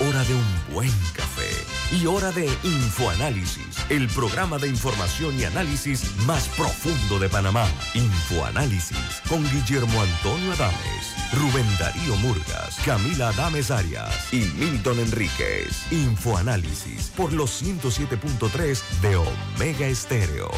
hora 0.00 0.22
de 0.24 0.34
un 0.34 0.74
buen 0.74 0.92
café 1.14 1.50
y 1.92 2.06
hora 2.06 2.30
de 2.32 2.46
Infoanálisis, 2.64 3.78
el 3.88 4.08
programa 4.08 4.58
de 4.58 4.68
información 4.68 5.38
y 5.38 5.44
análisis 5.44 6.16
más 6.26 6.48
profundo 6.48 7.18
de 7.18 7.28
Panamá. 7.28 7.66
Infoanálisis 7.94 9.22
con 9.28 9.42
Guillermo 9.50 10.02
Antonio 10.02 10.52
Adames, 10.52 11.14
Rubén 11.32 11.66
Darío 11.78 12.16
Murgas, 12.16 12.76
Camila 12.84 13.28
Adames 13.28 13.70
Arias 13.70 14.32
y 14.32 14.40
Milton 14.58 14.98
Enríquez. 14.98 15.90
Infoanálisis 15.90 17.10
por 17.16 17.32
los 17.32 17.62
107.3 17.62 18.82
de 19.00 19.16
Omega 19.16 19.86
Estéreo. 19.86 20.50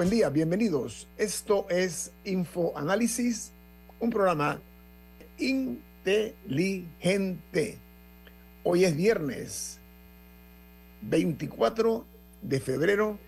Buen 0.00 0.08
día, 0.08 0.30
bienvenidos. 0.30 1.06
Esto 1.18 1.66
es 1.68 2.14
Info 2.24 2.72
Análisis, 2.74 3.52
un 3.98 4.08
programa 4.08 4.58
inteligente. 5.36 7.78
Hoy 8.62 8.86
es 8.86 8.96
viernes 8.96 9.78
24 11.02 12.06
de 12.40 12.60
febrero 12.60 13.18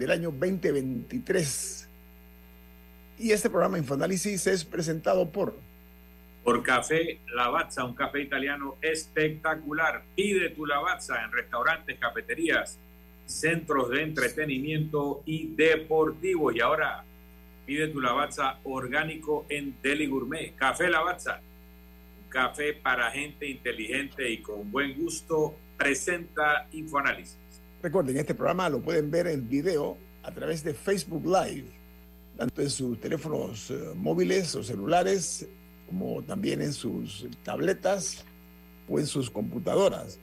del 0.00 0.10
año 0.10 0.32
2023. 0.32 1.88
Y 3.20 3.30
este 3.30 3.48
programa 3.48 3.78
Infoanálisis 3.78 4.44
es 4.48 4.64
presentado 4.64 5.30
por... 5.30 5.54
Por 6.42 6.64
Café 6.64 7.20
Lavazza, 7.32 7.84
un 7.84 7.94
café 7.94 8.22
italiano 8.22 8.74
espectacular. 8.82 10.02
Pide 10.16 10.50
tu 10.50 10.66
Lavazza 10.66 11.22
en 11.22 11.30
restaurantes, 11.30 11.96
cafeterías 11.96 12.80
centros 13.28 13.90
de 13.90 14.02
entretenimiento 14.02 15.22
y 15.26 15.54
deportivo. 15.54 16.50
Y 16.50 16.60
ahora 16.60 17.04
pide 17.66 17.88
tu 17.88 18.00
lavazza 18.00 18.58
orgánico 18.64 19.46
en 19.48 19.76
Deli 19.82 20.06
Gourmet. 20.06 20.54
Café 20.56 20.88
Lavazza, 20.88 21.40
café 22.28 22.72
para 22.72 23.10
gente 23.10 23.46
inteligente 23.46 24.30
y 24.30 24.38
con 24.38 24.70
buen 24.70 24.98
gusto, 24.98 25.54
presenta 25.76 26.66
Infoanálisis. 26.72 27.38
Recuerden, 27.82 28.16
este 28.16 28.34
programa 28.34 28.68
lo 28.68 28.80
pueden 28.80 29.10
ver 29.10 29.28
en 29.28 29.48
video 29.48 29.96
a 30.22 30.32
través 30.32 30.64
de 30.64 30.74
Facebook 30.74 31.24
Live, 31.24 31.68
tanto 32.36 32.62
en 32.62 32.70
sus 32.70 32.98
teléfonos 33.00 33.70
eh, 33.70 33.92
móviles 33.94 34.54
o 34.56 34.62
celulares, 34.62 35.48
como 35.86 36.22
también 36.22 36.60
en 36.60 36.72
sus 36.72 37.28
tabletas 37.42 38.24
o 38.88 38.98
en 38.98 39.06
sus 39.06 39.30
computadoras. 39.30 40.18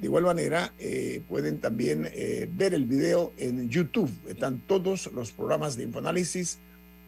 De 0.00 0.06
igual 0.06 0.24
manera, 0.24 0.72
eh, 0.78 1.22
pueden 1.28 1.60
también 1.60 2.08
eh, 2.14 2.48
ver 2.50 2.72
el 2.72 2.86
video 2.86 3.34
en 3.36 3.68
YouTube. 3.68 4.10
Están 4.26 4.60
todos 4.60 5.12
los 5.12 5.30
programas 5.30 5.76
de 5.76 5.84
Infoanálisis 5.84 6.58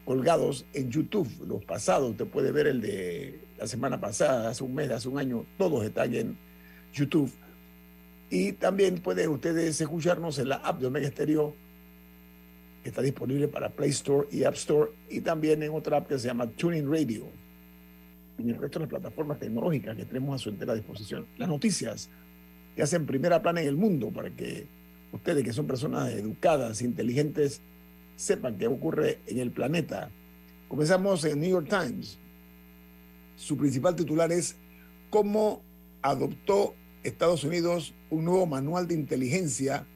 colgados 0.05 0.67
en 0.75 0.91
YouTube. 0.91 1.27
Los 1.47 1.65
pasados, 1.65 2.11
usted 2.11 2.27
puede 2.27 2.53
ver 2.53 2.67
el 2.67 2.83
de 2.83 3.41
la 3.57 3.67
semana 3.67 3.99
pasada, 3.99 4.51
hace 4.51 4.63
un 4.63 4.75
mes, 4.75 4.91
hace 4.91 5.09
un 5.09 5.19
año, 5.19 5.47
todos 5.57 5.83
están 5.87 6.15
en 6.15 6.37
YouTube. 6.93 7.33
Y 8.29 8.53
también 8.53 8.99
pueden 8.99 9.31
ustedes 9.31 9.81
escucharnos 9.81 10.39
en 10.39 10.51
la 10.51 10.57
app 10.57 10.79
de 10.79 10.87
Omega 10.87 11.11
que 11.11 12.89
está 12.89 13.01
disponible 13.01 13.49
para 13.49 13.71
Play 13.71 13.91
Store 13.91 14.29
y 14.31 14.45
App 14.45 14.55
Store, 14.55 14.91
y 15.09 15.21
también 15.21 15.63
en 15.63 15.73
otra 15.73 15.99
app 15.99 16.09
que 16.09 16.19
se 16.19 16.27
llama 16.27 16.47
Tuning 16.47 16.91
Radio. 16.91 17.27
Y 18.37 18.43
en 18.43 18.51
el 18.51 18.59
resto 18.59 18.81
de 18.81 18.85
las 18.85 18.91
plataformas 18.91 19.39
tecnológicas 19.39 19.97
que 19.97 20.05
tenemos 20.05 20.35
a 20.35 20.39
su 20.43 20.51
entera 20.51 20.75
disposición. 20.75 21.27
Las 21.39 21.49
noticias 21.49 22.11
que 22.75 22.83
hacen 22.83 23.07
primera 23.07 23.43
plana 23.43 23.61
en 23.61 23.69
el 23.69 23.77
mundo 23.77 24.11
para 24.11 24.31
que 24.31 24.67
ustedes 25.13 25.45
que 25.45 25.53
son 25.53 25.67
personas 25.67 26.13
educadas, 26.13 26.83
inteligentes, 26.83 27.61
sepan 28.17 28.59
qué 28.59 28.67
ocurre 28.67 29.21
en 29.27 29.39
el 29.39 29.51
planeta. 29.51 30.11
Comenzamos 30.69 31.25
en 31.25 31.41
New 31.41 31.51
York 31.51 31.69
Times. 31.69 32.19
Su 33.37 33.57
principal 33.57 33.95
titular 33.95 34.33
es 34.33 34.57
cómo 35.11 35.63
adoptó 36.01 36.75
Estados 37.03 37.45
Unidos 37.45 37.95
un 38.11 38.25
nuevo 38.25 38.47
manual 38.47 38.87
de 38.87 38.95
inteligencia 38.95 39.87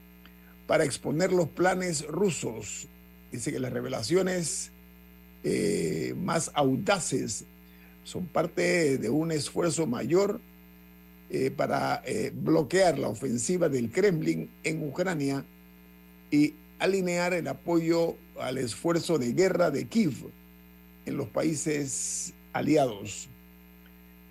para 0.66 0.84
exponer 0.84 1.32
los 1.32 1.48
planes 1.48 2.06
rusos. 2.06 2.88
Dice 3.30 3.52
que 3.52 3.60
las 3.60 3.72
revelaciones 3.72 4.72
eh, 5.44 6.14
más 6.16 6.50
audaces 6.54 7.46
son 8.02 8.26
parte 8.26 8.98
de 8.98 9.08
un 9.10 9.32
esfuerzo 9.32 9.86
mayor 9.86 10.40
eh, 11.30 11.50
para 11.50 12.02
eh, 12.04 12.32
bloquear 12.34 12.98
la 12.98 13.08
ofensiva 13.08 13.68
del 13.68 13.90
Kremlin 13.90 14.50
en 14.62 14.86
Ucrania 14.86 15.44
y 16.30 16.54
alinear 16.78 17.34
el 17.34 17.48
apoyo 17.48 18.16
al 18.38 18.58
esfuerzo 18.58 19.18
de 19.18 19.32
guerra 19.32 19.70
de 19.70 19.88
Kiev 19.88 20.14
en 21.04 21.16
los 21.16 21.28
países 21.28 22.34
aliados. 22.52 23.28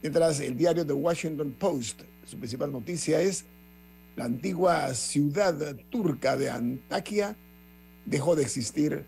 Mientras 0.02 0.40
el 0.40 0.56
diario 0.56 0.86
The 0.86 0.94
Washington 0.94 1.56
Post, 1.58 2.02
su 2.26 2.38
principal 2.38 2.72
noticia 2.72 3.22
es 3.22 3.46
la 4.16 4.26
antigua 4.26 4.94
ciudad 4.94 5.76
turca 5.90 6.38
de 6.38 6.50
Antakya 6.50 7.36
dejó 8.06 8.36
de 8.36 8.44
existir 8.44 9.06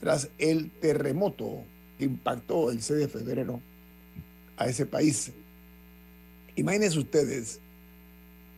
tras 0.00 0.28
el 0.38 0.70
terremoto 0.70 1.64
que 1.98 2.04
impactó 2.04 2.70
el 2.70 2.80
6 2.80 3.00
de 3.00 3.08
febrero 3.08 3.60
a 4.56 4.66
ese 4.66 4.86
país. 4.86 5.32
Imagínense 6.56 6.98
ustedes 6.98 7.60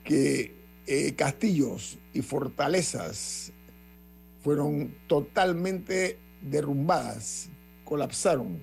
que 0.04 0.52
eh, 0.86 1.14
castillos 1.14 1.98
y 2.12 2.22
fortalezas 2.22 3.52
fueron 4.42 4.94
totalmente 5.06 6.18
derrumbadas, 6.42 7.48
colapsaron 7.84 8.62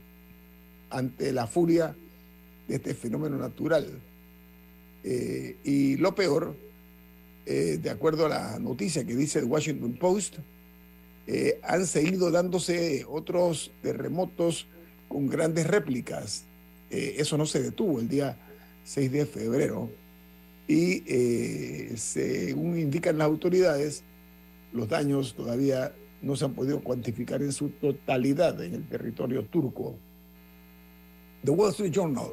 ante 0.89 1.33
la 1.33 1.47
furia 1.47 1.95
de 2.67 2.75
este 2.75 2.93
fenómeno 2.93 3.37
natural. 3.37 3.99
Eh, 5.03 5.57
y 5.63 5.97
lo 5.97 6.15
peor, 6.15 6.55
eh, 7.45 7.79
de 7.81 7.89
acuerdo 7.89 8.27
a 8.27 8.29
la 8.29 8.59
noticia 8.59 9.03
que 9.03 9.15
dice 9.15 9.39
el 9.39 9.45
Washington 9.45 9.97
Post, 9.99 10.37
han 11.63 11.87
seguido 11.87 12.31
dándose 12.31 13.05
otros 13.07 13.71
terremotos 13.81 14.67
con 15.07 15.27
grandes 15.27 15.65
réplicas. 15.65 16.43
eso 16.89 17.37
no 17.37 17.45
se 17.45 17.63
detuvo 17.63 18.01
el 18.01 18.09
día 18.09 18.37
6 18.83 19.11
de 19.11 19.25
febrero. 19.25 19.89
Y 20.67 21.03
eh, 21.07 21.93
según 21.97 22.77
indican 22.77 23.17
las 23.17 23.25
autoridades, 23.25 24.03
los 24.71 24.87
daños 24.87 25.33
todavía 25.35 25.93
no 26.21 26.35
se 26.35 26.45
han 26.45 26.53
podido 26.53 26.81
cuantificar 26.81 27.41
en 27.41 27.51
su 27.51 27.69
totalidad 27.69 28.63
en 28.63 28.75
el 28.75 28.87
territorio 28.87 29.43
turco. 29.45 29.95
The 31.43 31.49
Wall 31.51 31.71
Street 31.71 31.91
Journal 31.91 32.31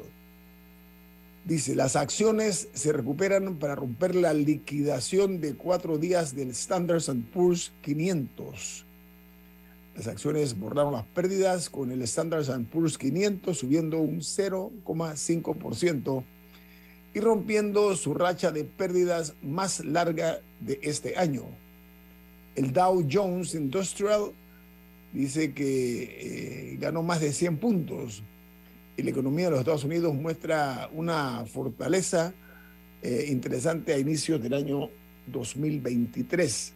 dice, 1.43 1.75
las 1.75 1.97
acciones 1.97 2.69
se 2.73 2.93
recuperan 2.93 3.59
para 3.59 3.75
romper 3.75 4.15
la 4.15 4.33
liquidación 4.33 5.41
de 5.41 5.55
cuatro 5.55 5.97
días 5.97 6.33
del 6.35 6.51
Standard 6.51 7.01
Poor's 7.33 7.73
500. 7.81 8.85
Las 9.95 10.07
acciones 10.07 10.57
borraron 10.57 10.93
las 10.93 11.05
pérdidas 11.07 11.69
con 11.69 11.91
el 11.91 12.01
Standard 12.03 12.45
Poor's 12.67 12.97
500 12.97 13.57
subiendo 13.57 13.99
un 13.99 14.19
0,5% 14.19 16.23
y 17.13 17.19
rompiendo 17.19 17.95
su 17.95 18.13
racha 18.13 18.51
de 18.51 18.63
pérdidas 18.63 19.33
más 19.41 19.83
larga 19.83 20.39
de 20.59 20.79
este 20.81 21.17
año. 21.17 21.43
El 22.55 22.71
Dow 22.71 23.05
Jones 23.09 23.53
Industrial 23.55 24.31
dice 25.13 25.53
que 25.53 26.73
eh, 26.73 26.77
ganó 26.79 27.03
más 27.03 27.19
de 27.19 27.33
100 27.33 27.57
puntos 27.57 28.23
y 28.97 29.03
la 29.03 29.09
economía 29.09 29.45
de 29.45 29.51
los 29.51 29.59
Estados 29.59 29.83
Unidos 29.83 30.13
muestra 30.13 30.89
una 30.93 31.45
fortaleza 31.45 32.33
eh, 33.01 33.25
interesante 33.29 33.93
a 33.93 33.97
inicios 33.97 34.41
del 34.41 34.53
año 34.53 34.89
2023. 35.27 36.73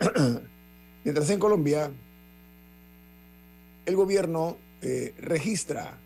Mientras 1.04 1.30
en 1.30 1.38
Colombia, 1.38 1.90
el 3.84 3.96
gobierno 3.96 4.56
eh, 4.82 5.14
registra 5.18 5.98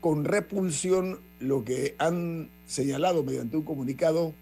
con 0.00 0.24
repulsión 0.24 1.20
lo 1.40 1.64
que 1.64 1.94
han 1.98 2.50
señalado 2.66 3.22
mediante 3.22 3.56
un 3.56 3.62
comunicado 3.62 4.34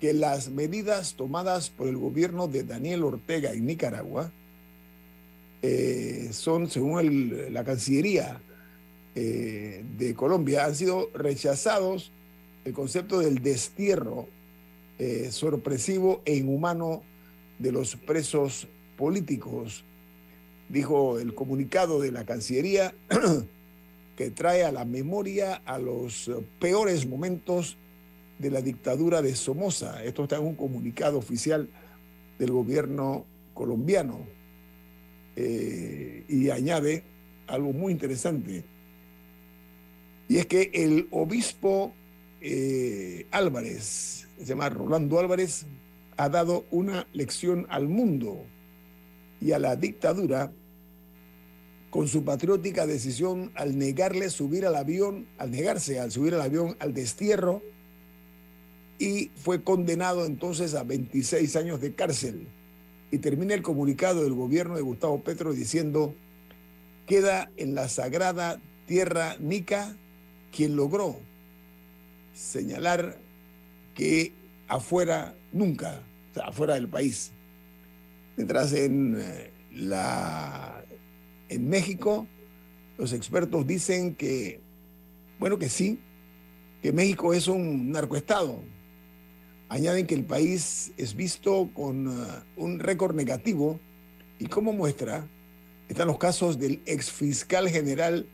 que 0.00 0.12
las 0.12 0.50
medidas 0.50 1.14
tomadas 1.14 1.70
por 1.70 1.88
el 1.88 1.96
gobierno 1.96 2.48
de 2.48 2.64
Daniel 2.64 3.04
Ortega 3.04 3.52
en 3.52 3.66
Nicaragua 3.66 4.32
eh, 5.62 6.30
son, 6.32 6.68
según 6.68 7.52
la 7.52 7.64
Cancillería 7.64 8.42
eh, 9.14 9.84
de 9.96 10.14
Colombia, 10.14 10.64
han 10.64 10.74
sido 10.74 11.08
rechazados 11.14 12.12
el 12.64 12.72
concepto 12.72 13.20
del 13.20 13.42
destierro 13.42 14.28
eh, 14.98 15.30
sorpresivo 15.30 16.22
e 16.24 16.36
inhumano 16.36 17.02
de 17.58 17.72
los 17.72 17.96
presos 17.96 18.68
políticos, 18.96 19.84
dijo 20.68 21.18
el 21.18 21.34
comunicado 21.34 22.00
de 22.00 22.12
la 22.12 22.24
Cancillería, 22.24 22.94
que 24.22 24.30
trae 24.30 24.62
a 24.62 24.70
la 24.70 24.84
memoria 24.84 25.62
a 25.64 25.80
los 25.80 26.30
peores 26.60 27.08
momentos 27.08 27.76
de 28.38 28.52
la 28.52 28.62
dictadura 28.62 29.20
de 29.20 29.34
Somoza. 29.34 30.04
Esto 30.04 30.22
está 30.22 30.36
en 30.36 30.44
un 30.44 30.54
comunicado 30.54 31.18
oficial 31.18 31.68
del 32.38 32.52
gobierno 32.52 33.26
colombiano. 33.52 34.20
Eh, 35.34 36.24
y 36.28 36.50
añade 36.50 37.02
algo 37.48 37.72
muy 37.72 37.90
interesante, 37.90 38.62
y 40.28 40.36
es 40.36 40.46
que 40.46 40.70
el 40.72 41.08
obispo 41.10 41.92
eh, 42.40 43.26
Álvarez, 43.32 44.28
se 44.38 44.44
llama 44.44 44.68
Rolando 44.68 45.18
Álvarez, 45.18 45.66
ha 46.16 46.28
dado 46.28 46.64
una 46.70 47.08
lección 47.12 47.66
al 47.70 47.88
mundo 47.88 48.44
y 49.40 49.50
a 49.50 49.58
la 49.58 49.74
dictadura 49.74 50.52
con 51.92 52.08
su 52.08 52.24
patriótica 52.24 52.86
decisión 52.86 53.52
al 53.54 53.78
negarle 53.78 54.30
subir 54.30 54.64
al 54.64 54.76
avión, 54.76 55.26
al 55.36 55.50
negarse 55.50 56.00
al 56.00 56.10
subir 56.10 56.32
al 56.32 56.40
avión 56.40 56.74
al 56.80 56.94
destierro 56.94 57.62
y 58.98 59.30
fue 59.36 59.62
condenado 59.62 60.24
entonces 60.24 60.74
a 60.74 60.84
26 60.84 61.54
años 61.54 61.82
de 61.82 61.94
cárcel. 61.94 62.46
Y 63.10 63.18
termina 63.18 63.52
el 63.52 63.60
comunicado 63.60 64.22
del 64.22 64.32
gobierno 64.32 64.74
de 64.74 64.80
Gustavo 64.80 65.20
Petro 65.20 65.52
diciendo, 65.52 66.14
queda 67.06 67.50
en 67.58 67.74
la 67.74 67.90
sagrada 67.90 68.58
tierra 68.86 69.36
nica 69.38 69.94
quien 70.50 70.76
logró 70.76 71.16
señalar 72.32 73.18
que 73.94 74.32
afuera 74.66 75.34
nunca, 75.52 76.00
o 76.30 76.34
sea, 76.34 76.44
afuera 76.44 76.72
del 76.72 76.88
país. 76.88 77.32
Mientras 78.38 78.72
en, 78.72 79.18
eh, 79.20 79.50
la, 79.74 80.81
en 81.52 81.68
México 81.68 82.26
los 82.96 83.12
expertos 83.12 83.66
dicen 83.66 84.14
que, 84.14 84.60
bueno, 85.38 85.58
que 85.58 85.68
sí, 85.68 85.98
que 86.80 86.92
México 86.92 87.34
es 87.34 87.46
un 87.46 87.90
narcoestado, 87.90 88.62
añaden 89.68 90.06
que 90.06 90.14
el 90.14 90.24
país 90.24 90.92
es 90.96 91.14
visto 91.14 91.70
con 91.74 92.08
uh, 92.08 92.26
un 92.56 92.78
récord 92.78 93.14
negativo 93.14 93.80
y 94.38 94.46
como 94.46 94.72
muestra 94.72 95.28
están 95.88 96.08
los 96.08 96.18
casos 96.18 96.58
del 96.58 96.80
ex 96.86 97.10
fiscal 97.10 97.68
general 97.68 98.26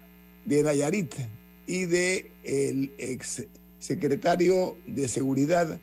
de 0.44 0.62
Nayarit 0.62 1.14
y 1.66 1.86
de 1.86 2.30
el 2.44 2.92
ex 2.98 3.46
secretario 3.78 4.76
de 4.86 5.08
seguridad 5.08 5.80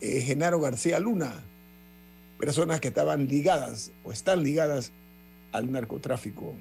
eh, 0.00 0.20
Genaro 0.20 0.60
García 0.60 1.00
Luna, 1.00 1.44
personas 2.38 2.80
que 2.80 2.88
estaban 2.88 3.26
ligadas 3.26 3.92
o 4.04 4.12
están 4.12 4.42
ligadas 4.42 4.92
al 5.56 5.72
narcotráfico. 5.72 6.54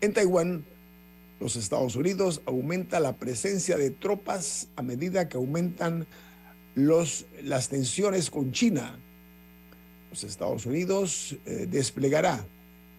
En 0.00 0.12
Taiwán, 0.12 0.64
los 1.40 1.56
Estados 1.56 1.96
Unidos 1.96 2.42
aumenta 2.46 3.00
la 3.00 3.16
presencia 3.16 3.76
de 3.76 3.90
tropas 3.90 4.68
a 4.76 4.82
medida 4.82 5.28
que 5.28 5.36
aumentan 5.36 6.06
los, 6.74 7.26
las 7.42 7.68
tensiones 7.68 8.30
con 8.30 8.52
China. 8.52 8.98
Los 10.10 10.24
Estados 10.24 10.66
Unidos 10.66 11.36
eh, 11.44 11.66
desplegará 11.70 12.46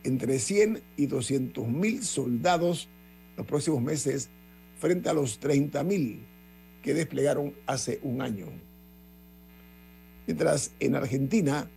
entre 0.04 0.38
100 0.38 0.84
y 0.98 1.08
200 1.08 1.68
mil 1.68 2.04
soldados 2.04 2.90
los 3.38 3.48
próximos 3.48 3.82
meses 3.82 4.30
frente 4.78 5.10
a 5.10 5.14
los 5.14 5.40
30 5.40 5.84
mil 5.84 6.26
que 6.82 6.94
desplegaron 6.94 7.56
hace 7.66 8.00
un 8.04 8.22
año. 8.22 8.48
Mientras 10.28 10.72
en 10.80 10.96
Argentina, 10.96 11.70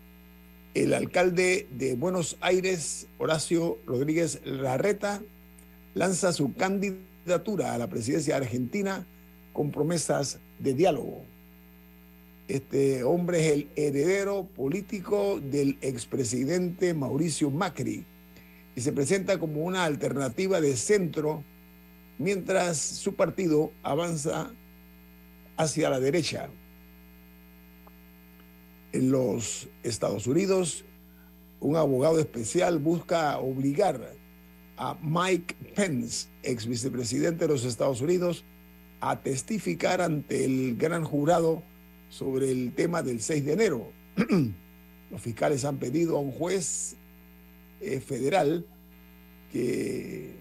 el 0.83 0.95
alcalde 0.95 1.67
de 1.73 1.97
Buenos 1.97 2.37
Aires, 2.41 3.09
Horacio 3.19 3.79
Rodríguez 3.85 4.41
Larreta, 4.45 5.21
lanza 5.95 6.33
su 6.33 6.55
candidatura 6.55 7.75
a 7.75 7.79
la 7.79 7.89
presidencia 7.89 8.37
argentina 8.37 9.05
con 9.53 9.73
promesas 9.73 10.39
de 10.61 10.75
diálogo. 10.75 11.25
Este 12.47 13.03
hombre 13.03 13.45
es 13.45 13.53
el 13.53 13.69
heredero 13.75 14.45
político 14.45 15.41
del 15.41 15.79
expresidente 15.81 16.95
Mauricio 16.95 17.51
Macri 17.51 18.05
y 18.77 18.81
se 18.81 18.93
presenta 18.93 19.39
como 19.39 19.65
una 19.65 19.85
alternativa 19.85 20.61
de 20.61 20.77
centro 20.77 21.43
mientras 22.19 22.79
su 22.79 23.17
partido 23.17 23.73
avanza 23.83 24.53
hacia 25.57 25.91
la 25.91 25.99
derecha. 25.99 26.49
En 28.93 29.11
los 29.11 29.69
Estados 29.83 30.27
Unidos, 30.27 30.85
un 31.61 31.77
abogado 31.77 32.19
especial 32.21 32.79
busca 32.79 33.39
obligar 33.39 34.15
a 34.77 34.97
Mike 35.03 35.55
Pence, 35.75 36.29
ex 36.43 36.67
vicepresidente 36.67 37.47
de 37.47 37.53
los 37.53 37.65
Estados 37.65 38.01
Unidos, 38.01 38.45
a 39.01 39.21
testificar 39.23 40.01
ante 40.01 40.45
el 40.45 40.77
gran 40.77 41.05
jurado 41.05 41.63
sobre 42.09 42.51
el 42.51 42.73
tema 42.73 43.03
del 43.03 43.21
6 43.21 43.45
de 43.45 43.53
enero. 43.53 43.93
los 45.11 45.21
fiscales 45.21 45.65
han 45.65 45.79
pedido 45.79 46.17
a 46.17 46.21
un 46.21 46.33
juez 46.33 46.97
eh, 47.81 48.01
federal 48.01 48.67
que 49.53 50.35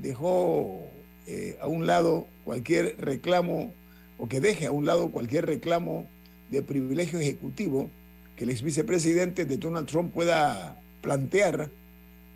dejó 0.00 0.80
eh, 1.26 1.58
a 1.60 1.66
un 1.66 1.86
lado 1.86 2.26
cualquier 2.44 2.96
reclamo 2.98 3.72
o 4.18 4.28
que 4.28 4.40
deje 4.40 4.66
a 4.66 4.72
un 4.72 4.86
lado 4.86 5.10
cualquier 5.10 5.46
reclamo 5.46 6.08
de 6.52 6.62
privilegio 6.62 7.18
ejecutivo 7.18 7.90
que 8.36 8.44
el 8.44 8.50
ex 8.50 8.62
vicepresidente 8.62 9.46
de 9.46 9.56
Donald 9.56 9.88
Trump 9.88 10.12
pueda 10.12 10.78
plantear 11.00 11.70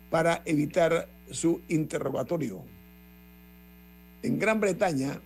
para 0.09 0.41
evitar 0.45 1.07
su 1.29 1.61
interrogatorio. 1.69 2.61
En 4.23 4.39
Gran 4.39 4.59
Bretaña 4.59 5.21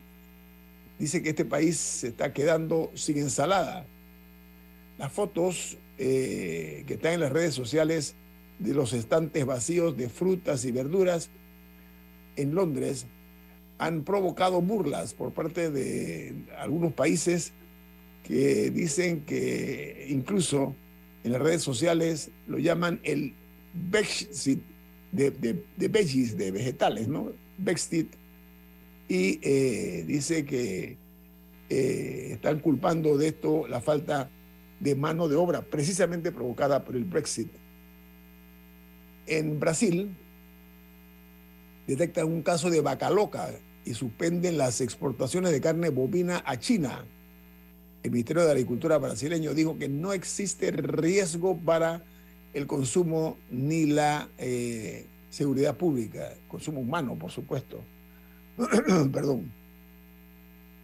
dice 0.99 1.23
que 1.23 1.29
este 1.29 1.45
país 1.45 1.77
se 1.77 2.09
está 2.09 2.33
quedando 2.33 2.92
sin 2.94 3.18
ensalada. 3.18 3.85
Las 4.97 5.11
fotos 5.11 5.77
eh, 5.97 6.83
que 6.85 6.95
están 6.95 7.13
en 7.13 7.21
las 7.21 7.31
redes 7.31 7.56
sociales 7.56 8.16
de 8.59 8.73
los 8.73 8.92
estantes 8.92 9.45
vacíos 9.45 9.95
de 9.95 10.09
frutas 10.09 10.66
y 10.66 10.71
verduras 10.71 11.30
en 12.35 12.54
Londres 12.54 13.07
han 13.77 14.04
provocado 14.04 14.61
burlas 14.61 15.13
por 15.13 15.31
parte 15.31 15.71
de 15.71 16.35
algunos 16.57 16.94
países 16.94 17.54
que 18.31 18.71
dicen 18.71 19.26
que 19.26 20.06
incluso 20.07 20.73
en 21.26 21.33
las 21.33 21.42
redes 21.42 21.64
sociales 21.64 22.31
lo 22.47 22.59
llaman 22.59 23.02
el 23.04 23.33
Brexit 23.73 24.61
de, 25.11 25.31
de, 25.31 25.88
veggies, 25.90 26.38
de 26.38 26.50
vegetales, 26.52 27.09
¿no? 27.09 27.33
Brexit. 27.57 28.07
Y 29.09 29.38
eh, 29.44 30.06
dice 30.07 30.45
que 30.45 30.97
eh, 31.69 32.30
están 32.31 32.59
culpando 32.59 33.18
de 33.18 33.28
esto 33.28 33.68
la 33.68 33.81
falta 33.81 34.30
de 34.80 34.95
mano 34.95 35.28
de 35.28 35.35
obra, 35.35 35.64
precisamente 35.64 36.31
provocada 36.31 36.85
por 36.85 36.95
el 36.95 37.04
Brexit. 37.04 37.50
En 39.28 39.59
Brasil 39.59 40.16
detectan 41.85 42.28
un 42.28 42.44
caso 42.44 42.69
de 42.69 42.80
vaca 42.80 43.09
loca 43.09 43.50
y 43.83 43.94
suspenden 43.94 44.57
las 44.57 44.80
exportaciones 44.80 45.52
de 45.52 45.59
carne 45.59 45.90
bovina 45.90 46.42
a 46.45 46.57
China. 46.57 47.06
El 48.03 48.11
Ministerio 48.11 48.43
de 48.43 48.51
Agricultura 48.51 48.97
brasileño 48.97 49.53
dijo 49.53 49.77
que 49.77 49.87
no 49.87 50.13
existe 50.13 50.71
riesgo 50.71 51.57
para 51.57 52.03
el 52.53 52.67
consumo 52.67 53.37
ni 53.49 53.85
la 53.85 54.27
eh, 54.37 55.05
seguridad 55.29 55.77
pública, 55.77 56.33
consumo 56.47 56.81
humano, 56.81 57.15
por 57.17 57.31
supuesto. 57.31 57.81
Perdón. 59.11 59.51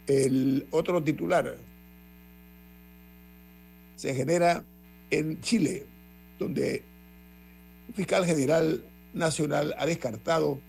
El 0.06 0.66
otro 0.70 1.02
titular 1.02 1.56
se 3.96 4.14
genera 4.14 4.64
en 5.10 5.40
Chile, 5.40 5.84
donde 6.38 6.82
un 7.88 7.94
fiscal 7.94 8.24
general 8.24 8.84
nacional 9.12 9.74
ha 9.76 9.86
descartado 9.86 10.60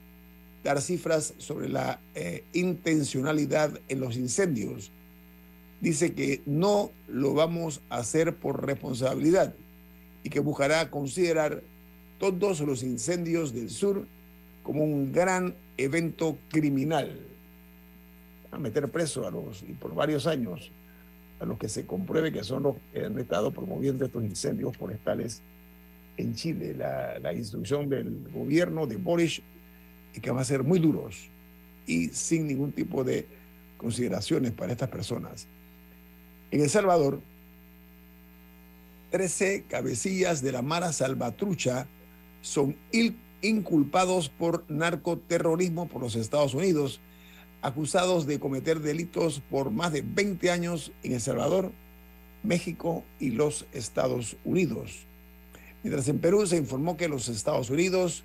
dar 0.63 0.81
cifras 0.81 1.33
sobre 1.37 1.69
la 1.69 2.01
eh, 2.15 2.43
intencionalidad 2.53 3.79
en 3.87 3.99
los 3.99 4.17
incendios. 4.17 4.91
Dice 5.81 6.13
que 6.13 6.41
no 6.45 6.91
lo 7.07 7.33
vamos 7.33 7.81
a 7.89 7.97
hacer 7.97 8.35
por 8.35 8.65
responsabilidad 8.65 9.53
y 10.23 10.29
que 10.29 10.41
buscará 10.41 10.89
considerar 10.89 11.63
todos 12.19 12.59
los 12.59 12.83
incendios 12.83 13.53
del 13.53 13.69
sur 13.69 14.05
como 14.63 14.83
un 14.83 15.11
gran 15.11 15.55
evento 15.77 16.37
criminal. 16.49 17.17
A 18.51 18.57
meter 18.57 18.89
preso 18.89 19.25
a 19.25 19.31
los, 19.31 19.63
y 19.63 19.73
por 19.73 19.95
varios 19.95 20.27
años 20.27 20.71
a 21.39 21.45
los 21.45 21.57
que 21.57 21.69
se 21.69 21.85
compruebe 21.85 22.33
que 22.33 22.43
son 22.43 22.63
los 22.63 22.75
que 22.91 23.05
han 23.05 23.17
estado 23.17 23.51
promoviendo 23.51 24.05
estos 24.05 24.23
incendios 24.23 24.75
forestales 24.75 25.41
en 26.17 26.35
Chile. 26.35 26.73
La, 26.73 27.17
la 27.19 27.33
instrucción 27.33 27.87
del 27.87 28.27
gobierno 28.33 28.85
de 28.85 28.97
Boris 28.97 29.41
es 30.13 30.21
que 30.21 30.29
van 30.29 30.41
a 30.41 30.43
ser 30.43 30.63
muy 30.63 30.79
duros 30.79 31.29
y 31.87 32.09
sin 32.09 32.47
ningún 32.47 32.73
tipo 32.73 33.05
de 33.05 33.25
consideraciones 33.77 34.51
para 34.51 34.73
estas 34.73 34.89
personas. 34.89 35.47
En 36.51 36.61
El 36.61 36.69
Salvador, 36.69 37.21
13 39.11 39.65
cabecillas 39.67 40.41
de 40.41 40.51
la 40.51 40.63
Mara 40.63 40.93
Salvatrucha 40.93 41.87
son 42.41 42.75
inculpados 43.41 44.29
por 44.29 44.65
narcoterrorismo 44.69 45.87
por 45.87 46.01
los 46.01 46.15
Estados 46.15 46.55
Unidos, 46.55 47.01
acusados 47.61 48.25
de 48.25 48.39
cometer 48.39 48.79
delitos 48.79 49.41
por 49.49 49.69
más 49.69 49.93
de 49.93 50.01
20 50.01 50.49
años 50.49 50.91
en 51.03 51.13
El 51.13 51.21
Salvador, 51.21 51.71
México 52.41 53.03
y 53.19 53.31
los 53.31 53.67
Estados 53.71 54.35
Unidos. 54.43 55.05
Mientras 55.83 56.07
en 56.07 56.19
Perú 56.19 56.47
se 56.47 56.57
informó 56.57 56.97
que 56.97 57.09
los 57.09 57.29
Estados 57.29 57.69
Unidos 57.69 58.23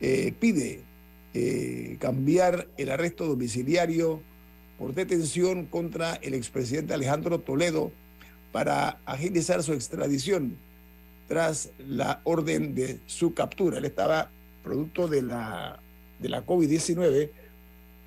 eh, 0.00 0.32
pide 0.38 0.82
eh, 1.34 1.96
cambiar 1.98 2.68
el 2.76 2.90
arresto 2.90 3.26
domiciliario 3.26 4.22
por 4.78 4.94
detención 4.94 5.66
contra 5.66 6.14
el 6.14 6.34
expresidente 6.34 6.94
Alejandro 6.94 7.40
Toledo 7.40 7.90
para 8.52 9.00
agilizar 9.04 9.62
su 9.62 9.72
extradición 9.72 10.56
tras 11.26 11.70
la 11.78 12.20
orden 12.24 12.74
de 12.74 13.00
su 13.06 13.34
captura. 13.34 13.78
Él 13.78 13.84
estaba 13.84 14.30
producto 14.62 15.08
de 15.08 15.22
la, 15.22 15.80
de 16.20 16.28
la 16.28 16.46
COVID-19, 16.46 17.30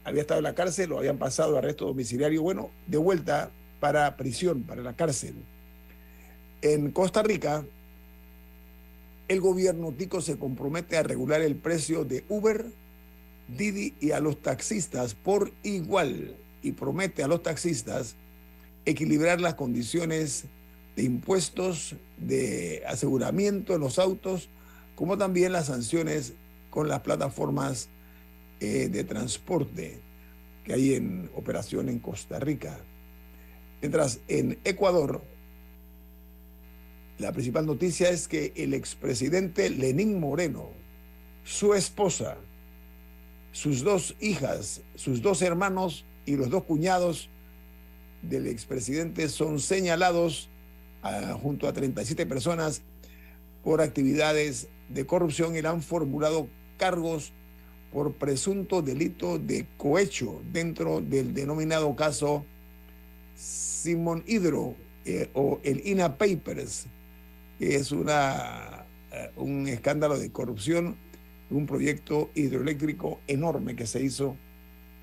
había 0.04 0.22
estado 0.22 0.40
en 0.40 0.46
la 0.46 0.56
cárcel, 0.56 0.90
lo 0.90 0.98
habían 0.98 1.18
pasado 1.18 1.56
a 1.56 1.60
arresto 1.60 1.86
domiciliario, 1.86 2.42
bueno, 2.42 2.72
de 2.88 2.98
vuelta 2.98 3.52
para 3.80 4.16
prisión, 4.16 4.64
para 4.64 4.82
la 4.82 4.96
cárcel. 4.96 5.36
En 6.62 6.92
Costa 6.92 7.22
Rica, 7.22 7.66
el 9.28 9.42
gobierno 9.42 9.92
tico 9.92 10.22
se 10.22 10.38
compromete 10.38 10.98
a 10.98 11.04
regular 11.04 11.42
el 11.42 11.56
precio 11.56 12.06
de 12.06 12.24
Uber, 12.30 12.66
Didi 13.48 13.94
y 14.00 14.12
a 14.12 14.20
los 14.20 14.42
taxistas 14.42 15.14
por 15.14 15.52
igual 15.64 16.36
y 16.62 16.74
promete 16.74 17.24
a 17.24 17.28
los 17.28 17.44
taxistas 17.44 18.16
equilibrar 18.86 19.40
las 19.42 19.56
condiciones 19.56 20.46
de 20.96 21.04
impuestos, 21.04 21.96
de 22.18 22.84
aseguramiento 22.88 23.76
en 23.76 23.82
los 23.82 24.00
autos, 24.00 24.50
como 24.96 25.18
también 25.18 25.52
las 25.52 25.68
sanciones 25.68 26.34
con 26.70 26.88
las 26.88 27.02
plataformas 27.02 27.90
eh, 28.60 28.90
de 28.90 29.04
transporte 29.04 30.00
que 30.64 30.74
hay 30.74 30.94
en 30.94 31.30
operación 31.36 31.90
en 31.90 32.00
Costa 32.00 32.40
Rica. 32.40 32.78
Mientras 33.82 34.20
en 34.28 34.60
Ecuador, 34.64 35.22
la 37.18 37.32
principal 37.32 37.66
noticia 37.66 38.10
es 38.10 38.28
que 38.28 38.54
el 38.56 38.74
expresidente 38.74 39.70
Lenín 39.70 40.20
Moreno, 40.20 40.70
su 41.44 41.74
esposa, 41.74 42.38
sus 43.52 43.84
dos 43.84 44.16
hijas, 44.20 44.82
sus 44.96 45.22
dos 45.22 45.42
hermanos 45.42 46.06
y 46.26 46.36
los 46.36 46.50
dos 46.50 46.64
cuñados 46.64 47.30
del 48.22 48.48
expresidente 48.48 49.30
son 49.30 49.60
señalados 49.60 50.50
ah, 51.04 51.38
junto 51.42 51.68
a 51.68 51.74
37 51.74 52.26
personas 52.26 52.84
por 53.64 53.82
actividades 53.82 54.70
de 54.90 55.06
corrupción 55.06 55.56
y 55.56 55.62
le 55.62 55.68
han 55.68 55.82
formulado 55.82 56.48
cargos 56.78 57.34
por 57.92 58.14
presunto 58.14 58.82
delito 58.82 59.38
de 59.38 59.68
cohecho 59.78 60.42
dentro 60.52 61.02
del 61.02 61.34
denominado 61.34 61.96
caso 61.96 62.46
Simón 63.36 64.24
Hidro 64.28 64.76
eh, 65.06 65.30
o 65.34 65.60
el 65.64 65.86
INA 65.86 66.18
Papers, 66.18 66.86
que 67.58 67.76
es 67.76 67.92
una, 67.92 68.86
eh, 69.12 69.32
un 69.36 69.68
escándalo 69.68 70.18
de 70.18 70.32
corrupción, 70.32 70.96
un 71.50 71.66
proyecto 71.66 72.30
hidroeléctrico 72.36 73.20
enorme 73.28 73.76
que 73.76 73.88
se 73.88 74.02
hizo 74.02 74.38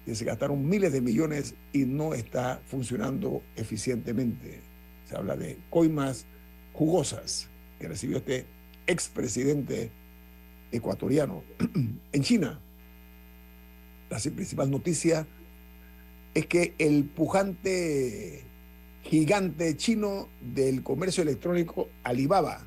que 0.09 0.15
se 0.15 0.25
gastaron 0.25 0.67
miles 0.67 0.91
de 0.91 1.03
millones 1.03 1.55
y 1.71 1.85
no 1.85 2.15
está 2.15 2.63
funcionando 2.65 3.43
eficientemente. 3.57 4.63
Se 5.05 5.15
habla 5.15 5.37
de 5.37 5.59
coimas 5.69 6.25
jugosas 6.73 7.51
que 7.79 7.89
recibió 7.89 8.17
este 8.17 8.47
expresidente 8.87 9.91
ecuatoriano. 10.73 11.43
en 12.13 12.23
China, 12.23 12.59
la 14.09 14.19
principal 14.19 14.71
noticia 14.71 15.27
es 16.33 16.47
que 16.47 16.75
el 16.79 17.05
pujante 17.05 18.45
gigante 19.03 19.77
chino 19.77 20.31
del 20.41 20.83
comercio 20.83 21.23
electrónico 21.23 21.91
Alibaba 22.03 22.67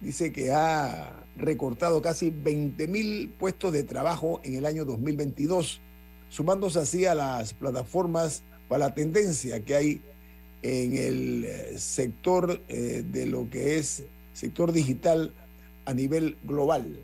dice 0.00 0.32
que 0.32 0.52
ha 0.52 1.25
recortado 1.36 2.00
casi 2.02 2.30
20 2.30 2.88
mil 2.88 3.28
puestos 3.38 3.72
de 3.72 3.82
trabajo 3.82 4.40
en 4.44 4.54
el 4.54 4.66
año 4.66 4.84
2022, 4.84 5.80
sumándose 6.28 6.78
así 6.78 7.06
a 7.06 7.14
las 7.14 7.54
plataformas 7.54 8.42
para 8.68 8.86
la 8.86 8.94
tendencia 8.94 9.64
que 9.64 9.74
hay 9.74 10.02
en 10.62 10.96
el 10.96 11.44
eh, 11.44 11.78
sector 11.78 12.60
eh, 12.68 13.04
de 13.06 13.26
lo 13.26 13.48
que 13.50 13.78
es 13.78 14.04
sector 14.32 14.72
digital 14.72 15.32
a 15.84 15.94
nivel 15.94 16.36
global. 16.44 16.98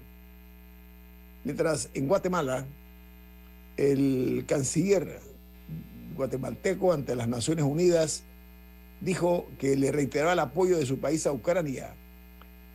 Mientras 1.45 1.91
en 1.95 2.09
Guatemala, 2.09 2.67
el 3.77 4.45
canciller 4.47 5.21
guatemalteco 6.15 6.93
ante 6.93 7.17
las 7.17 7.29
Naciones 7.29 7.65
Unidas 7.65 8.25
dijo 9.01 9.47
que 9.59 9.77
le 9.77 9.93
reiteraba 9.93 10.35
el 10.35 10.39
apoyo 10.39 10.79
de 10.79 10.87
su 10.87 10.99
país 10.99 11.27
a 11.27 11.33
Ucrania 11.33 11.95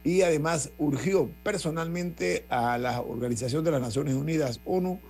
y 0.08 0.22
además 0.22 0.72
urgió 0.78 1.30
personalmente 1.44 2.46
a 2.48 2.78
la 2.78 3.02
Organización 3.02 3.66
de 3.66 3.72
las 3.72 3.82
Naciones 3.82 4.14
Unidas, 4.14 4.62
ONU, 4.64 5.02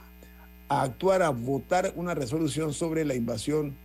a 0.69 0.81
actuar, 0.81 1.21
a 1.21 1.29
votar 1.29 1.93
una 1.95 2.15
resolución 2.15 2.73
sobre 2.73 3.05
la 3.05 3.13
invasión 3.13 3.77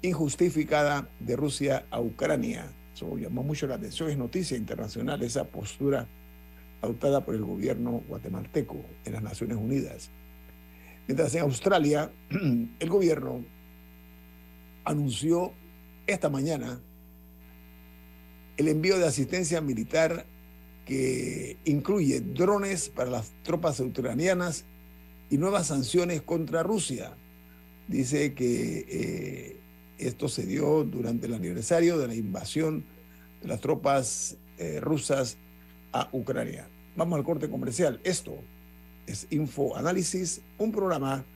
injustificada 0.00 1.10
de 1.20 1.36
Rusia 1.36 1.84
a 1.90 2.00
Ucrania. 2.00 2.72
Eso 2.94 3.18
llamó 3.18 3.42
mucho 3.42 3.66
la 3.66 3.74
atención, 3.74 4.08
es 4.08 4.16
noticia 4.16 4.56
internacional 4.56 5.22
esa 5.22 5.44
postura 5.44 6.08
adoptada 6.80 7.22
por 7.22 7.34
el 7.34 7.44
gobierno 7.44 8.02
guatemalteco 8.08 8.82
en 9.04 9.12
las 9.12 9.22
Naciones 9.22 9.58
Unidas. 9.58 10.10
Mientras 11.06 11.34
en 11.34 11.42
Australia, 11.42 12.10
el 12.80 12.88
gobierno 12.88 13.44
anunció 14.86 15.52
esta 16.06 16.30
mañana 16.30 16.80
el 18.56 18.68
envío 18.68 18.98
de 18.98 19.06
asistencia 19.06 19.60
militar 19.60 20.24
que 20.86 21.58
incluye 21.64 22.20
drones 22.20 22.88
para 22.88 23.10
las 23.10 23.34
tropas 23.42 23.80
ucranianas 23.80 24.64
y 25.28 25.36
nuevas 25.36 25.66
sanciones 25.66 26.22
contra 26.22 26.62
Rusia. 26.62 27.16
Dice 27.88 28.34
que 28.34 28.86
eh, 28.88 29.60
esto 29.98 30.28
se 30.28 30.46
dio 30.46 30.84
durante 30.84 31.26
el 31.26 31.34
aniversario 31.34 31.98
de 31.98 32.06
la 32.06 32.14
invasión 32.14 32.86
de 33.42 33.48
las 33.48 33.60
tropas 33.60 34.38
eh, 34.58 34.78
rusas 34.80 35.36
a 35.92 36.08
Ucrania. 36.12 36.70
Vamos 36.96 37.18
al 37.18 37.24
corte 37.24 37.50
comercial. 37.50 38.00
Esto 38.04 38.38
es 39.06 39.26
Info 39.30 39.76
Análisis, 39.76 40.40
un 40.56 40.70
programa 40.70 41.26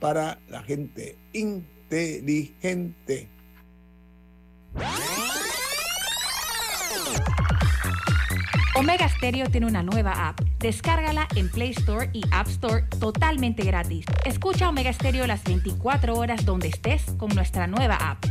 para 0.00 0.40
la 0.48 0.62
gente 0.62 1.18
inteligente. 1.32 3.28
Omega 8.84 9.08
Stereo 9.08 9.48
tiene 9.48 9.66
una 9.66 9.82
nueva 9.82 10.28
app. 10.28 10.42
Descárgala 10.58 11.26
en 11.36 11.48
Play 11.48 11.70
Store 11.70 12.10
y 12.12 12.20
App 12.30 12.48
Store 12.48 12.84
totalmente 13.00 13.64
gratis. 13.64 14.04
Escucha 14.26 14.68
Omega 14.68 14.92
Stereo 14.92 15.26
las 15.26 15.42
24 15.42 16.14
horas 16.14 16.44
donde 16.44 16.68
estés 16.68 17.02
con 17.16 17.34
nuestra 17.34 17.66
nueva 17.66 17.94
app. 17.94 18.22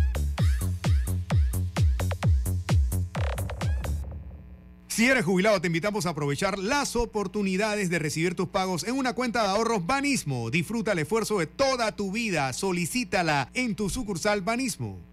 Si 4.89 5.07
eres 5.07 5.25
jubilado, 5.25 5.59
te 5.59 5.65
invitamos 5.65 6.05
a 6.05 6.09
aprovechar 6.09 6.59
las 6.59 6.95
oportunidades 6.95 7.89
de 7.89 7.97
recibir 7.97 8.35
tus 8.35 8.49
pagos 8.49 8.83
en 8.83 8.95
una 8.95 9.13
cuenta 9.13 9.41
de 9.41 9.49
ahorros 9.49 9.87
Banismo. 9.87 10.51
Disfruta 10.51 10.91
el 10.91 10.99
esfuerzo 10.99 11.39
de 11.39 11.47
toda 11.47 11.95
tu 11.95 12.11
vida. 12.11 12.53
Solicítala 12.53 13.49
en 13.55 13.75
tu 13.75 13.89
sucursal 13.89 14.41
Banismo. 14.41 15.12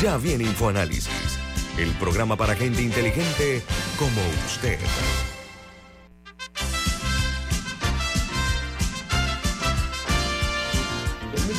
Ya 0.00 0.16
viene 0.16 0.44
InfoAnálisis, 0.44 1.38
el 1.78 1.90
programa 1.92 2.36
para 2.36 2.54
gente 2.54 2.82
inteligente 2.82 3.62
como 3.98 4.20
usted. 4.46 4.78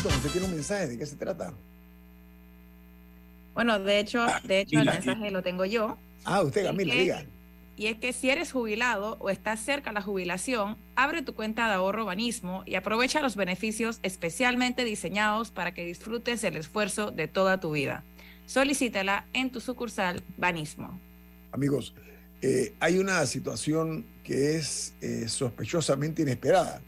¿usted 0.10 0.32
tiene 0.32 0.48
un 0.48 0.54
mensaje? 0.54 0.88
¿De 0.88 0.98
qué 0.98 1.06
se 1.06 1.16
trata? 1.16 1.54
Bueno, 3.54 3.80
de 3.80 4.00
hecho, 4.00 4.26
de 4.44 4.62
hecho 4.62 4.80
el 4.80 4.86
mensaje 4.86 5.32
lo 5.32 5.42
tengo 5.44 5.66
yo. 5.66 5.98
Ah, 6.26 6.42
usted, 6.42 6.66
Camila, 6.66 6.94
diga. 6.94 7.26
Y 7.76 7.88
es 7.88 7.98
que 7.98 8.14
si 8.14 8.30
eres 8.30 8.52
jubilado 8.52 9.18
o 9.20 9.30
estás 9.30 9.60
cerca 9.60 9.90
de 9.90 9.96
la 9.96 10.02
jubilación, 10.02 10.78
abre 10.96 11.24
tu 11.24 11.34
cuenta 11.34 11.68
de 11.68 11.74
ahorro 11.74 12.06
Banismo 12.06 12.64
y 12.66 12.76
aprovecha 12.76 13.22
los 13.22 13.36
beneficios 13.36 14.00
especialmente 14.04 14.86
diseñados 14.86 15.50
para 15.50 15.74
que 15.74 15.86
disfrutes 15.86 16.44
el 16.44 16.56
esfuerzo 16.56 17.12
de 17.12 17.28
toda 17.28 17.60
tu 17.60 17.72
vida. 17.72 18.04
Solicítala 18.46 19.28
en 19.34 19.52
tu 19.52 19.60
sucursal 19.60 20.24
Banismo. 20.38 21.00
Amigos, 21.52 21.94
eh, 22.42 22.74
hay 22.80 22.98
una 22.98 23.26
situación 23.26 24.06
que 24.24 24.58
es 24.58 24.94
eh, 25.02 25.28
sospechosamente 25.30 26.24
inesperada. 26.24 26.82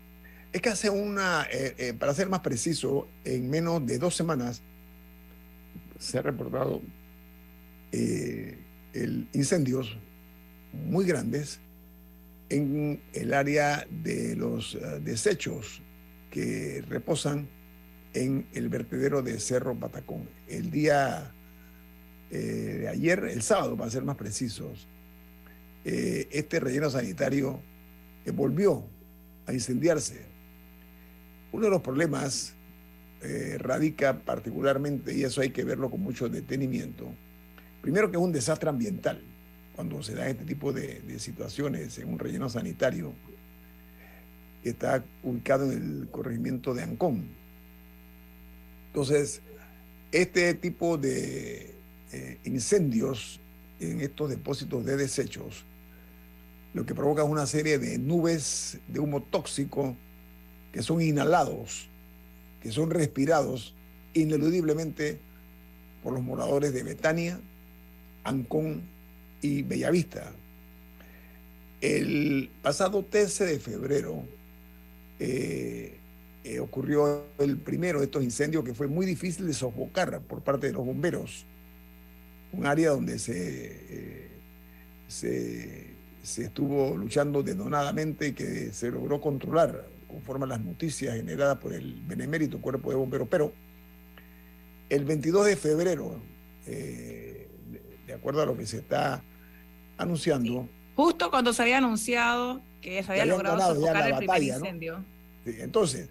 Es 0.51 0.61
que 0.61 0.69
hace 0.69 0.89
una, 0.89 1.47
eh, 1.51 1.93
para 1.97 2.13
ser 2.13 2.29
más 2.29 2.41
preciso, 2.41 3.07
en 3.23 3.49
menos 3.49 3.85
de 3.85 3.97
dos 3.97 4.15
semanas 4.15 4.61
se 5.97 6.17
ha 6.17 6.21
reportado 6.21 6.81
el 7.91 9.29
incendios 9.31 9.97
muy 10.73 11.05
grandes 11.05 11.61
en 12.49 13.01
el 13.13 13.33
área 13.33 13.87
de 13.89 14.35
los 14.35 14.77
desechos 15.01 15.81
que 16.29 16.83
reposan 16.89 17.47
en 18.13 18.45
el 18.53 18.67
vertedero 18.67 19.21
de 19.21 19.39
Cerro 19.39 19.79
Patacón. 19.79 20.29
El 20.49 20.71
día 20.71 21.33
eh, 22.35 22.87
ayer, 22.89 23.23
el 23.25 23.41
sábado, 23.41 23.77
para 23.77 23.89
ser 23.89 24.03
más 24.03 24.17
precisos, 24.17 24.87
eh, 25.85 26.27
este 26.31 26.59
relleno 26.59 26.89
sanitario 26.89 27.61
eh, 28.25 28.31
volvió 28.31 28.83
a 29.47 29.53
incendiarse. 29.53 30.25
Uno 31.51 31.65
de 31.65 31.71
los 31.71 31.81
problemas 31.81 32.53
radica 33.57 34.19
particularmente, 34.19 35.17
y 35.17 35.23
eso 35.23 35.41
hay 35.41 35.49
que 35.49 35.63
verlo 35.63 35.89
con 35.89 35.99
mucho 35.99 36.29
detenimiento, 36.29 37.11
primero 37.81 38.11
que 38.11 38.17
es 38.17 38.23
un 38.23 38.31
desastre 38.31 38.69
ambiental 38.69 39.19
cuando 39.75 40.03
se 40.03 40.13
da 40.13 40.29
este 40.29 40.45
tipo 40.45 40.71
de, 40.71 40.99
de 40.99 41.17
situaciones 41.17 41.97
en 41.97 42.09
un 42.09 42.19
relleno 42.19 42.49
sanitario 42.49 43.13
que 44.61 44.69
está 44.69 45.03
ubicado 45.23 45.71
en 45.71 46.01
el 46.01 46.07
corregimiento 46.11 46.75
de 46.75 46.83
Ancón. 46.83 47.29
Entonces, 48.89 49.41
este 50.11 50.53
tipo 50.53 50.99
de 50.99 51.74
eh, 52.11 52.39
incendios 52.43 53.39
en 53.79 54.01
estos 54.01 54.29
depósitos 54.29 54.85
de 54.85 54.97
desechos, 54.97 55.65
lo 56.73 56.85
que 56.85 56.95
provoca 56.95 57.23
una 57.23 57.45
serie 57.45 57.79
de 57.79 57.97
nubes 57.97 58.79
de 58.87 58.99
humo 58.99 59.21
tóxico 59.21 59.95
que 60.71 60.81
son 60.81 61.01
inhalados, 61.01 61.89
que 62.61 62.71
son 62.71 62.89
respirados 62.89 63.73
ineludiblemente 64.13 65.19
por 66.03 66.13
los 66.13 66.21
moradores 66.21 66.73
de 66.73 66.83
Betania, 66.83 67.39
Ancón 68.23 68.83
y 69.41 69.63
Bellavista. 69.63 70.31
El 71.81 72.49
pasado 72.61 73.03
13 73.03 73.45
de 73.45 73.59
febrero 73.59 74.23
eh, 75.19 75.97
eh, 76.43 76.59
ocurrió 76.59 77.25
el 77.39 77.57
primero 77.57 77.99
de 77.99 78.05
estos 78.05 78.23
incendios 78.23 78.63
que 78.63 78.73
fue 78.73 78.87
muy 78.87 79.05
difícil 79.05 79.47
de 79.47 79.53
sofocar 79.53 80.21
por 80.21 80.41
parte 80.41 80.67
de 80.67 80.73
los 80.73 80.85
bomberos 80.85 81.45
un 82.55 82.65
área 82.65 82.91
donde 82.91 83.17
eh, 83.27 84.31
se, 85.07 85.95
se, 86.23 86.43
estuvo 86.43 86.95
luchando 86.95 87.43
denodadamente 87.43 88.29
y 88.29 88.33
que 88.33 88.71
se 88.71 88.91
logró 88.91 89.19
controlar 89.19 89.87
conforme 90.07 90.45
a 90.45 90.49
las 90.49 90.61
noticias 90.61 91.15
generadas 91.15 91.57
por 91.57 91.73
el 91.73 92.01
benemérito 92.07 92.61
Cuerpo 92.61 92.89
de 92.89 92.95
Bomberos. 92.95 93.27
Pero 93.29 93.53
el 94.89 95.03
22 95.03 95.47
de 95.47 95.55
febrero, 95.55 96.21
eh, 96.67 97.49
de, 98.07 98.13
acuerdo 98.13 98.41
a 98.41 98.45
lo 98.45 98.57
que 98.57 98.65
se 98.65 98.77
está 98.77 99.21
anunciando... 99.97 100.69
Justo 100.95 101.29
cuando 101.29 101.51
se 101.51 101.61
había 101.61 101.79
anunciado 101.79 102.61
que 102.81 103.03
se 103.03 103.11
había 103.11 103.25
logrado 103.25 103.75
sofocar 103.75 104.11
el 104.11 104.17
primer 104.17 104.43
incendio. 104.43 105.03
entonces, 105.45 106.09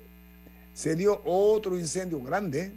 se 0.75 0.95
dio 0.97 1.23
otro 1.25 1.79
incendio 1.79 2.21
grande 2.21 2.73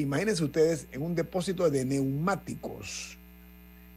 imagínense 0.00 0.44
ustedes 0.44 0.86
en 0.92 1.02
un 1.02 1.14
depósito 1.14 1.70
de 1.70 1.84
neumáticos 1.84 3.16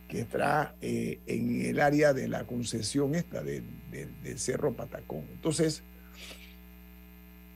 que 0.08 0.22
está 0.22 0.76
eh, 0.82 1.20
en 1.26 1.66
el 1.66 1.80
área 1.80 2.14
de 2.14 2.28
la 2.28 2.46
concesión 2.46 3.16
esta 3.16 3.42
del 3.42 3.64
de, 3.92 4.38
Cerro 4.38 4.74
Patacón. 4.74 5.26
Entonces, 5.34 5.82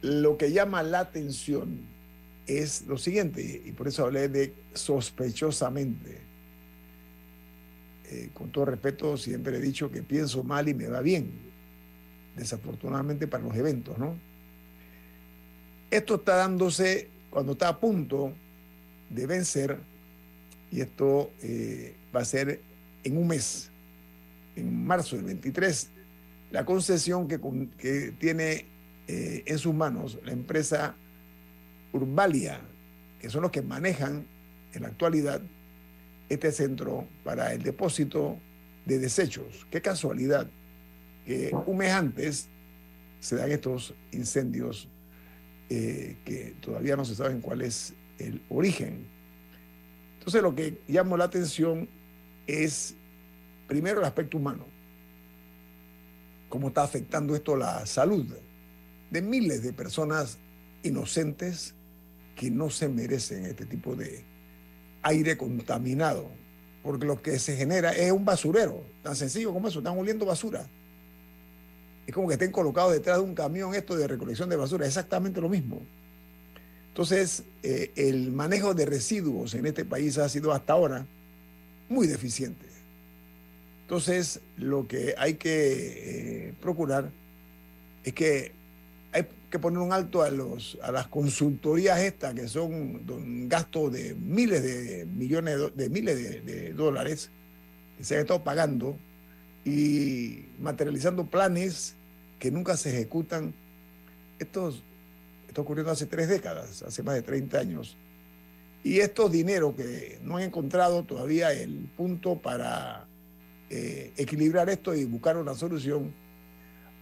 lo 0.02 0.38
que 0.38 0.52
llama 0.52 0.82
la 0.82 1.02
atención 1.02 1.82
es 2.48 2.88
lo 2.88 2.98
siguiente, 2.98 3.62
y 3.64 3.72
por 3.74 3.88
eso 3.88 4.06
hablé 4.06 4.30
de 4.30 4.54
sospechosamente. 4.74 6.18
Eh, 8.10 8.30
con 8.34 8.52
todo 8.52 8.66
respeto, 8.66 9.18
siempre 9.18 9.58
he 9.58 9.62
dicho 9.62 9.92
que 9.92 10.02
pienso 10.02 10.44
mal 10.44 10.70
y 10.70 10.74
me 10.74 10.88
va 10.88 11.02
bien, 11.02 11.30
desafortunadamente 12.38 13.28
para 13.28 13.44
los 13.44 13.56
eventos, 13.56 13.98
¿no? 13.98 14.18
Esto 15.92 16.16
está 16.16 16.38
dándose 16.38 17.10
cuando 17.30 17.54
está 17.54 17.70
a 17.70 17.80
punto 17.80 18.34
de 19.10 19.26
vencer, 19.26 19.78
y 20.72 20.82
esto 20.82 21.32
eh, 21.42 21.96
va 22.16 22.22
a 22.22 22.26
ser 22.26 22.62
en 23.04 23.18
un 23.18 23.28
mes, 23.28 23.70
en 24.56 24.86
marzo 24.86 25.16
del 25.16 25.26
23, 25.26 25.90
la 26.52 26.66
concesión 26.66 27.28
que, 27.28 28.14
tiene 28.20 28.66
eh, 29.08 29.44
en 29.46 29.58
sus 29.58 29.74
manos 29.74 30.20
la 30.26 30.32
empresa 30.32 30.96
Urbalia, 31.94 32.62
que 33.20 33.30
son 33.30 33.42
los 33.42 33.52
que 33.52 33.62
manejan 33.62 34.26
en 34.74 34.82
la 34.82 34.90
actualidad 34.90 35.42
este 36.30 36.52
centro 36.52 37.08
para 37.24 37.54
el 37.54 37.64
depósito 37.64 38.38
de 38.86 39.00
desechos. 39.00 39.66
Qué 39.72 39.82
casualidad 39.82 40.48
que 41.26 41.56
un 41.66 41.78
mes 41.78 41.92
antes 41.92 42.48
se 43.20 43.36
dan 43.36 43.52
estos 43.52 43.94
incendios 44.12 44.88
eh, 45.70 46.18
que 46.24 46.56
todavía 46.62 46.96
no 46.96 47.06
se 47.06 47.16
saben 47.16 47.42
cuál 47.42 47.62
es 47.62 47.94
el 48.20 48.42
origen. 48.50 49.06
Entonces 50.18 50.42
lo 50.42 50.56
que 50.56 50.82
llamó 50.88 51.18
la 51.18 51.26
atención 51.26 51.90
es 52.48 52.96
primero 53.68 54.00
el 54.00 54.06
aspecto 54.06 54.38
humano, 54.38 54.66
cómo 56.50 56.70
está 56.70 56.84
afectando 56.84 57.36
esto 57.36 57.56
la 57.56 57.86
salud 57.86 58.26
de 59.12 59.22
miles 59.22 59.62
de 59.64 59.74
personas 59.74 60.40
inocentes 60.84 61.76
que 62.36 62.52
no 62.52 62.70
se 62.70 62.88
merecen 62.88 63.46
este 63.46 63.66
tipo 63.66 63.96
de 63.96 64.24
aire 65.02 65.38
contaminado, 65.38 66.30
porque 66.84 67.06
lo 67.06 67.22
que 67.22 67.40
se 67.40 67.58
genera 67.58 67.92
es 67.92 68.12
un 68.12 68.26
basurero, 68.26 68.86
tan 69.04 69.16
sencillo 69.16 69.54
como 69.54 69.68
eso, 69.68 69.80
están 69.80 69.98
oliendo 69.98 70.26
basura. 70.26 70.70
Es 72.08 72.14
como 72.14 72.30
que 72.30 72.36
estén 72.36 72.52
colocados 72.52 72.94
detrás 72.94 73.18
de 73.18 73.24
un 73.24 73.36
camión 73.36 73.76
esto 73.76 73.96
de 73.98 74.08
recolección 74.08 74.50
de 74.50 74.56
basura, 74.56 74.88
exactamente 74.88 75.42
lo 75.42 75.50
mismo. 75.50 75.82
Entonces, 76.88 77.44
eh, 77.62 77.92
el 77.96 78.32
manejo 78.32 78.74
de 78.74 78.86
residuos 78.86 79.54
en 79.54 79.66
este 79.66 79.86
país 79.86 80.18
ha 80.18 80.30
sido 80.30 80.54
hasta 80.54 80.74
ahora 80.74 81.06
muy 81.90 82.08
deficiente. 82.08 82.66
Entonces, 83.84 84.40
lo 84.58 84.88
que 84.88 85.16
hay 85.18 85.36
que 85.36 86.48
eh, 86.48 86.54
procurar 86.62 87.12
es 88.04 88.14
que 88.14 88.54
hay 89.12 89.28
que 89.52 89.60
poner 89.60 89.80
un 89.80 89.92
alto 89.92 90.24
a, 90.24 90.32
los, 90.32 90.78
a 90.82 90.92
las 90.92 91.08
consultorías 91.08 92.00
estas, 92.00 92.34
que 92.34 92.48
son 92.48 92.74
un 92.74 93.50
gasto 93.50 93.90
de 93.90 94.16
miles 94.16 94.64
de 94.64 95.06
millones 95.06 95.58
de, 95.76 95.90
miles 95.90 96.18
de, 96.18 96.42
de 96.42 96.74
dólares 96.74 97.30
que 97.98 98.04
se 98.06 98.16
han 98.16 98.22
estado 98.22 98.44
pagando 98.44 98.98
y 99.66 100.46
materializando 100.60 101.26
planes 101.26 101.97
que 102.40 102.52
nunca 102.52 102.78
se 102.78 102.90
ejecutan. 102.90 103.54
Estos 104.40 104.84
Esto 105.48 105.62
ocurrió 105.62 105.90
hace 105.90 106.06
tres 106.06 106.28
décadas, 106.28 106.84
hace 106.84 107.04
más 107.04 107.16
de 107.16 107.22
30 107.22 107.60
años. 107.60 107.98
Y 108.84 109.00
estos 109.00 109.32
dineros 109.32 109.76
que 109.76 110.20
no 110.22 110.38
han 110.38 110.44
encontrado 110.44 111.04
todavía 111.04 111.52
el 111.52 111.90
punto 111.98 112.40
para 112.42 113.08
eh, 113.70 114.14
equilibrar 114.16 114.70
esto 114.70 114.94
y 114.96 115.06
buscar 115.06 115.38
una 115.38 115.56
solución, 115.56 116.14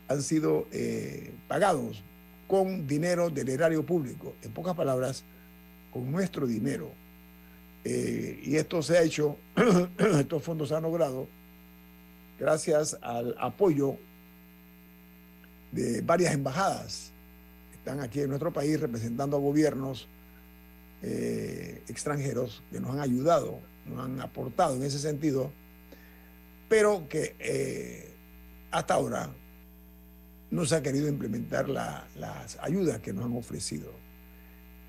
han 0.08 0.22
sido 0.22 0.68
eh, 0.72 1.34
pagados 1.48 2.04
con 2.48 2.88
dinero 2.88 3.30
del 3.30 3.50
erario 3.50 3.86
público. 3.86 4.36
En 4.42 4.52
pocas 4.52 4.76
palabras, 4.76 5.24
con 5.92 6.12
nuestro 6.12 6.48
dinero. 6.48 6.92
Eh, 7.84 8.40
y 8.44 8.56
esto 8.56 8.82
se 8.82 8.98
ha 8.98 9.04
hecho, 9.04 9.38
estos 10.20 10.42
fondos 10.42 10.70
se 10.70 10.76
han 10.76 10.84
logrado 10.84 11.28
gracias 12.40 12.98
al 13.02 13.36
apoyo 13.40 13.98
de 15.76 16.02
varias 16.02 16.34
embajadas 16.34 17.12
que 17.70 17.78
están 17.78 18.00
aquí 18.00 18.22
en 18.22 18.30
nuestro 18.30 18.54
país 18.54 18.80
representando 18.80 19.36
a 19.36 19.40
gobiernos 19.40 20.08
eh, 21.02 21.84
extranjeros 21.90 22.64
que 22.72 22.80
nos 22.80 22.92
han 22.92 23.02
ayudado, 23.02 23.60
nos 23.86 24.06
han 24.06 24.22
aportado 24.22 24.76
en 24.78 24.84
ese 24.84 24.98
sentido, 25.00 25.52
pero 26.70 27.08
que 27.10 27.36
eh, 27.40 28.14
hasta 28.72 28.94
ahora 28.94 29.30
no 30.50 30.66
se 30.66 30.76
ha 30.76 30.82
querido 30.82 31.10
implementar 31.10 31.68
las 31.68 32.58
ayudas 32.62 33.02
que 33.02 33.12
nos 33.12 33.26
han 33.26 33.36
ofrecido. 33.36 33.92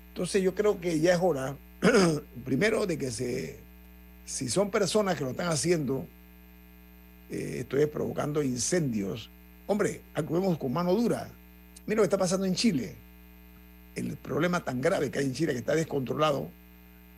Entonces 0.09 0.41
yo 0.41 0.55
creo 0.55 0.79
que 0.79 0.99
ya 1.01 1.13
es 1.13 1.19
hora, 1.21 1.57
primero, 2.45 2.87
de 2.87 2.97
que 2.97 3.11
se, 3.11 3.59
si 4.23 4.47
son 4.47 4.71
personas 4.71 5.17
que 5.17 5.25
lo 5.25 5.31
están 5.31 5.49
haciendo, 5.49 6.07
eh, 7.29 7.65
provocando 7.91 8.41
incendios, 8.41 9.29
hombre, 9.67 10.01
actuemos 10.13 10.57
con 10.57 10.73
mano 10.73 10.93
dura. 10.93 11.29
Mira 11.85 11.97
lo 11.97 12.01
que 12.03 12.07
está 12.07 12.17
pasando 12.17 12.45
en 12.45 12.55
Chile. 12.55 12.95
El 13.95 14.15
problema 14.17 14.63
tan 14.63 14.81
grave 14.81 15.11
que 15.11 15.19
hay 15.19 15.25
en 15.25 15.33
Chile, 15.33 15.53
que 15.53 15.59
está 15.59 15.75
descontrolado, 15.75 16.49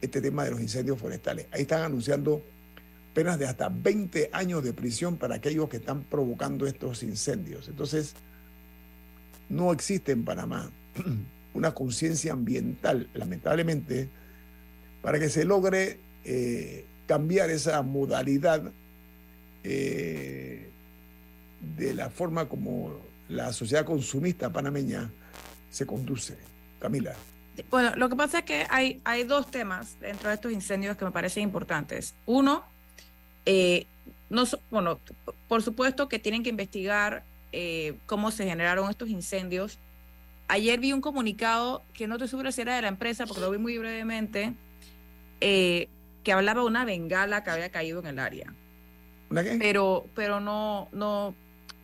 este 0.02 0.22
tema 0.22 0.44
de 0.44 0.52
los 0.52 0.62
incendios 0.62 1.00
forestales. 1.00 1.48
Ahí 1.52 1.62
están 1.62 1.84
anunciando 1.84 2.42
penas 3.14 3.38
de 3.40 3.48
hasta 3.48 3.70
20 3.70 4.30
años 4.32 4.64
de 4.64 4.74
prisión 4.74 5.18
para 5.18 5.36
aquellos 5.36 5.70
que 5.70 5.78
están 5.78 6.04
provocando 6.04 6.68
estos 6.68 7.04
incendios. 7.04 7.68
Entonces, 7.68 8.14
no 9.50 9.74
existe 9.74 10.12
en 10.12 10.24
Panamá 10.24 10.72
una 11.54 11.74
conciencia 11.74 12.34
ambiental, 12.34 13.10
lamentablemente, 13.14 14.10
para 15.02 15.20
que 15.20 15.30
se 15.30 15.44
logre 15.44 16.00
eh, 16.24 16.86
cambiar 17.08 17.50
esa 17.50 17.82
modalidad 17.82 18.72
eh, 19.64 20.70
de 21.60 21.94
la 21.94 22.10
forma 22.10 22.48
como 22.48 23.00
la 23.28 23.54
sociedad 23.54 23.86
consumista 23.86 24.52
panameña 24.52 25.12
se 25.70 25.86
conduce. 25.86 26.38
Camila. 26.80 27.14
Bueno, 27.70 27.94
lo 27.98 28.08
que 28.08 28.16
pasa 28.16 28.40
es 28.40 28.46
que 28.46 28.66
hay, 28.70 29.02
hay 29.04 29.24
dos 29.24 29.52
temas 29.52 30.00
dentro 30.00 30.30
de 30.30 30.36
estos 30.36 30.52
incendios 30.52 30.96
que 30.96 31.04
me 31.04 31.12
parecen 31.12 31.44
importantes. 31.44 32.16
Uno, 32.26 32.64
eh, 33.46 33.86
no, 34.30 34.46
bueno, 34.72 35.00
por 35.50 35.62
supuesto 35.62 36.08
que 36.08 36.20
tienen 36.20 36.44
que 36.44 36.50
investigar 36.50 37.24
cómo 38.06 38.30
se 38.30 38.46
generaron 38.46 38.92
estos 38.92 39.10
incendios 39.10 39.80
Ayer 40.50 40.80
vi 40.80 40.94
un 40.94 41.02
comunicado 41.02 41.84
que 41.94 42.08
no 42.08 42.18
te 42.18 42.28
segura 42.28 42.52
si 42.52 42.62
era 42.62 42.76
de 42.76 42.82
la 42.82 42.88
empresa, 42.88 43.28
porque 43.28 43.40
lo 43.40 43.52
vi 43.52 43.60
muy 43.60 43.78
brevemente, 43.78 44.56
eh, 45.42 45.88
que 46.24 46.34
hablaba 46.34 46.62
de 46.62 46.68
una 46.68 46.86
bengala 46.86 47.44
que 47.44 47.52
había 47.52 47.70
caído 47.70 48.00
en 48.00 48.08
el 48.08 48.18
área. 48.18 48.56
¿Una 49.30 49.44
qué? 49.44 49.58
Pero, 49.60 50.08
pero 50.16 50.40
no, 50.40 50.90
no, 50.92 51.36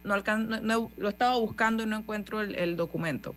no, 0.05 0.91
lo 0.97 1.09
estaba 1.09 1.37
buscando 1.37 1.83
y 1.83 1.85
no 1.85 1.97
encuentro 1.97 2.41
el, 2.41 2.75
documento. 2.77 3.35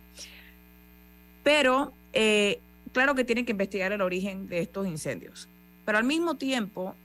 Pero 1.43 1.93
eh, 2.13 2.59
claro 2.93 3.15
que 3.15 3.23
tienen 3.23 3.45
que 3.45 3.51
investigar 3.51 3.91
el 3.91 4.01
origen 4.01 4.47
de 4.47 4.59
estos 4.59 4.87
incendios. 4.87 5.49
Pero 5.85 5.97
al 5.97 6.03
mismo 6.03 6.35
tiempo 6.35 6.95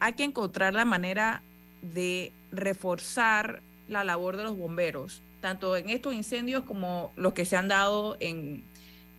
hay 0.00 0.14
que 0.14 0.24
encontrar 0.24 0.74
la 0.74 0.84
manera 0.84 1.42
de 1.82 2.32
reforzar 2.52 3.62
la 3.88 4.04
labor 4.04 4.36
de 4.36 4.44
los 4.44 4.56
bomberos 4.56 5.22
tanto 5.46 5.76
en 5.76 5.90
estos 5.90 6.12
incendios 6.12 6.64
como 6.64 7.12
los 7.14 7.32
que 7.32 7.44
se 7.44 7.56
han 7.56 7.68
dado 7.68 8.16
en, 8.18 8.64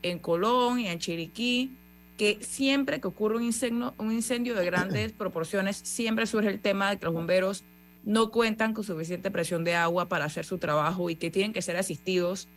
en 0.02 0.20
Colón 0.20 0.80
y 0.80 0.88
en 0.88 1.00
Chiriquí, 1.00 1.72
que 2.18 2.40
siempre 2.42 3.00
que 3.00 3.08
ocurre 3.08 3.38
un 3.38 3.44
incendio, 3.44 3.94
un 3.98 4.12
incendio 4.12 4.54
de 4.54 4.66
grandes 4.66 5.14
proporciones, 5.14 5.78
siempre 5.78 6.26
surge 6.26 6.50
el 6.50 6.60
tema 6.60 6.90
de 6.90 6.98
que 6.98 7.06
los 7.06 7.14
bomberos 7.14 7.64
no 8.08 8.32
cuentan 8.32 8.74
con 8.74 8.86
suficiente 8.86 9.30
presión 9.32 9.66
de 9.66 9.76
agua 9.76 10.08
para 10.08 10.24
hacer 10.24 10.46
su 10.46 10.60
trabajo 10.60 11.10
y 11.10 11.18
que 11.18 11.30
tienen 11.30 11.52
que 11.52 11.62
ser 11.62 11.76
asistidos 11.76 12.48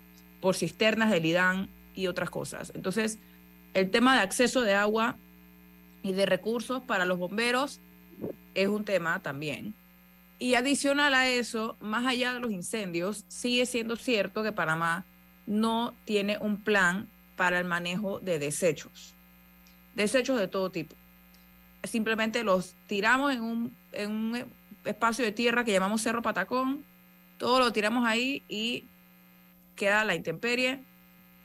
por 0.40 0.54
cisternas 0.54 1.10
del 1.10 1.26
IDAN 1.26 1.68
y 1.92 2.06
otras 2.06 2.30
cosas. 2.30 2.70
Entonces, 2.72 3.18
el 3.74 3.90
tema 3.90 4.14
de 4.14 4.22
acceso 4.22 4.62
de 4.62 4.74
agua 4.74 5.16
y 6.04 6.12
de 6.12 6.24
recursos 6.24 6.84
para 6.84 7.04
los 7.04 7.18
bomberos 7.18 7.80
es 8.54 8.68
un 8.68 8.84
tema 8.84 9.20
también. 9.22 9.74
Y 10.38 10.54
adicional 10.54 11.14
a 11.14 11.28
eso, 11.28 11.76
más 11.80 12.06
allá 12.06 12.32
de 12.32 12.38
los 12.38 12.52
incendios, 12.52 13.24
sigue 13.26 13.66
siendo 13.66 13.96
cierto 13.96 14.44
que 14.44 14.52
Panamá 14.52 15.04
no 15.46 15.94
tiene 16.04 16.38
un 16.38 16.62
plan 16.62 17.08
para 17.34 17.58
el 17.58 17.64
manejo 17.64 18.20
de 18.20 18.38
desechos. 18.38 19.16
Desechos 19.96 20.38
de 20.38 20.46
todo 20.46 20.70
tipo. 20.70 20.94
Simplemente 21.82 22.44
los 22.44 22.76
tiramos 22.86 23.32
en 23.32 23.42
un, 23.42 23.76
en 23.90 24.12
un 24.12 24.59
espacio 24.84 25.24
de 25.24 25.32
tierra 25.32 25.64
que 25.64 25.72
llamamos 25.72 26.02
Cerro 26.02 26.22
Patacón, 26.22 26.84
todo 27.38 27.58
lo 27.58 27.72
tiramos 27.72 28.06
ahí 28.06 28.44
y 28.48 28.84
queda 29.76 30.04
la 30.04 30.14
intemperie 30.14 30.84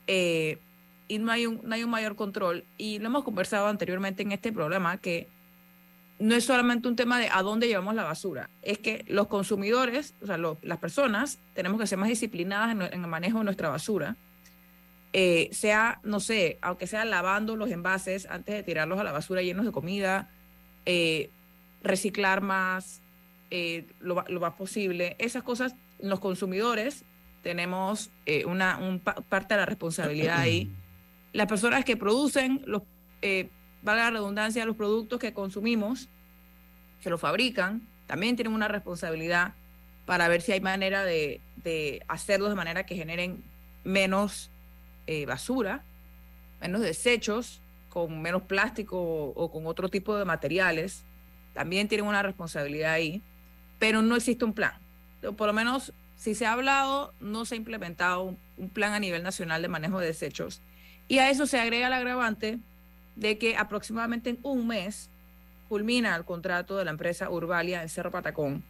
eh, 0.06 0.58
y 1.08 1.18
no 1.18 1.32
hay, 1.32 1.46
un, 1.46 1.60
no 1.64 1.74
hay 1.74 1.84
un 1.84 1.90
mayor 1.90 2.16
control. 2.16 2.64
Y 2.76 2.98
lo 2.98 3.06
hemos 3.06 3.24
conversado 3.24 3.68
anteriormente 3.68 4.22
en 4.22 4.32
este 4.32 4.52
programa 4.52 4.98
que 4.98 5.28
no 6.18 6.34
es 6.34 6.44
solamente 6.44 6.88
un 6.88 6.96
tema 6.96 7.18
de 7.18 7.28
a 7.30 7.42
dónde 7.42 7.68
llevamos 7.68 7.94
la 7.94 8.04
basura, 8.04 8.48
es 8.62 8.78
que 8.78 9.04
los 9.06 9.26
consumidores, 9.26 10.14
o 10.22 10.26
sea, 10.26 10.38
las 10.38 10.78
personas, 10.78 11.38
tenemos 11.54 11.80
que 11.80 11.86
ser 11.86 11.98
más 11.98 12.08
disciplinadas 12.08 12.72
en, 12.72 12.82
el 12.82 13.08
manejo 13.08 13.38
de 13.38 13.44
nuestra 13.44 13.68
basura. 13.68 14.16
Eh, 15.12 15.48
sea, 15.52 16.00
no 16.02 16.20
sé, 16.20 16.58
aunque 16.60 16.86
sea 16.86 17.04
lavando 17.04 17.56
los 17.56 17.70
envases 17.70 18.26
antes 18.26 18.54
de 18.54 18.62
tirarlos 18.62 18.98
a 18.98 19.04
la 19.04 19.12
basura 19.12 19.42
llenos 19.42 19.64
de 19.64 19.72
comida, 19.72 20.30
eh, 20.84 21.30
reciclar 21.82 22.40
más, 22.40 23.02
eh, 23.50 23.86
lo, 24.00 24.14
más 24.14 24.54
posible. 24.54 25.16
Esas 25.18 25.42
cosas, 25.42 25.74
los 25.98 26.20
consumidores 26.20 27.04
tenemos 27.42 28.10
una 28.46 28.80
parte 29.28 29.54
de 29.54 29.60
la 29.60 29.66
responsabilidad 29.66 30.40
ahí. 30.40 30.70
Las 31.32 31.46
personas 31.46 31.84
que 31.84 31.98
producen 31.98 32.62
los 32.64 32.82
valga 33.86 34.04
la 34.04 34.10
redundancia, 34.10 34.64
los 34.66 34.76
productos 34.76 35.20
que 35.20 35.32
consumimos, 35.32 36.08
que 37.00 37.08
los 37.08 37.20
fabrican, 37.20 37.86
también 38.06 38.36
tienen 38.36 38.52
una 38.52 38.68
responsabilidad 38.68 39.54
para 40.06 40.28
ver 40.28 40.42
si 40.42 40.52
hay 40.52 40.60
manera 40.60 41.04
de, 41.04 41.40
hacerlos 42.08 42.48
de 42.50 42.54
manera 42.54 42.84
que 42.84 42.94
generen 42.94 43.42
menos 43.84 44.50
eh, 45.06 45.26
basura, 45.26 45.84
menos 46.60 46.80
desechos, 46.80 47.60
con 47.88 48.20
menos 48.20 48.42
plástico 48.42 48.98
o, 49.00 49.50
con 49.50 49.66
otro 49.66 49.88
tipo 49.88 50.16
de 50.16 50.24
materiales. 50.24 51.04
También 51.54 51.88
tienen 51.88 52.06
una 52.06 52.22
responsabilidad 52.22 52.92
ahí, 52.92 53.22
pero 53.78 54.02
no 54.02 54.16
existe 54.16 54.44
un 54.44 54.52
plan. 54.52 54.72
Por 55.36 55.46
lo 55.46 55.52
menos, 55.52 55.92
si 56.16 56.34
se 56.34 56.46
ha 56.46 56.52
hablado, 56.52 57.12
no 57.20 57.44
se 57.44 57.54
ha 57.54 57.58
implementado 57.58 58.36
un 58.56 58.70
plan 58.70 58.92
a 58.92 59.00
nivel 59.00 59.22
nacional 59.22 59.62
de 59.62 59.68
manejo 59.68 60.00
de 60.00 60.06
desechos. 60.06 60.60
Y 61.08 61.18
a 61.18 61.30
eso 61.30 61.46
se 61.46 61.58
agrega 61.58 61.86
el 61.86 61.92
agravante 61.92 62.58
de 63.16 63.38
que 63.38 63.56
aproximadamente 63.56 64.30
en 64.30 64.38
un 64.42 64.66
mes 64.66 65.10
culmina 65.68 66.14
el 66.16 66.24
contrato 66.24 66.76
de 66.76 66.84
la 66.84 66.90
empresa 66.90 67.30
Urbalia 67.30 67.82
en 67.82 67.88
Cerro 67.88 68.10
Patacón. 68.10 68.62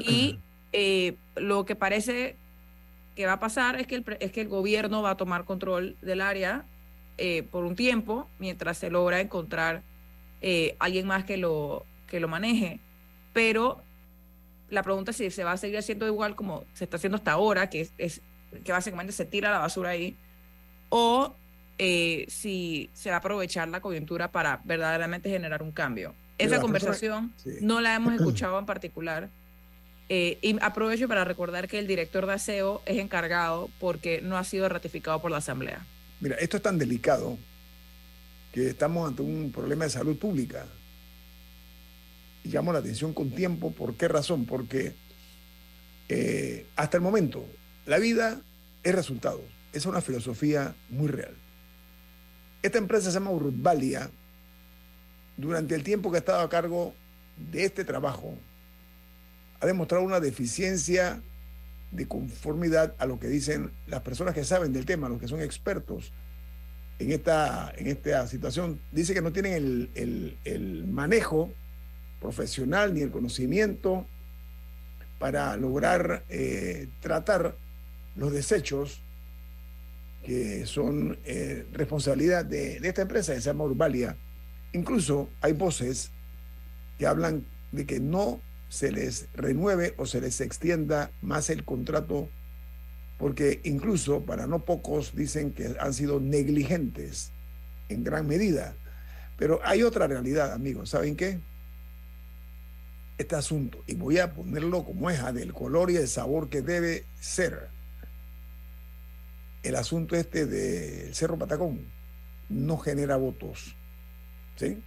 Y 0.00 0.38
eh, 0.72 1.16
lo 1.36 1.64
que 1.64 1.76
parece 1.76 2.36
que 3.16 3.26
va 3.26 3.34
a 3.34 3.40
pasar 3.40 3.78
es 3.78 3.86
que 3.86 3.96
el, 3.96 4.04
es 4.20 4.32
que 4.32 4.40
el 4.40 4.48
gobierno 4.48 5.02
va 5.02 5.10
a 5.10 5.16
tomar 5.16 5.44
control 5.44 5.96
del 6.00 6.20
área 6.20 6.64
eh, 7.18 7.42
por 7.42 7.64
un 7.64 7.76
tiempo 7.76 8.26
mientras 8.38 8.78
se 8.78 8.90
logra 8.90 9.20
encontrar 9.20 9.82
eh, 10.40 10.76
alguien 10.78 11.06
más 11.06 11.24
que 11.24 11.36
lo, 11.36 11.84
que 12.06 12.20
lo 12.20 12.28
maneje. 12.28 12.80
Pero 13.32 13.82
la 14.72 14.82
pregunta 14.82 15.10
es 15.10 15.18
si 15.18 15.30
se 15.30 15.44
va 15.44 15.52
a 15.52 15.56
seguir 15.58 15.78
haciendo 15.78 16.06
igual 16.06 16.34
como 16.34 16.64
se 16.72 16.84
está 16.84 16.96
haciendo 16.96 17.16
hasta 17.16 17.32
ahora, 17.32 17.68
que 17.68 17.88
es 17.98 18.20
que 18.64 18.72
básicamente 18.72 19.12
se 19.12 19.26
tira 19.26 19.50
la 19.50 19.58
basura 19.58 19.90
ahí, 19.90 20.16
o 20.88 21.34
eh, 21.78 22.24
si 22.28 22.90
se 22.94 23.10
va 23.10 23.16
a 23.16 23.18
aprovechar 23.18 23.68
la 23.68 23.80
coyuntura 23.80 24.32
para 24.32 24.60
verdaderamente 24.64 25.28
generar 25.28 25.62
un 25.62 25.72
cambio. 25.72 26.14
Esa 26.38 26.60
conversación 26.60 27.32
no 27.60 27.80
la 27.80 27.94
hemos 27.94 28.14
escuchado 28.18 28.58
en 28.58 28.66
particular. 28.66 29.28
Eh, 30.08 30.38
y 30.42 30.56
aprovecho 30.60 31.08
para 31.08 31.24
recordar 31.24 31.68
que 31.68 31.78
el 31.78 31.86
director 31.86 32.26
de 32.26 32.34
aseo 32.34 32.82
es 32.84 32.98
encargado 32.98 33.70
porque 33.78 34.20
no 34.20 34.36
ha 34.36 34.44
sido 34.44 34.68
ratificado 34.68 35.22
por 35.22 35.30
la 35.30 35.38
Asamblea. 35.38 35.86
Mira, 36.20 36.36
esto 36.36 36.58
es 36.58 36.62
tan 36.62 36.78
delicado 36.78 37.38
que 38.52 38.68
estamos 38.68 39.08
ante 39.08 39.22
un 39.22 39.50
problema 39.52 39.84
de 39.84 39.90
salud 39.90 40.18
pública. 40.18 40.66
Y 42.44 42.48
llamo 42.48 42.72
la 42.72 42.80
atención 42.80 43.14
con 43.14 43.30
tiempo. 43.30 43.72
¿Por 43.72 43.96
qué 43.96 44.08
razón? 44.08 44.46
Porque 44.46 44.94
eh, 46.08 46.66
hasta 46.76 46.96
el 46.96 47.02
momento 47.02 47.46
la 47.86 47.98
vida 47.98 48.40
es 48.82 48.94
resultado 48.94 49.40
es 49.72 49.86
una 49.86 50.00
filosofía 50.00 50.74
muy 50.90 51.08
real. 51.08 51.34
Esta 52.62 52.78
empresa 52.78 53.10
se 53.10 53.14
llama 53.18 53.30
Urbalia. 53.30 54.10
Durante 55.36 55.74
el 55.74 55.82
tiempo 55.82 56.10
que 56.10 56.18
ha 56.18 56.20
estado 56.20 56.40
a 56.40 56.48
cargo 56.48 56.94
de 57.50 57.64
este 57.64 57.84
trabajo, 57.84 58.34
ha 59.60 59.66
demostrado 59.66 60.04
una 60.04 60.20
deficiencia 60.20 61.22
de 61.90 62.06
conformidad 62.06 62.94
a 62.98 63.06
lo 63.06 63.18
que 63.18 63.28
dicen 63.28 63.70
las 63.86 64.02
personas 64.02 64.34
que 64.34 64.44
saben 64.44 64.72
del 64.72 64.84
tema, 64.84 65.08
los 65.08 65.20
que 65.20 65.28
son 65.28 65.40
expertos 65.40 66.12
en 66.98 67.12
esta, 67.12 67.72
en 67.76 67.86
esta 67.86 68.26
situación. 68.26 68.78
Dice 68.92 69.14
que 69.14 69.22
no 69.22 69.32
tienen 69.32 69.54
el, 69.94 70.38
el 70.44 70.86
manejo 70.86 71.52
profesional 72.22 72.94
ni 72.94 73.02
el 73.02 73.10
conocimiento 73.10 74.06
para 75.18 75.56
lograr 75.56 76.24
eh, 76.28 76.88
tratar 77.00 77.56
los 78.16 78.32
desechos 78.32 79.02
que 80.24 80.66
son 80.66 81.18
eh, 81.24 81.66
responsabilidad 81.72 82.44
de, 82.44 82.76
esta 82.76 83.02
empresa 83.02 83.34
que 83.34 83.40
se 83.40 83.50
Urbalia. 83.50 84.16
Incluso 84.72 85.28
hay 85.40 85.52
voces 85.52 86.12
que 86.96 87.06
hablan 87.06 87.44
de 87.72 87.86
que 87.86 87.98
no 87.98 88.40
se 88.68 88.92
les 88.92 89.26
renueve 89.34 89.94
o 89.96 90.06
se 90.06 90.20
les 90.20 90.40
extienda 90.40 91.10
más 91.20 91.50
el 91.50 91.64
contrato, 91.64 92.28
porque 93.18 93.60
incluso 93.64 94.24
para 94.24 94.46
no 94.46 94.64
pocos 94.64 95.14
dicen 95.14 95.52
que 95.52 95.74
han 95.78 95.92
sido 95.92 96.20
negligentes 96.20 97.32
en 97.88 98.04
gran 98.04 98.26
medida. 98.26 98.76
Pero 99.38 99.60
hay 99.64 99.82
otra 99.82 100.06
realidad, 100.06 100.52
amigos. 100.52 100.90
¿Saben 100.90 101.16
qué? 101.16 101.40
Este 103.18 103.36
asunto 103.36 103.82
y 103.86 103.94
voy 103.94 104.18
a 104.18 104.32
ponerlo 104.32 104.84
como 104.84 105.10
es, 105.10 105.22
del 105.34 105.52
color 105.52 105.90
y 105.90 105.96
el 105.96 106.08
sabor 106.08 106.48
que 106.48 106.62
debe 106.62 107.04
ser. 107.20 107.68
El 109.62 109.76
asunto 109.76 110.16
este 110.16 110.46
del 110.46 111.14
Cerro 111.14 111.38
Patacón 111.38 111.86
no 112.48 112.78
genera 112.78 113.16
votos. 113.16 113.76
¿Sí? 114.56 114.82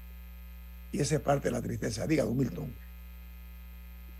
Y 0.91 0.99
esa 0.99 1.15
es 1.15 1.21
parte 1.21 1.47
de 1.47 1.51
la 1.53 1.61
tristeza. 1.61 2.05
Diga, 2.07 2.23
don 2.23 2.37
Milton. 2.37 2.73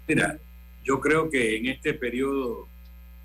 Mira, 0.07 0.39
yo 0.83 0.99
creo 1.01 1.29
que 1.29 1.57
en 1.57 1.67
este 1.67 1.93
periodo 1.93 2.67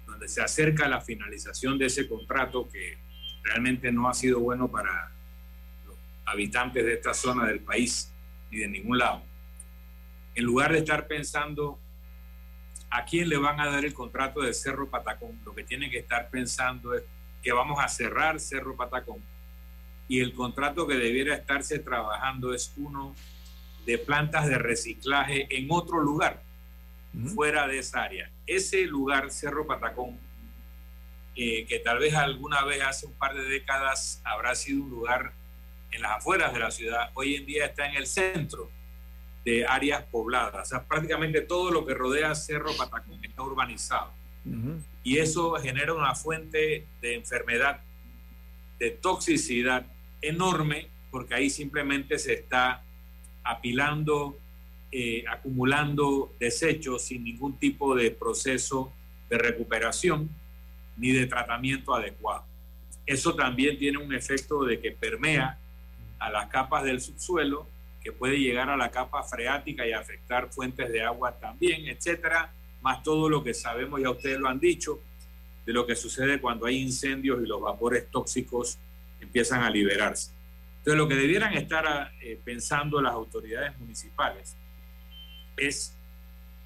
donde 0.06 0.28
se 0.28 0.42
acerca 0.42 0.88
la 0.88 1.00
finalización 1.00 1.78
de 1.78 1.86
ese 1.86 2.08
contrato 2.08 2.68
que 2.68 2.98
realmente 3.42 3.92
no 3.92 4.08
ha 4.08 4.14
sido 4.14 4.40
bueno 4.40 4.70
para 4.70 5.12
los 5.86 5.96
habitantes 6.24 6.84
de 6.84 6.94
esta 6.94 7.14
zona 7.14 7.46
del 7.46 7.60
país 7.60 8.12
ni 8.50 8.58
de 8.58 8.68
ningún 8.68 8.98
lado, 8.98 9.22
en 10.34 10.44
lugar 10.44 10.72
de 10.72 10.78
estar 10.78 11.06
pensando 11.06 11.78
a 12.90 13.04
quién 13.04 13.28
le 13.28 13.36
van 13.36 13.60
a 13.60 13.70
dar 13.70 13.84
el 13.84 13.94
contrato 13.94 14.40
de 14.40 14.52
Cerro 14.52 14.90
Patacón, 14.90 15.40
lo 15.44 15.54
que 15.54 15.64
tienen 15.64 15.90
que 15.90 15.98
estar 15.98 16.28
pensando 16.30 16.94
es 16.94 17.04
que 17.42 17.52
vamos 17.52 17.78
a 17.80 17.88
cerrar 17.88 18.40
Cerro 18.40 18.76
Patacón. 18.76 19.22
Y 20.08 20.20
el 20.20 20.34
contrato 20.34 20.86
que 20.86 20.94
debiera 20.94 21.34
estarse 21.34 21.78
trabajando 21.78 22.52
es 22.52 22.72
uno 22.76 23.14
de 23.86 23.96
plantas 23.98 24.48
de 24.48 24.58
reciclaje 24.58 25.46
en 25.56 25.68
otro 25.70 26.00
lugar, 26.00 26.42
fuera 27.34 27.66
de 27.68 27.78
esa 27.78 28.02
área. 28.02 28.30
Ese 28.46 28.84
lugar, 28.86 29.30
Cerro 29.30 29.66
Patacón, 29.66 30.18
eh, 31.36 31.64
que 31.66 31.78
tal 31.78 31.98
vez 31.98 32.14
alguna 32.14 32.64
vez 32.64 32.82
hace 32.82 33.06
un 33.06 33.14
par 33.14 33.34
de 33.34 33.44
décadas 33.44 34.20
habrá 34.24 34.54
sido 34.56 34.82
un 34.82 34.90
lugar 34.90 35.32
en 35.92 36.02
las 36.02 36.18
afueras 36.18 36.52
de 36.52 36.58
la 36.58 36.70
ciudad, 36.70 37.10
hoy 37.14 37.36
en 37.36 37.46
día 37.46 37.66
está 37.66 37.86
en 37.86 37.96
el 37.96 38.06
centro 38.06 38.70
de 39.44 39.66
áreas 39.66 40.04
pobladas. 40.04 40.66
O 40.66 40.70
sea, 40.70 40.84
prácticamente 40.86 41.40
todo 41.40 41.70
lo 41.70 41.86
que 41.86 41.94
rodea 41.94 42.34
Cerro 42.34 42.72
Patacón 42.76 43.24
está 43.24 43.42
urbanizado. 43.42 44.12
Y 45.02 45.18
eso 45.18 45.52
genera 45.54 45.92
una 45.92 46.14
fuente 46.14 46.86
de 47.00 47.14
enfermedad, 47.14 47.80
de 48.78 48.90
toxicidad 48.90 49.86
enorme, 50.22 50.88
porque 51.10 51.34
ahí 51.34 51.50
simplemente 51.50 52.18
se 52.18 52.34
está 52.34 52.82
apilando, 53.42 54.38
eh, 54.92 55.24
acumulando 55.28 56.34
desechos 56.38 57.02
sin 57.02 57.24
ningún 57.24 57.58
tipo 57.58 57.94
de 57.94 58.10
proceso 58.10 58.92
de 59.28 59.38
recuperación 59.38 60.30
ni 60.96 61.12
de 61.12 61.26
tratamiento 61.26 61.94
adecuado. 61.94 62.44
Eso 63.06 63.34
también 63.34 63.78
tiene 63.78 63.98
un 63.98 64.14
efecto 64.14 64.64
de 64.64 64.80
que 64.80 64.92
permea 64.92 65.58
a 66.18 66.30
las 66.30 66.48
capas 66.48 66.84
del 66.84 67.00
subsuelo 67.00 67.66
que 68.02 68.12
puede 68.12 68.38
llegar 68.38 68.70
a 68.70 68.76
la 68.76 68.90
capa 68.90 69.22
freática 69.22 69.86
y 69.86 69.92
afectar 69.92 70.50
fuentes 70.50 70.90
de 70.90 71.02
agua 71.02 71.38
también, 71.38 71.86
etcétera, 71.86 72.52
más 72.80 73.02
todo 73.02 73.28
lo 73.28 73.44
que 73.44 73.54
sabemos, 73.54 74.00
ya 74.00 74.10
ustedes 74.10 74.38
lo 74.38 74.48
han 74.48 74.58
dicho, 74.58 75.00
de 75.66 75.72
lo 75.72 75.86
que 75.86 75.94
sucede 75.94 76.40
cuando 76.40 76.66
hay 76.66 76.78
incendios 76.78 77.42
y 77.42 77.46
los 77.46 77.60
vapores 77.60 78.10
tóxicos 78.10 78.78
empiezan 79.20 79.62
a 79.62 79.70
liberarse. 79.70 80.32
Entonces, 80.78 80.98
lo 80.98 81.08
que 81.08 81.14
debieran 81.14 81.52
estar 81.54 82.10
eh, 82.22 82.40
pensando 82.42 83.02
las 83.02 83.12
autoridades 83.12 83.78
municipales 83.78 84.56
es 85.58 85.94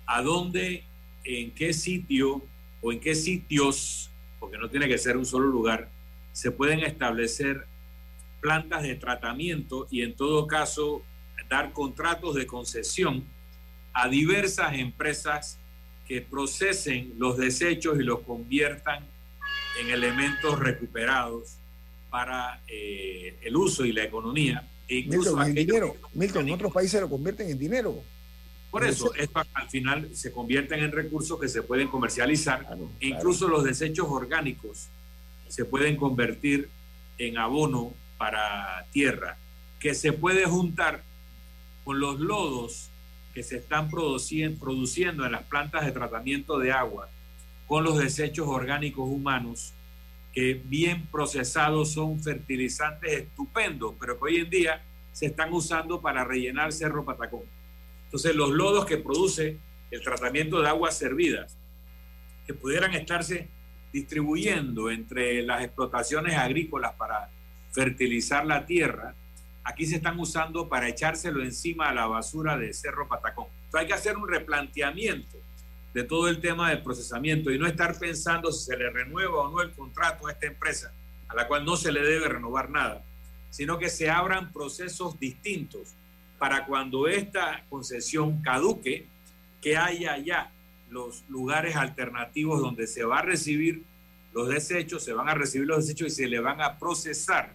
a 0.06 0.22
dónde, 0.22 0.84
en 1.24 1.50
qué 1.52 1.72
sitio 1.72 2.42
o 2.80 2.92
en 2.92 3.00
qué 3.00 3.16
sitios, 3.16 4.12
porque 4.38 4.56
no 4.56 4.70
tiene 4.70 4.86
que 4.86 4.98
ser 4.98 5.16
un 5.16 5.26
solo 5.26 5.46
lugar, 5.46 5.90
se 6.30 6.52
pueden 6.52 6.80
establecer 6.80 7.66
plantas 8.40 8.82
de 8.82 8.94
tratamiento 8.94 9.88
y 9.90 10.02
en 10.02 10.14
todo 10.14 10.46
caso 10.46 11.02
dar 11.54 11.72
contratos 11.72 12.34
de 12.34 12.48
concesión 12.48 13.24
a 13.92 14.08
diversas 14.08 14.74
empresas 14.74 15.56
que 16.08 16.20
procesen 16.20 17.14
los 17.16 17.36
desechos 17.36 17.96
y 18.00 18.02
los 18.02 18.20
conviertan 18.20 19.06
en 19.80 19.90
elementos 19.90 20.58
recuperados 20.58 21.58
para 22.10 22.60
eh, 22.66 23.38
el 23.42 23.56
uso 23.56 23.84
y 23.84 23.92
la 23.92 24.02
economía. 24.02 24.68
E 24.88 24.96
incluso 24.96 25.36
Milton, 25.36 25.48
en 25.48 25.54
dinero. 25.54 25.96
Milton, 26.12 26.48
en 26.48 26.54
otros 26.54 26.72
países 26.72 27.00
lo 27.00 27.08
convierten 27.08 27.48
en 27.48 27.58
dinero. 27.58 28.02
Por 28.72 28.84
eso, 28.84 29.14
esto 29.14 29.40
al 29.54 29.68
final 29.70 30.10
se 30.12 30.32
convierten 30.32 30.80
en 30.80 30.90
recursos 30.90 31.38
que 31.38 31.48
se 31.48 31.62
pueden 31.62 31.86
comercializar. 31.86 32.66
e 32.98 33.06
incluso 33.06 33.46
los 33.46 33.62
desechos 33.62 34.08
orgánicos 34.10 34.88
se 35.46 35.64
pueden 35.64 35.96
convertir 35.96 36.68
en 37.16 37.38
abono 37.38 37.94
para 38.18 38.84
tierra, 38.90 39.38
que 39.78 39.94
se 39.94 40.12
puede 40.12 40.46
juntar 40.46 41.04
con 41.84 42.00
los 42.00 42.18
lodos 42.18 42.90
que 43.34 43.42
se 43.42 43.58
están 43.58 43.90
produciendo 43.90 45.26
en 45.26 45.32
las 45.32 45.42
plantas 45.42 45.84
de 45.84 45.92
tratamiento 45.92 46.58
de 46.58 46.72
agua, 46.72 47.08
con 47.66 47.84
los 47.84 47.98
desechos 47.98 48.46
orgánicos 48.48 49.08
humanos, 49.08 49.74
que 50.32 50.54
bien 50.54 51.06
procesados 51.06 51.92
son 51.92 52.20
fertilizantes 52.20 53.12
estupendos, 53.12 53.94
pero 54.00 54.18
que 54.18 54.24
hoy 54.24 54.36
en 54.36 54.50
día 54.50 54.82
se 55.12 55.26
están 55.26 55.52
usando 55.52 56.00
para 56.00 56.24
rellenar 56.24 56.72
Cerro 56.72 57.04
Patacón. 57.04 57.44
Entonces, 58.06 58.34
los 58.34 58.50
lodos 58.50 58.86
que 58.86 58.98
produce 58.98 59.58
el 59.90 60.02
tratamiento 60.02 60.60
de 60.60 60.68
aguas 60.68 60.96
servidas, 60.96 61.56
que 62.46 62.54
pudieran 62.54 62.94
estarse 62.94 63.48
distribuyendo 63.92 64.90
entre 64.90 65.42
las 65.42 65.62
explotaciones 65.62 66.34
agrícolas 66.34 66.94
para 66.94 67.30
fertilizar 67.70 68.44
la 68.44 68.66
tierra, 68.66 69.14
aquí 69.64 69.86
se 69.86 69.96
están 69.96 70.20
usando 70.20 70.68
para 70.68 70.88
echárselo 70.88 71.42
encima 71.42 71.88
a 71.88 71.94
la 71.94 72.06
basura 72.06 72.56
de 72.56 72.72
Cerro 72.72 73.08
Patacón. 73.08 73.46
Entonces 73.64 73.80
hay 73.80 73.86
que 73.86 73.94
hacer 73.94 74.16
un 74.16 74.28
replanteamiento 74.28 75.38
de 75.94 76.04
todo 76.04 76.28
el 76.28 76.40
tema 76.40 76.70
del 76.70 76.82
procesamiento 76.82 77.50
y 77.50 77.58
no 77.58 77.66
estar 77.66 77.98
pensando 77.98 78.52
si 78.52 78.66
se 78.66 78.76
le 78.76 78.90
renueva 78.90 79.42
o 79.42 79.50
no 79.50 79.62
el 79.62 79.72
contrato 79.72 80.26
a 80.26 80.32
esta 80.32 80.46
empresa, 80.46 80.92
a 81.28 81.34
la 81.34 81.48
cual 81.48 81.64
no 81.64 81.76
se 81.76 81.90
le 81.90 82.02
debe 82.02 82.28
renovar 82.28 82.68
nada, 82.68 83.02
sino 83.50 83.78
que 83.78 83.88
se 83.88 84.10
abran 84.10 84.52
procesos 84.52 85.18
distintos 85.18 85.94
para 86.38 86.66
cuando 86.66 87.06
esta 87.06 87.64
concesión 87.70 88.42
caduque, 88.42 89.06
que 89.62 89.76
haya 89.78 90.18
ya 90.18 90.52
los 90.90 91.24
lugares 91.28 91.74
alternativos 91.76 92.60
donde 92.60 92.86
se 92.86 93.04
va 93.04 93.20
a 93.20 93.22
recibir 93.22 93.84
los 94.34 94.48
desechos, 94.48 95.02
se 95.02 95.12
van 95.12 95.28
a 95.28 95.34
recibir 95.34 95.66
los 95.66 95.86
desechos 95.86 96.08
y 96.08 96.10
se 96.10 96.28
le 96.28 96.40
van 96.40 96.60
a 96.60 96.78
procesar 96.78 97.54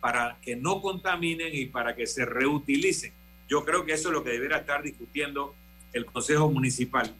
para 0.00 0.38
que 0.40 0.56
no 0.56 0.80
contaminen 0.80 1.54
y 1.54 1.66
para 1.66 1.94
que 1.94 2.06
se 2.06 2.24
reutilicen. 2.24 3.12
Yo 3.48 3.64
creo 3.64 3.84
que 3.84 3.92
eso 3.92 4.08
es 4.08 4.14
lo 4.14 4.24
que 4.24 4.30
debería 4.30 4.58
estar 4.58 4.82
discutiendo 4.82 5.54
el 5.92 6.06
Consejo 6.06 6.50
Municipal 6.50 7.14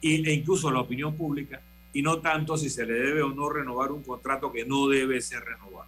e 0.00 0.32
incluso 0.32 0.70
la 0.70 0.80
opinión 0.80 1.16
pública, 1.16 1.62
y 1.92 2.02
no 2.02 2.20
tanto 2.20 2.56
si 2.56 2.68
se 2.68 2.84
le 2.84 2.94
debe 2.94 3.22
o 3.22 3.28
no 3.28 3.48
renovar 3.48 3.92
un 3.92 4.02
contrato 4.02 4.50
que 4.50 4.64
no 4.64 4.88
debe 4.88 5.20
ser 5.20 5.44
renovado. 5.44 5.86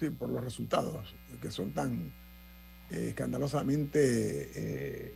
Sí, 0.00 0.10
por 0.10 0.28
los 0.30 0.42
resultados 0.42 1.14
que 1.40 1.50
son 1.50 1.72
tan 1.72 2.12
eh, 2.90 3.08
escandalosamente 3.08 4.50
eh, 4.54 5.14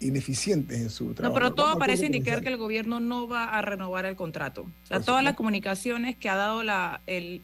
ineficientes 0.00 0.80
en 0.80 0.90
su 0.90 1.14
trabajo. 1.14 1.34
No, 1.34 1.34
pero 1.34 1.54
todo 1.54 1.78
parece 1.78 2.06
indicar 2.06 2.42
que 2.42 2.48
el 2.48 2.56
gobierno 2.56 3.00
no 3.00 3.28
va 3.28 3.44
a 3.44 3.62
renovar 3.62 4.06
el 4.06 4.16
contrato. 4.16 4.62
O 4.62 4.86
sea, 4.86 5.00
todas 5.00 5.22
las 5.22 5.34
comunicaciones 5.36 6.16
que 6.16 6.28
ha 6.28 6.36
dado 6.36 6.62
la, 6.62 7.02
el, 7.06 7.42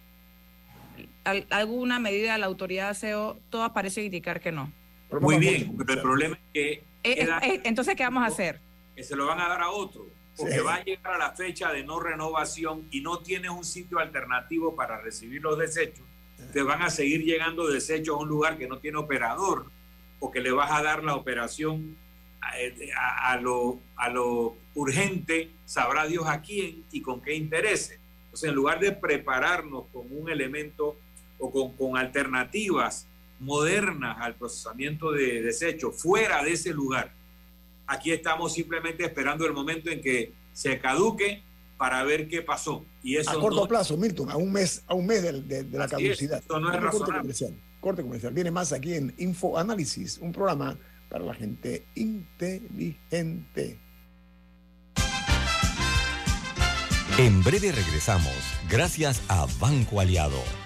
alguna 1.50 1.98
medida 1.98 2.32
de 2.32 2.38
la 2.38 2.46
autoridad 2.46 2.94
SEO, 2.94 3.38
todo 3.50 3.72
parece 3.72 4.02
indicar 4.02 4.40
que 4.40 4.52
no. 4.52 4.72
Muy 5.20 5.38
bien, 5.38 5.74
pero 5.76 5.94
el 5.94 6.00
problema 6.00 6.36
es 6.36 6.42
que... 6.52 6.72
Eh, 6.72 7.22
eh, 7.22 7.28
eh, 7.42 7.60
entonces, 7.64 7.94
¿qué 7.94 8.02
vamos 8.02 8.22
a 8.22 8.26
hacer? 8.26 8.60
Que 8.94 9.04
se 9.04 9.14
lo 9.14 9.26
van 9.26 9.40
a 9.40 9.48
dar 9.48 9.62
a 9.62 9.70
otro. 9.70 10.06
porque 10.36 10.60
va 10.60 10.76
a 10.76 10.84
llegar 10.84 11.14
a 11.14 11.18
la 11.18 11.32
fecha 11.32 11.72
de 11.72 11.84
no 11.84 12.00
renovación 12.00 12.88
y 12.90 13.00
no 13.00 13.20
tienes 13.20 13.50
un 13.50 13.64
sitio 13.64 13.98
alternativo 13.98 14.74
para 14.74 15.00
recibir 15.00 15.42
los 15.42 15.58
desechos, 15.58 16.04
te 16.52 16.62
van 16.62 16.82
a 16.82 16.90
seguir 16.90 17.24
llegando 17.24 17.66
desechos 17.66 18.16
a 18.16 18.18
un 18.18 18.28
lugar 18.28 18.58
que 18.58 18.68
no 18.68 18.78
tiene 18.78 18.98
operador 18.98 19.66
o 20.20 20.30
que 20.30 20.40
le 20.40 20.50
vas 20.50 20.70
a 20.70 20.82
dar 20.82 21.04
la 21.04 21.14
operación 21.14 21.96
a, 22.96 23.36
lo, 23.36 23.80
a 23.96 24.08
lo 24.08 24.56
urgente, 24.74 25.50
sabrá 25.64 26.06
Dios 26.06 26.26
a 26.26 26.42
quién 26.42 26.84
y 26.92 27.00
con 27.00 27.20
qué 27.20 27.34
interés. 27.34 27.98
Entonces, 28.26 28.48
en 28.48 28.54
lugar 28.54 28.80
de 28.80 28.92
prepararnos 28.92 29.86
con 29.92 30.06
un 30.10 30.28
elemento 30.28 30.96
o 31.38 31.50
con, 31.50 31.76
con 31.76 31.96
alternativas 31.96 33.06
modernas 33.38 34.16
al 34.20 34.34
procesamiento 34.36 35.12
de 35.12 35.42
desechos 35.42 36.00
fuera 36.00 36.42
de 36.42 36.52
ese 36.52 36.72
lugar, 36.72 37.12
aquí 37.86 38.10
estamos 38.10 38.54
simplemente 38.54 39.04
esperando 39.04 39.46
el 39.46 39.52
momento 39.52 39.90
en 39.90 40.00
que 40.00 40.32
se 40.52 40.78
caduque 40.78 41.42
para 41.76 42.02
ver 42.04 42.28
qué 42.28 42.42
pasó. 42.42 42.84
Y 43.02 43.16
eso 43.16 43.30
a 43.30 43.40
corto 43.40 43.68
plazo, 43.68 43.96
Milton, 43.96 44.30
a 44.30 44.36
un 44.36 44.52
mes, 44.52 44.82
a 44.86 44.94
un 44.94 45.06
mes 45.06 45.22
de, 45.22 45.64
la 45.70 45.88
caducidad. 45.88 46.38
esto 46.38 46.58
no 46.58 46.72
es 46.72 46.80
corte 46.90 47.12
comercial, 47.12 47.62
corte 47.80 48.02
comercial. 48.02 48.32
Viene 48.32 48.50
más 48.50 48.72
aquí 48.72 48.94
en 48.94 49.14
Info 49.18 49.58
Análisis, 49.58 50.18
un 50.18 50.32
programa 50.32 50.78
para 51.08 51.24
la 51.24 51.34
gente 51.34 51.86
inteligente. 51.94 53.78
En 57.18 57.42
breve 57.42 57.72
regresamos, 57.72 58.34
gracias 58.68 59.22
a 59.28 59.46
Banco 59.58 60.00
Aliado. 60.00 60.65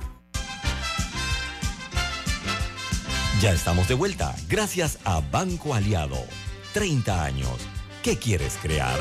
Ya 3.41 3.53
estamos 3.53 3.87
de 3.87 3.95
vuelta, 3.95 4.35
gracias 4.47 4.99
a 5.03 5.19
Banco 5.19 5.73
Aliado. 5.73 6.27
30 6.75 7.25
años. 7.25 7.67
¿Qué 8.03 8.15
quieres 8.15 8.55
crear? 8.61 8.99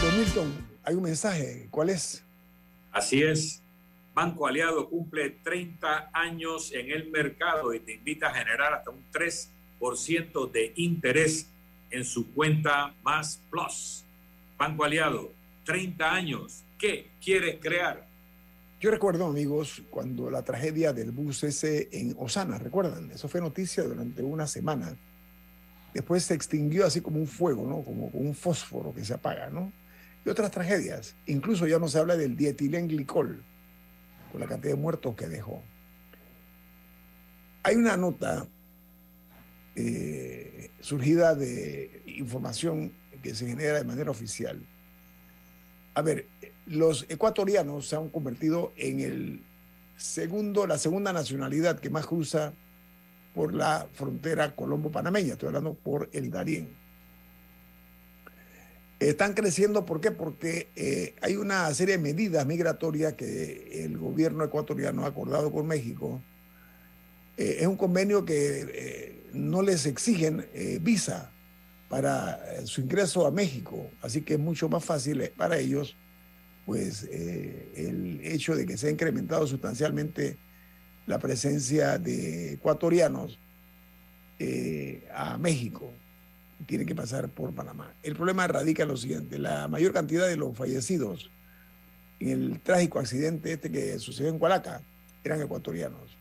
Don 0.00 0.18
Milton, 0.18 0.66
hay 0.82 0.94
un 0.94 1.02
mensaje. 1.02 1.68
¿Cuál 1.70 1.90
es? 1.90 2.24
Así 2.90 3.22
es. 3.22 3.60
Banco 4.14 4.46
Aliado 4.46 4.88
cumple 4.88 5.28
30 5.28 6.08
años 6.10 6.72
en 6.72 6.90
el 6.90 7.10
mercado 7.10 7.74
y 7.74 7.80
te 7.80 7.92
invita 7.92 8.28
a 8.28 8.34
generar 8.34 8.72
hasta 8.72 8.90
un 8.90 9.04
3% 9.12 10.50
de 10.50 10.72
interés 10.76 11.50
en 11.90 12.06
su 12.06 12.32
cuenta 12.32 12.94
Más 13.02 13.42
Plus. 13.50 14.04
Banco 14.56 14.84
Aliado, 14.84 15.30
30 15.66 16.10
años 16.10 16.63
¿Qué 16.84 17.12
quieres 17.18 17.60
crear? 17.62 18.06
Yo 18.78 18.90
recuerdo, 18.90 19.24
amigos, 19.24 19.82
cuando 19.88 20.28
la 20.28 20.44
tragedia 20.44 20.92
del 20.92 21.12
bus 21.12 21.42
ese 21.42 21.88
en 21.92 22.14
Osana, 22.18 22.58
¿recuerdan? 22.58 23.10
Eso 23.10 23.26
fue 23.26 23.40
noticia 23.40 23.84
durante 23.84 24.22
una 24.22 24.46
semana. 24.46 24.94
Después 25.94 26.24
se 26.24 26.34
extinguió 26.34 26.84
así 26.84 27.00
como 27.00 27.16
un 27.18 27.26
fuego, 27.26 27.66
¿no? 27.66 27.82
Como 27.82 28.08
un 28.08 28.34
fósforo 28.34 28.92
que 28.92 29.02
se 29.02 29.14
apaga, 29.14 29.48
¿no? 29.48 29.72
Y 30.26 30.28
otras 30.28 30.50
tragedias. 30.50 31.16
Incluso 31.24 31.66
ya 31.66 31.78
no 31.78 31.88
se 31.88 32.00
habla 32.00 32.18
del 32.18 32.36
dietilenglicol, 32.36 33.42
con 34.30 34.40
la 34.42 34.46
cantidad 34.46 34.74
de 34.74 34.80
muertos 34.82 35.16
que 35.16 35.26
dejó. 35.26 35.62
Hay 37.62 37.76
una 37.76 37.96
nota 37.96 38.46
eh, 39.74 40.70
surgida 40.80 41.34
de 41.34 42.02
información 42.18 42.92
que 43.22 43.34
se 43.34 43.46
genera 43.46 43.78
de 43.78 43.84
manera 43.84 44.10
oficial. 44.10 44.60
A 45.94 46.02
ver, 46.02 46.26
los 46.66 47.06
ecuatorianos 47.08 47.88
se 47.88 47.96
han 47.96 48.08
convertido 48.08 48.72
en 48.76 49.00
el 49.00 49.42
segundo, 49.96 50.66
la 50.66 50.78
segunda 50.78 51.12
nacionalidad 51.12 51.78
que 51.78 51.90
más 51.90 52.06
cruza 52.06 52.52
por 53.34 53.54
la 53.54 53.86
frontera 53.92 54.54
colombo-panameña. 54.54 55.32
Estoy 55.32 55.48
hablando 55.48 55.74
por 55.74 56.08
el 56.12 56.30
Darién. 56.30 56.68
Están 59.00 59.34
creciendo, 59.34 59.84
¿por 59.84 60.00
qué? 60.00 60.12
Porque 60.12 60.68
eh, 60.76 61.14
hay 61.20 61.36
una 61.36 61.72
serie 61.74 61.96
de 61.96 62.02
medidas 62.02 62.46
migratorias 62.46 63.14
que 63.14 63.84
el 63.84 63.98
gobierno 63.98 64.44
ecuatoriano 64.44 65.04
ha 65.04 65.08
acordado 65.08 65.52
con 65.52 65.66
México. 65.66 66.22
Eh, 67.36 67.58
es 67.60 67.66
un 67.66 67.76
convenio 67.76 68.24
que 68.24 68.66
eh, 68.72 69.22
no 69.32 69.62
les 69.62 69.84
exigen 69.86 70.46
visa 70.80 71.32
para 71.88 72.64
su 72.66 72.80
ingreso 72.80 73.26
a 73.26 73.30
México, 73.30 73.90
así 74.00 74.22
que 74.22 74.34
es 74.34 74.40
mucho 74.40 74.68
más 74.68 74.84
fácil 74.84 75.30
para 75.36 75.58
ellos 75.58 75.96
pues 76.66 77.06
eh, 77.10 77.72
el 77.76 78.20
hecho 78.22 78.54
de 78.54 78.66
que 78.66 78.76
se 78.76 78.88
ha 78.88 78.90
incrementado 78.90 79.46
sustancialmente 79.46 80.38
la 81.06 81.18
presencia 81.18 81.98
de 81.98 82.54
ecuatorianos 82.54 83.38
eh, 84.38 85.06
a 85.14 85.36
México 85.38 85.92
tiene 86.66 86.86
que 86.86 86.94
pasar 86.94 87.28
por 87.28 87.54
Panamá. 87.54 87.94
El 88.02 88.16
problema 88.16 88.46
radica 88.46 88.84
en 88.84 88.88
lo 88.88 88.96
siguiente, 88.96 89.38
la 89.38 89.68
mayor 89.68 89.92
cantidad 89.92 90.26
de 90.26 90.36
los 90.36 90.56
fallecidos 90.56 91.30
en 92.20 92.28
el 92.30 92.60
trágico 92.60 92.98
accidente 92.98 93.52
este 93.52 93.70
que 93.70 93.98
sucedió 93.98 94.30
en 94.30 94.38
Cualaca 94.38 94.80
eran 95.22 95.42
ecuatorianos. 95.42 96.16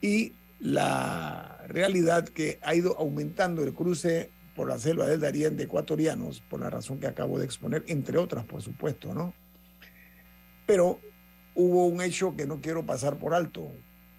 Y 0.00 0.34
la 0.60 1.64
realidad 1.68 2.28
que 2.28 2.58
ha 2.62 2.74
ido 2.74 2.98
aumentando 2.98 3.62
el 3.62 3.72
cruce 3.72 4.30
por 4.54 4.68
la 4.68 4.78
selva 4.78 5.06
del 5.06 5.20
Darién 5.20 5.56
de 5.56 5.64
ecuatorianos, 5.64 6.40
por 6.48 6.60
la 6.60 6.70
razón 6.70 7.00
que 7.00 7.06
acabo 7.06 7.38
de 7.38 7.44
exponer, 7.44 7.84
entre 7.88 8.18
otras, 8.18 8.44
por 8.44 8.62
supuesto, 8.62 9.12
¿no? 9.12 9.34
Pero 10.66 11.00
hubo 11.54 11.86
un 11.86 12.00
hecho 12.00 12.36
que 12.36 12.46
no 12.46 12.60
quiero 12.60 12.86
pasar 12.86 13.18
por 13.18 13.34
alto, 13.34 13.72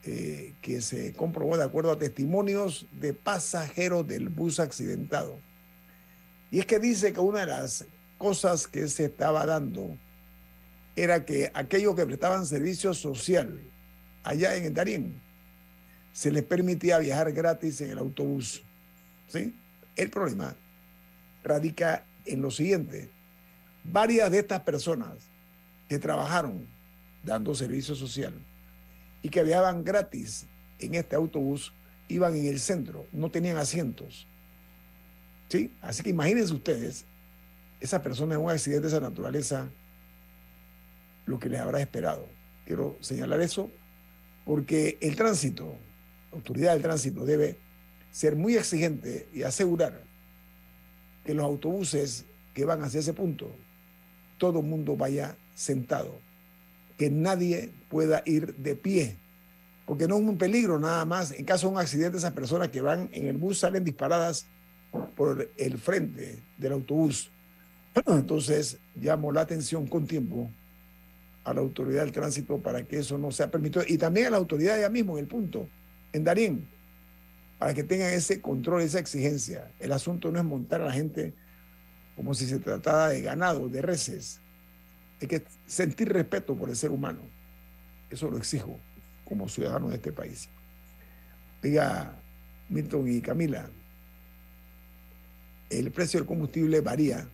eh, 0.03 0.53
que 0.61 0.81
se 0.81 1.13
comprobó 1.13 1.57
de 1.57 1.63
acuerdo 1.63 1.91
a 1.91 1.97
testimonios 1.97 2.87
de 2.91 3.13
pasajeros 3.13 4.05
del 4.07 4.29
bus 4.29 4.59
accidentado. 4.59 5.39
Y 6.51 6.59
es 6.59 6.65
que 6.65 6.79
dice 6.79 7.13
que 7.13 7.19
una 7.19 7.41
de 7.41 7.47
las 7.47 7.85
cosas 8.17 8.67
que 8.67 8.87
se 8.87 9.05
estaba 9.05 9.45
dando 9.45 9.97
era 10.95 11.25
que 11.25 11.51
aquellos 11.53 11.95
que 11.95 12.05
prestaban 12.05 12.45
servicio 12.45 12.93
social 12.93 13.59
allá 14.23 14.55
en 14.55 14.65
el 14.65 14.73
Darién 14.73 15.21
se 16.13 16.31
les 16.31 16.43
permitía 16.43 16.97
viajar 16.99 17.33
gratis 17.33 17.81
en 17.81 17.91
el 17.91 17.97
autobús. 17.97 18.63
¿sí? 19.27 19.53
El 19.95 20.09
problema 20.09 20.55
radica 21.43 22.05
en 22.25 22.41
lo 22.41 22.51
siguiente. 22.51 23.09
Varias 23.83 24.31
de 24.31 24.39
estas 24.39 24.61
personas 24.61 25.29
que 25.87 25.99
trabajaron 25.99 26.67
dando 27.23 27.53
servicio 27.55 27.95
social 27.95 28.33
y 29.21 29.29
que 29.29 29.43
viajaban 29.43 29.83
gratis 29.83 30.45
en 30.79 30.95
este 30.95 31.15
autobús 31.15 31.73
iban 32.07 32.35
en 32.35 32.45
el 32.47 32.59
centro, 32.59 33.07
no 33.11 33.29
tenían 33.29 33.57
asientos. 33.57 34.27
¿Sí? 35.49 35.71
Así 35.81 36.03
que 36.03 36.09
imagínense 36.09 36.53
ustedes, 36.53 37.05
esa 37.79 38.01
persona 38.01 38.35
en 38.35 38.41
un 38.41 38.49
accidente 38.49 38.83
de 38.83 38.87
esa 38.87 38.99
naturaleza, 38.99 39.69
lo 41.25 41.39
que 41.39 41.49
les 41.49 41.59
habrá 41.59 41.79
esperado. 41.81 42.27
Quiero 42.65 42.97
señalar 43.01 43.41
eso 43.41 43.69
porque 44.45 44.97
el 45.01 45.15
tránsito, 45.15 45.75
la 46.31 46.37
autoridad 46.37 46.73
del 46.73 46.83
tránsito 46.83 47.25
debe 47.25 47.57
ser 48.15 48.37
muy 48.37 48.55
exigente 48.55 49.27
y 49.33 49.43
asegurar 49.43 50.01
que 51.25 51.33
los 51.33 51.43
autobuses 51.43 52.23
que 52.53 52.63
van 52.63 52.81
hacia 52.81 53.01
ese 53.01 53.11
punto, 53.11 53.53
todo 54.37 54.61
el 54.61 54.65
mundo 54.65 54.95
vaya 54.95 55.35
sentado, 55.53 56.17
que 56.97 57.09
nadie 57.09 57.71
pueda 57.89 58.23
ir 58.25 58.55
de 58.55 58.77
pie, 58.77 59.17
porque 59.85 60.07
no 60.07 60.15
es 60.15 60.21
un 60.21 60.37
peligro 60.37 60.79
nada 60.79 61.03
más. 61.03 61.33
En 61.33 61.43
caso 61.43 61.67
de 61.67 61.73
un 61.73 61.79
accidente, 61.81 62.17
esas 62.17 62.31
personas 62.31 62.69
que 62.69 62.79
van 62.79 63.09
en 63.11 63.27
el 63.27 63.35
bus 63.35 63.59
salen 63.59 63.83
disparadas 63.83 64.45
por 65.17 65.51
el 65.57 65.77
frente 65.77 66.39
del 66.57 66.71
autobús. 66.71 67.29
Entonces, 68.07 68.77
llamo 68.95 69.29
la 69.33 69.41
atención 69.41 69.87
con 69.87 70.07
tiempo 70.07 70.49
a 71.43 71.53
la 71.53 71.59
autoridad 71.59 72.03
del 72.03 72.13
tránsito 72.13 72.59
para 72.59 72.81
que 72.87 72.99
eso 72.99 73.17
no 73.17 73.29
sea 73.31 73.51
permitido 73.51 73.83
y 73.85 73.97
también 73.97 74.27
a 74.27 74.29
la 74.29 74.37
autoridad 74.37 74.79
ya 74.79 74.89
mismo 74.89 75.17
en 75.17 75.25
el 75.25 75.27
punto, 75.27 75.67
en 76.13 76.23
Darín, 76.23 76.74
para 77.57 77.73
que 77.73 77.83
tengan 77.83 78.13
ese 78.13 78.41
control, 78.41 78.81
esa 78.81 78.99
exigencia. 78.99 79.71
El 79.79 79.91
asunto 79.91 80.31
no 80.31 80.39
es 80.39 80.45
montar 80.45 80.81
a 80.81 80.85
la 80.85 80.91
gente 80.91 81.33
como 82.15 82.33
si 82.33 82.45
se 82.45 82.59
tratara 82.59 83.09
de 83.09 83.21
ganado, 83.21 83.67
de 83.69 83.81
reses. 83.81 84.41
Hay 85.21 85.27
que 85.27 85.43
sentir 85.65 86.11
respeto 86.11 86.55
por 86.55 86.69
el 86.69 86.75
ser 86.75 86.91
humano. 86.91 87.21
Eso 88.09 88.29
lo 88.29 88.37
exijo 88.37 88.79
como 89.23 89.49
ciudadano 89.49 89.89
de 89.89 89.95
este 89.95 90.11
país. 90.11 90.49
Diga 91.61 92.21
Milton 92.69 93.11
y 93.11 93.21
Camila, 93.21 93.69
el 95.69 95.91
precio 95.91 96.19
del 96.19 96.27
combustible 96.27 96.81
varía 96.81 97.27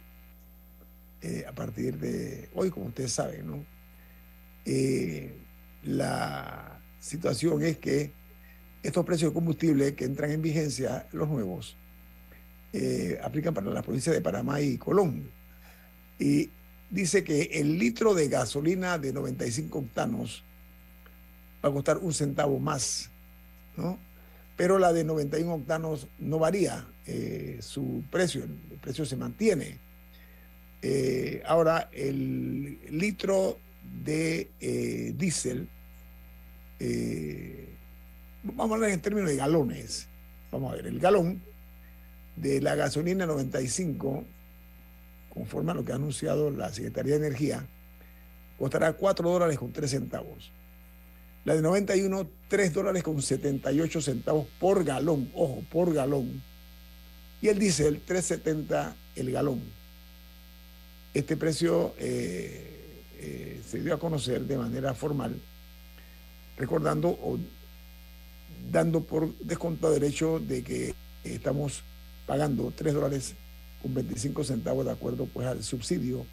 eh, 1.21 1.45
a 1.47 1.53
partir 1.53 1.97
de 1.97 2.49
hoy, 2.53 2.71
como 2.71 2.87
ustedes 2.87 3.11
saben, 3.11 3.45
¿no? 3.45 3.65
Eh, 4.65 5.35
la 5.83 6.81
situación 6.99 7.61
es 7.63 7.77
que 7.77 8.13
estos 8.83 9.05
precios 9.05 9.31
de 9.31 9.33
combustible 9.33 9.95
que 9.95 10.05
entran 10.05 10.31
en 10.31 10.41
vigencia, 10.41 11.07
los 11.11 11.29
nuevos, 11.29 11.75
eh, 12.73 13.19
aplican 13.23 13.53
para 13.53 13.69
las 13.69 13.83
provincias 13.83 14.15
de 14.15 14.21
Panamá 14.21 14.61
y 14.61 14.77
Colón. 14.77 15.29
Y 16.17 16.49
dice 16.89 17.23
que 17.23 17.43
el 17.53 17.77
litro 17.77 18.13
de 18.13 18.27
gasolina 18.27 18.97
de 18.97 19.13
95 19.13 19.79
octanos 19.79 20.43
va 21.63 21.69
a 21.69 21.71
costar 21.71 21.97
un 21.97 22.13
centavo 22.13 22.59
más, 22.59 23.09
¿no? 23.77 23.99
Pero 24.57 24.79
la 24.79 24.93
de 24.93 25.03
91 25.03 25.53
octanos 25.53 26.07
no 26.19 26.39
varía 26.39 26.87
eh, 27.07 27.57
su 27.61 28.03
precio, 28.11 28.43
el 28.43 28.77
precio 28.79 29.05
se 29.05 29.15
mantiene. 29.15 29.79
Eh, 30.81 31.43
ahora, 31.45 31.89
el 31.91 32.79
litro 32.89 33.59
de 34.03 35.13
diésel, 35.17 35.67
vamos 38.43 38.71
a 38.71 38.75
hablar 38.75 38.89
en 38.91 39.01
términos 39.01 39.29
de 39.29 39.35
galones. 39.35 40.07
Vamos 40.51 40.71
a 40.71 40.75
ver, 40.75 40.87
el 40.87 40.99
galón 40.99 41.41
de 42.35 42.61
la 42.61 42.75
gasolina 42.75 43.25
95, 43.25 44.23
conforme 45.33 45.71
a 45.71 45.75
lo 45.75 45.85
que 45.85 45.91
ha 45.91 45.95
anunciado 45.95 46.49
la 46.51 46.71
Secretaría 46.73 47.13
de 47.13 47.27
Energía, 47.27 47.65
costará 48.57 48.93
4 48.93 49.29
dólares 49.29 49.57
con 49.57 49.71
3 49.71 49.89
centavos. 49.89 50.51
La 51.43 51.55
de 51.55 51.61
91, 51.61 52.29
3 52.49 52.73
dólares 52.73 53.03
con 53.03 53.21
78 53.21 54.01
centavos 54.01 54.47
por 54.59 54.83
galón, 54.83 55.31
ojo, 55.33 55.63
por 55.71 55.93
galón. 55.93 56.43
Y 57.41 57.47
el 57.47 57.57
diésel, 57.57 58.05
3.70 58.05 58.93
el 59.15 59.31
galón. 59.31 59.61
Este 61.13 61.35
precio 61.37 61.95
eh, 61.97 63.03
eh, 63.19 63.61
se 63.67 63.81
dio 63.81 63.95
a 63.95 63.99
conocer 63.99 64.41
de 64.41 64.57
manera 64.57 64.93
formal, 64.93 65.41
recordando 66.57 67.09
dando 68.69 69.01
por 69.01 69.35
descontado 69.39 69.93
derecho 69.93 70.39
de 70.39 70.63
que 70.63 70.93
estamos 71.23 71.83
pagando 72.25 72.71
3 72.75 72.93
dólares 72.93 73.35
con 73.81 73.93
25 73.93 74.43
centavos 74.43 74.85
de 74.85 74.91
acuerdo 74.91 75.25
pues 75.25 75.47
al 75.47 75.63
subsidio 75.63 76.25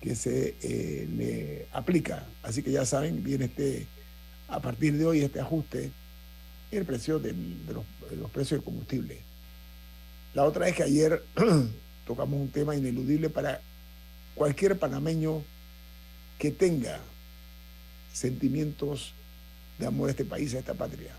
que 0.00 0.14
se 0.14 0.54
eh, 0.62 1.08
le 1.16 1.66
aplica. 1.72 2.26
Así 2.42 2.62
que 2.62 2.70
ya 2.70 2.84
saben, 2.84 3.22
viene 3.24 3.46
este 3.46 3.86
a 4.48 4.60
partir 4.60 4.96
de 4.96 5.04
hoy 5.04 5.20
este 5.20 5.40
ajuste 5.40 5.90
en 6.70 6.78
el 6.78 6.84
precio 6.84 7.18
de, 7.18 7.34
los, 7.72 8.30
precios 8.30 8.58
del 8.58 8.64
combustible. 8.64 9.20
La 10.34 10.44
otra 10.44 10.68
es 10.68 10.76
que 10.76 10.82
ayer 10.82 11.22
tocamos 12.06 12.40
un 12.40 12.48
tema 12.48 12.76
ineludible 12.76 13.28
para 13.28 13.60
cualquier 14.34 14.78
panameño 14.78 15.42
que 16.38 16.50
tenga 16.50 17.00
sentimientos 18.12 19.12
de 19.78 19.86
amor 19.86 20.08
a 20.08 20.12
este 20.12 20.24
país, 20.24 20.54
a 20.54 20.58
esta 20.58 20.74
patria. 20.74 21.14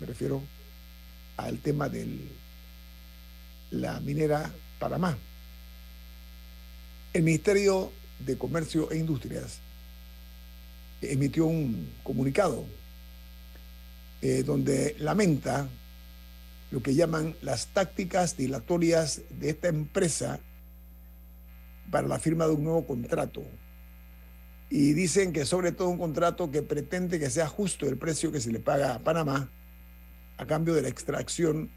Me 0.00 0.06
refiero 0.06 0.42
al 1.36 1.58
tema 1.58 1.88
de 1.88 2.06
la 3.70 3.98
minera 4.00 4.52
Panamá. 4.78 5.16
El 7.12 7.22
Ministerio 7.22 7.90
de 8.18 8.38
Comercio 8.38 8.90
e 8.90 8.98
Industrias 8.98 9.60
emitió 11.00 11.46
un 11.46 11.92
comunicado 12.02 12.64
eh, 14.20 14.42
donde 14.42 14.96
lamenta 14.98 15.68
lo 16.70 16.82
que 16.82 16.94
llaman 16.94 17.34
las 17.40 17.68
tácticas 17.68 18.36
dilatorias 18.36 19.22
de 19.30 19.50
esta 19.50 19.68
empresa 19.68 20.40
para 21.90 22.06
la 22.06 22.18
firma 22.18 22.46
de 22.46 22.52
un 22.52 22.64
nuevo 22.64 22.86
contrato. 22.86 23.42
Y 24.70 24.92
dicen 24.92 25.32
que 25.32 25.46
sobre 25.46 25.72
todo 25.72 25.88
un 25.88 25.98
contrato 25.98 26.50
que 26.50 26.62
pretende 26.62 27.18
que 27.18 27.30
sea 27.30 27.48
justo 27.48 27.86
el 27.88 27.96
precio 27.96 28.30
que 28.30 28.40
se 28.40 28.52
le 28.52 28.60
paga 28.60 28.94
a 28.94 28.98
Panamá 28.98 29.50
a 30.38 30.46
cambio 30.46 30.74
de 30.74 30.82
la 30.82 30.88
extracción 30.88 31.70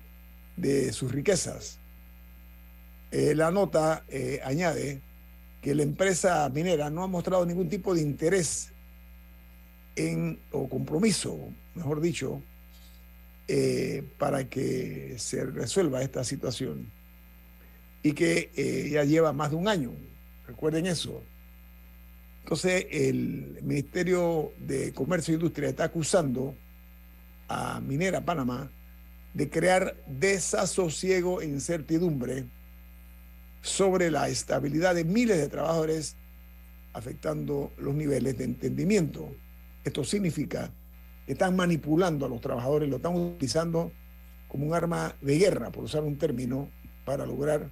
de 0.55 0.93
sus 0.93 1.11
riquezas. 1.11 1.79
Eh, 3.11 3.35
la 3.35 3.51
nota 3.51 4.05
eh, 4.07 4.39
añade 4.43 5.01
que 5.61 5.75
la 5.75 5.83
empresa 5.83 6.47
minera 6.49 6.89
no 6.89 7.03
ha 7.03 7.07
mostrado 7.07 7.45
ningún 7.45 7.67
tipo 7.67 7.93
de 7.93 8.01
interés 8.01 8.71
en, 9.95 10.39
o 10.51 10.69
compromiso, 10.69 11.37
mejor 11.75 11.99
dicho, 11.99 12.41
eh, 13.47 14.03
para 14.17 14.47
que 14.47 15.15
se 15.17 15.45
resuelva 15.45 16.01
esta 16.01 16.23
situación 16.23 16.89
y 18.01 18.13
que 18.13 18.89
ya 18.91 19.03
lleva 19.03 19.33
más 19.33 19.51
de 19.51 19.57
un 19.57 19.67
año. 19.67 19.91
Recuerden 20.47 20.87
eso. 20.87 21.21
Entonces, 22.43 22.87
el 22.89 23.59
Ministerio 23.61 24.53
de 24.57 24.91
Comercio 24.93 25.33
e 25.33 25.35
Industria 25.35 25.69
está 25.69 25.83
acusando 25.83 26.55
Minera 27.81 28.25
Panamá 28.25 28.71
de 29.33 29.49
crear 29.49 29.95
desasosiego 30.07 31.41
e 31.41 31.45
incertidumbre 31.45 32.45
sobre 33.61 34.11
la 34.11 34.27
estabilidad 34.29 34.95
de 34.95 35.05
miles 35.05 35.37
de 35.37 35.47
trabajadores, 35.47 36.15
afectando 36.93 37.71
los 37.77 37.93
niveles 37.93 38.37
de 38.37 38.43
entendimiento. 38.43 39.33
Esto 39.83 40.03
significa 40.03 40.71
que 41.25 41.33
están 41.33 41.55
manipulando 41.55 42.25
a 42.25 42.29
los 42.29 42.41
trabajadores, 42.41 42.89
lo 42.89 42.97
están 42.97 43.15
utilizando 43.15 43.91
como 44.47 44.65
un 44.65 44.73
arma 44.73 45.15
de 45.21 45.37
guerra, 45.37 45.71
por 45.71 45.85
usar 45.85 46.03
un 46.03 46.17
término, 46.17 46.69
para 47.05 47.25
lograr 47.25 47.69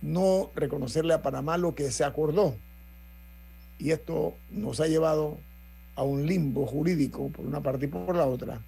no 0.00 0.50
reconocerle 0.54 1.14
a 1.14 1.22
Panamá 1.22 1.58
lo 1.58 1.74
que 1.74 1.90
se 1.90 2.04
acordó. 2.04 2.54
Y 3.78 3.90
esto 3.90 4.34
nos 4.50 4.78
ha 4.80 4.86
llevado 4.86 5.38
a 5.96 6.02
un 6.02 6.26
limbo 6.26 6.66
jurídico 6.66 7.30
por 7.30 7.46
una 7.46 7.62
parte 7.62 7.86
y 7.86 7.88
por 7.88 8.14
la 8.14 8.26
otra. 8.26 8.60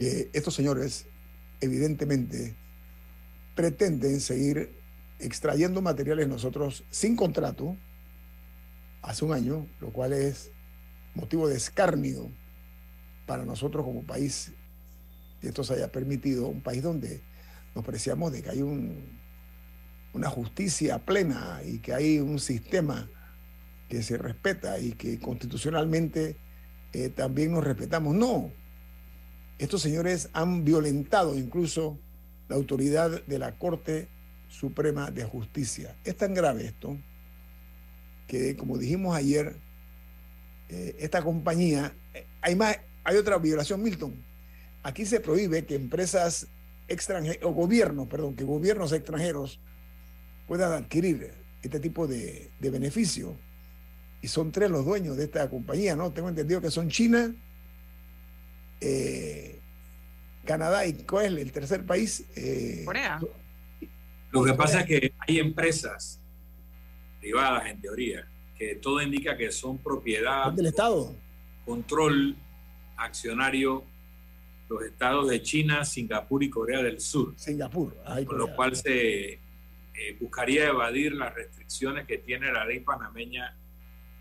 Estos 0.00 0.54
señores, 0.54 1.06
evidentemente, 1.60 2.56
pretenden 3.54 4.20
seguir 4.20 4.72
extrayendo 5.18 5.82
materiales 5.82 6.26
nosotros 6.26 6.84
sin 6.90 7.16
contrato, 7.16 7.76
hace 9.02 9.24
un 9.24 9.32
año, 9.32 9.66
lo 9.80 9.92
cual 9.92 10.12
es 10.12 10.50
motivo 11.14 11.48
de 11.48 11.56
escarnio 11.56 12.30
para 13.26 13.44
nosotros 13.44 13.84
como 13.84 14.02
país, 14.02 14.52
que 15.40 15.48
esto 15.48 15.64
se 15.64 15.74
haya 15.74 15.92
permitido, 15.92 16.48
un 16.48 16.62
país 16.62 16.82
donde 16.82 17.20
nos 17.74 17.84
preciamos 17.84 18.32
de 18.32 18.42
que 18.42 18.50
hay 18.50 18.62
un 18.62 19.20
una 20.12 20.28
justicia 20.28 20.98
plena 20.98 21.60
y 21.64 21.78
que 21.78 21.94
hay 21.94 22.18
un 22.18 22.38
sistema 22.38 23.08
que 23.88 24.02
se 24.02 24.18
respeta 24.18 24.78
y 24.78 24.92
que 24.92 25.18
constitucionalmente 25.18 26.36
eh, 26.92 27.08
también 27.10 27.52
nos 27.52 27.64
respetamos. 27.64 28.14
No, 28.14 28.52
estos 29.60 29.82
señores 29.82 30.30
han 30.32 30.64
violentado 30.64 31.38
incluso 31.38 31.98
la 32.48 32.56
autoridad 32.56 33.22
de 33.26 33.38
la 33.38 33.58
Corte 33.58 34.08
Suprema 34.48 35.10
de 35.10 35.24
Justicia. 35.24 35.94
Es 36.02 36.16
tan 36.16 36.32
grave 36.32 36.64
esto 36.64 36.96
que, 38.26 38.56
como 38.56 38.78
dijimos 38.78 39.14
ayer, 39.14 39.56
eh, 40.70 40.96
esta 40.98 41.22
compañía, 41.22 41.94
eh, 42.14 42.26
hay, 42.40 42.56
más, 42.56 42.78
hay 43.04 43.16
otra 43.18 43.36
violación, 43.36 43.82
Milton. 43.82 44.14
Aquí 44.82 45.04
se 45.04 45.20
prohíbe 45.20 45.66
que 45.66 45.74
empresas 45.74 46.46
extranjeras, 46.88 47.44
o 47.44 47.52
gobiernos, 47.52 48.08
perdón, 48.08 48.36
que 48.36 48.44
gobiernos 48.44 48.92
extranjeros 48.92 49.60
puedan 50.48 50.72
adquirir 50.72 51.34
este 51.62 51.80
tipo 51.80 52.06
de, 52.06 52.50
de 52.58 52.70
beneficio. 52.70 53.36
Y 54.22 54.28
son 54.28 54.52
tres 54.52 54.70
los 54.70 54.86
dueños 54.86 55.18
de 55.18 55.24
esta 55.24 55.50
compañía, 55.50 55.96
¿no? 55.96 56.12
Tengo 56.12 56.30
entendido 56.30 56.62
que 56.62 56.70
son 56.70 56.88
China, 56.88 57.34
eh, 58.80 59.60
Canadá 60.44 60.86
y 60.86 60.94
¿cuál 61.04 61.38
es 61.38 61.42
el 61.42 61.52
tercer 61.52 61.84
país? 61.86 62.24
Corea. 62.84 63.20
Lo 64.30 64.44
que 64.44 64.54
pasa 64.54 64.80
es 64.80 64.86
que 64.86 65.14
hay 65.18 65.38
empresas 65.38 66.20
privadas, 67.20 67.66
en 67.66 67.80
teoría, 67.80 68.28
que 68.56 68.76
todo 68.76 69.02
indica 69.02 69.36
que 69.36 69.50
son 69.50 69.78
propiedad 69.78 70.52
del 70.52 70.66
Estado. 70.66 71.14
Control 71.64 72.36
accionario 72.96 73.84
los 74.70 74.84
estados 74.84 75.28
de 75.28 75.42
China, 75.42 75.84
Singapur 75.84 76.44
y 76.44 76.48
Corea 76.48 76.80
del 76.80 77.00
Sur. 77.00 77.34
Singapur. 77.36 77.96
con 78.24 78.38
lo 78.38 78.54
cual 78.54 78.76
se 78.76 79.32
eh, 79.32 79.40
buscaría 80.20 80.68
evadir 80.68 81.12
las 81.12 81.34
restricciones 81.34 82.06
que 82.06 82.18
tiene 82.18 82.52
la 82.52 82.64
ley 82.64 82.78
panameña 82.80 83.56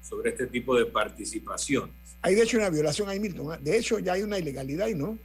sobre 0.02 0.32
este 0.32 0.48
tipo 0.48 0.76
de 0.76 0.88
participaciones. 0.88 2.09
Hay 2.22 2.36
de 2.36 2.44
hecho 2.44 2.58
una 2.58 2.70
violación 2.70 3.10
ahí, 3.10 3.20
Milton. 3.20 3.54
¿ah? 3.54 3.58
De 3.58 3.78
hecho 3.78 4.00
ya 4.00 4.14
hay 4.14 4.22
una 4.22 4.38
ilegalidad 4.38 4.88
y 4.88 4.96
no. 4.96 5.18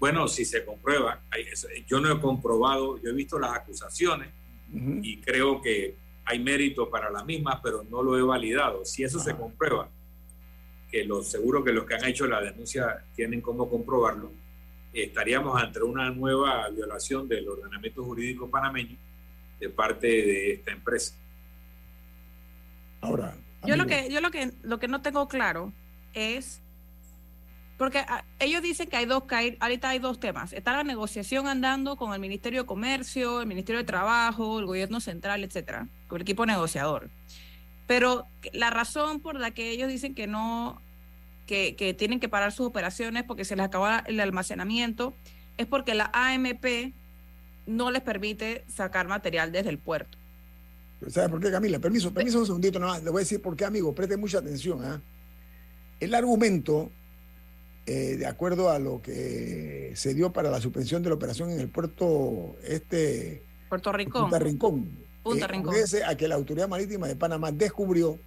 Bueno, 0.00 0.28
si 0.28 0.44
se 0.44 0.64
comprueba, 0.64 1.22
yo 1.86 2.00
no 2.00 2.12
he 2.12 2.20
comprobado, 2.20 3.00
yo 3.00 3.10
he 3.10 3.14
visto 3.14 3.38
las 3.38 3.52
acusaciones 3.52 4.28
y 5.02 5.18
creo 5.18 5.62
que 5.62 5.96
hay 6.26 6.38
mérito 6.40 6.90
para 6.90 7.10
las 7.10 7.24
mismas, 7.24 7.60
pero 7.62 7.84
no 7.84 8.02
lo 8.02 8.18
he 8.18 8.22
validado. 8.22 8.84
Si 8.84 9.04
eso 9.04 9.18
se 9.18 9.34
comprueba, 9.34 9.88
que 10.90 11.04
lo 11.04 11.22
seguro 11.22 11.62
que 11.62 11.72
los 11.72 11.84
que 11.86 11.94
han 11.94 12.04
hecho 12.04 12.26
la 12.26 12.40
denuncia 12.40 13.04
tienen 13.14 13.40
cómo 13.40 13.70
comprobarlo, 13.70 14.30
estaríamos 14.92 15.60
ante 15.60 15.82
una 15.82 16.10
nueva 16.10 16.68
violación 16.70 17.28
del 17.28 17.48
ordenamiento 17.48 18.04
jurídico 18.04 18.50
panameño 18.50 18.96
de 19.58 19.68
parte 19.70 20.06
de 20.06 20.52
esta 20.52 20.72
empresa. 20.72 21.14
Ahora, 23.00 23.36
yo 23.64 23.76
lo 23.76 23.86
que 23.86 24.10
yo 24.10 24.20
lo 24.20 24.30
que 24.30 24.52
lo 24.62 24.78
que 24.78 24.88
no 24.88 25.02
tengo 25.02 25.28
claro 25.28 25.72
es 26.14 26.62
porque 27.76 27.98
ah, 27.98 28.24
ellos 28.38 28.62
dicen 28.62 28.88
que 28.88 28.96
hay 28.96 29.06
dos, 29.06 29.24
que 29.24 29.56
ahorita 29.58 29.88
hay 29.88 29.98
dos 29.98 30.20
temas. 30.20 30.52
Está 30.52 30.72
la 30.72 30.84
negociación 30.84 31.48
andando 31.48 31.96
con 31.96 32.14
el 32.14 32.20
Ministerio 32.20 32.62
de 32.62 32.66
Comercio, 32.66 33.40
el 33.40 33.46
Ministerio 33.46 33.80
de 33.80 33.84
Trabajo, 33.84 34.60
el 34.60 34.66
Gobierno 34.66 35.00
Central, 35.00 35.42
etcétera, 35.42 35.88
con 36.06 36.16
el 36.16 36.22
equipo 36.22 36.46
negociador. 36.46 37.10
Pero 37.86 38.26
la 38.52 38.70
razón 38.70 39.20
por 39.20 39.38
la 39.38 39.50
que 39.50 39.70
ellos 39.70 39.88
dicen 39.88 40.14
que 40.14 40.26
no, 40.26 40.80
que, 41.46 41.74
que 41.74 41.94
tienen 41.94 42.20
que 42.20 42.28
parar 42.28 42.52
sus 42.52 42.66
operaciones 42.66 43.24
porque 43.24 43.44
se 43.44 43.56
les 43.56 43.66
acaba 43.66 44.04
el 44.06 44.20
almacenamiento, 44.20 45.14
es 45.56 45.66
porque 45.66 45.94
la 45.94 46.10
AMP 46.12 46.94
no 47.66 47.90
les 47.90 48.02
permite 48.02 48.64
sacar 48.68 49.08
material 49.08 49.50
desde 49.50 49.70
el 49.70 49.78
puerto. 49.78 50.18
¿Sabes 51.08 51.28
por 51.28 51.40
qué, 51.40 51.50
Camila? 51.50 51.78
Permiso, 51.78 52.14
permiso 52.14 52.38
un 52.38 52.46
segundito, 52.46 52.78
no, 52.78 52.96
le 52.98 53.10
voy 53.10 53.20
a 53.20 53.24
decir 53.24 53.42
por 53.42 53.56
qué, 53.56 53.64
amigo, 53.64 53.94
preste 53.94 54.16
mucha 54.16 54.38
atención. 54.38 54.82
¿ah? 54.84 55.00
El 56.04 56.14
argumento 56.14 56.90
eh, 57.86 58.16
de 58.18 58.26
acuerdo 58.26 58.68
a 58.68 58.78
lo 58.78 59.00
que 59.00 59.92
se 59.94 60.12
dio 60.12 60.34
para 60.34 60.50
la 60.50 60.60
suspensión 60.60 61.02
de 61.02 61.08
la 61.08 61.14
operación 61.14 61.50
en 61.50 61.60
el 61.60 61.70
puerto 61.70 62.56
este 62.62 63.42
Puerto 63.70 63.90
Rincón. 63.90 64.22
Punta 64.22 64.38
Rincón. 64.38 64.88
Punta 65.22 65.46
Rincón. 65.46 65.74
a 66.06 66.14
que 66.14 66.28
la 66.28 66.34
Autoridad 66.34 66.68
Marítima 66.68 67.08
de 67.08 67.16
Panamá 67.16 67.52
descubrió 67.52 68.18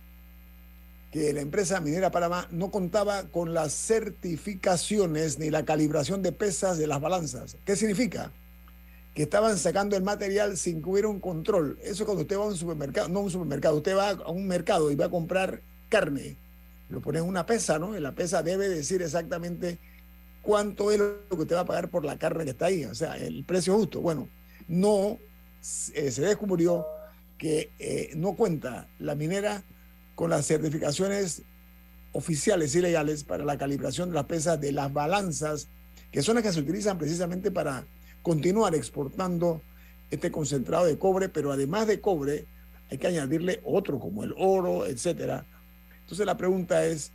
que 1.12 1.34
la 1.34 1.42
empresa 1.42 1.80
minera 1.80 2.10
Panamá 2.10 2.48
no 2.50 2.72
contaba 2.72 3.26
con 3.30 3.54
las 3.54 3.74
certificaciones 3.74 5.38
ni 5.38 5.52
la 5.52 5.64
calibración 5.64 6.24
de 6.24 6.32
pesas 6.32 6.80
de 6.80 6.88
las 6.88 7.00
balanzas. 7.00 7.58
¿Qué 7.64 7.76
significa? 7.76 8.32
Que 9.14 9.24
estaban 9.24 9.58
sacando 9.60 9.96
el 9.96 10.04
material 10.04 10.58
sin 10.58 10.82
que 10.82 10.90
hubiera 10.90 11.10
un 11.10 11.20
control. 11.20 11.78
Eso 11.84 12.06
cuando 12.06 12.24
usted 12.24 12.40
va 12.40 12.44
a 12.44 12.48
un 12.48 12.58
supermercado, 12.58 13.08
no 13.08 13.20
a 13.20 13.22
un 13.22 13.32
supermercado, 13.32 13.78
usted 13.78 13.96
va 13.96 14.10
a 14.10 14.32
un 14.32 14.48
mercado 14.48 14.90
y 14.90 14.96
va 14.96 15.06
a 15.06 15.10
comprar 15.10 15.62
carne 15.90 16.38
lo 16.90 17.02
pone 17.02 17.20
en 17.20 17.26
una 17.26 17.46
pesa, 17.46 17.80
¿no? 17.80 17.98
Y 17.98 18.02
la 18.02 18.14
pesa 18.14 18.44
debe 18.44 18.70
decir 18.70 19.02
exactamente 19.02 19.78
cuánto 20.42 20.92
es 20.92 21.00
lo 21.00 21.20
que 21.30 21.42
usted 21.42 21.56
va 21.56 21.62
a 21.62 21.66
pagar 21.66 21.90
por 21.90 22.06
la 22.06 22.18
carne 22.18 22.46
que 22.46 22.52
está 22.52 22.68
ahí, 22.68 22.86
o 22.86 22.96
sea, 22.96 23.18
el 23.18 23.44
precio 23.44 23.76
justo. 23.76 24.02
Bueno, 24.02 24.30
no 24.68 25.18
eh, 25.94 26.12
se 26.12 26.22
descubrió 26.22 26.86
que 27.38 27.70
eh, 27.80 28.12
no 28.16 28.34
cuenta 28.36 28.88
la 29.00 29.16
minera 29.16 29.64
con 30.16 30.30
las 30.30 30.48
certificaciones 30.48 31.44
oficiales 32.14 32.74
y 32.76 32.82
legales 32.82 33.24
para 33.24 33.46
la 33.46 33.58
calibración 33.58 34.10
de 34.10 34.16
las 34.16 34.26
pesas 34.26 34.60
de 34.60 34.72
las 34.72 34.92
balanzas, 34.92 35.68
que 36.12 36.24
son 36.24 36.36
las 36.36 36.44
que 36.44 36.54
se 36.54 36.62
utilizan 36.62 36.98
precisamente 36.98 37.52
para 37.52 37.86
continuar 38.24 38.74
exportando 38.74 39.62
este 40.10 40.32
concentrado 40.32 40.86
de 40.86 40.98
cobre, 40.98 41.30
pero 41.30 41.52
además 41.52 41.88
de 41.88 42.00
cobre 42.00 42.46
hay 42.90 42.98
que 42.98 43.08
añadirle 43.08 43.62
otro 43.66 44.00
como 44.00 44.24
el 44.24 44.34
oro, 44.38 44.86
etcétera, 44.86 45.46
entonces 46.08 46.26
la 46.26 46.38
pregunta 46.38 46.86
es, 46.86 47.12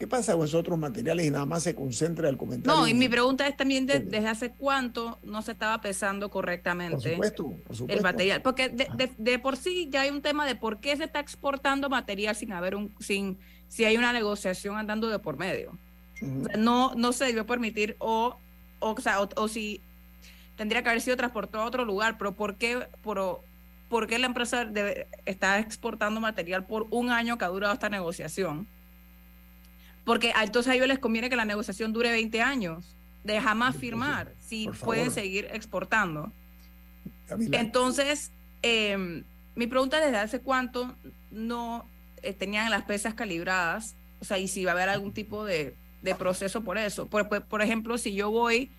¿qué 0.00 0.08
pasa 0.08 0.34
con 0.34 0.44
esos 0.44 0.58
otros 0.58 0.76
materiales 0.76 1.26
y 1.26 1.30
nada 1.30 1.46
más 1.46 1.62
se 1.62 1.76
concentra 1.76 2.28
el 2.28 2.36
comentario? 2.36 2.80
No, 2.80 2.88
y 2.88 2.92
mi 2.92 3.08
pregunta 3.08 3.46
es 3.46 3.56
también 3.56 3.86
desde 3.86 4.18
hace 4.26 4.50
cuánto 4.50 5.20
no 5.22 5.42
se 5.42 5.52
estaba 5.52 5.80
pesando 5.80 6.28
correctamente 6.28 6.96
por 6.96 7.08
supuesto, 7.08 7.44
por 7.64 7.76
supuesto. 7.76 7.96
el 7.96 8.02
material. 8.02 8.42
Porque 8.42 8.68
de, 8.68 9.38
por 9.38 9.56
sí 9.56 9.88
ya 9.92 10.00
hay 10.00 10.10
un 10.10 10.22
tema 10.22 10.44
de 10.44 10.56
por 10.56 10.80
qué 10.80 10.96
se 10.96 11.04
está 11.04 11.20
exportando 11.20 11.88
material 11.88 12.34
sin 12.34 12.52
haber 12.52 12.74
un, 12.74 12.92
sin, 12.98 13.38
si 13.68 13.84
hay 13.84 13.96
una 13.96 14.12
negociación 14.12 14.76
andando 14.76 15.08
de 15.08 15.20
por 15.20 15.36
medio. 15.36 15.78
no, 16.58 16.96
no 16.96 17.12
se 17.12 17.26
debió 17.26 17.46
permitir 17.46 17.94
o, 18.00 18.36
o, 18.80 19.00
sea, 19.00 19.20
o, 19.20 19.46
si 19.46 19.80
tendría 20.56 20.82
que 20.82 20.88
haber 20.88 21.00
sido 21.00 21.16
transportado 21.16 21.62
a 21.62 21.66
otro 21.68 21.84
lugar, 21.84 22.18
pero 22.18 22.32
¿por 22.32 22.56
qué? 22.56 22.88
Por, 23.04 23.40
¿por 23.88 24.06
qué 24.06 24.18
la 24.18 24.26
empresa 24.26 24.64
debe, 24.64 25.06
está 25.24 25.58
exportando 25.58 26.20
material 26.20 26.64
por 26.64 26.86
un 26.90 27.10
año 27.10 27.38
que 27.38 27.44
ha 27.44 27.48
durado 27.48 27.74
esta 27.74 27.88
negociación? 27.88 28.66
Porque 30.04 30.32
entonces 30.40 30.70
a 30.70 30.74
ellos 30.74 30.88
les 30.88 30.98
conviene 30.98 31.28
que 31.28 31.36
la 31.36 31.44
negociación 31.44 31.92
dure 31.92 32.10
20 32.10 32.40
años, 32.40 32.94
de 33.24 33.40
jamás 33.40 33.76
firmar, 33.76 34.32
si 34.40 34.68
pueden 34.68 35.10
seguir 35.10 35.48
exportando. 35.52 36.30
Entonces, 37.28 38.30
em, 38.62 39.24
mi 39.56 39.66
pregunta 39.66 39.98
es 39.98 40.04
desde 40.04 40.18
hace 40.18 40.40
cuánto 40.40 40.94
no 41.32 41.84
eh, 42.22 42.32
tenían 42.32 42.70
las 42.70 42.84
pesas 42.84 43.14
calibradas, 43.14 43.96
o 44.20 44.24
sea, 44.24 44.38
y 44.38 44.46
si 44.46 44.64
va 44.64 44.72
a 44.72 44.74
haber 44.74 44.88
algún 44.88 45.12
tipo 45.12 45.44
de, 45.44 45.74
proceso 46.18 46.62
por 46.62 46.78
eso. 46.78 47.06
Por, 47.06 47.28
por, 47.28 47.62
ejemplo, 47.62 47.98
si 47.98 48.14
yo 48.14 48.30
voy, 48.30 48.70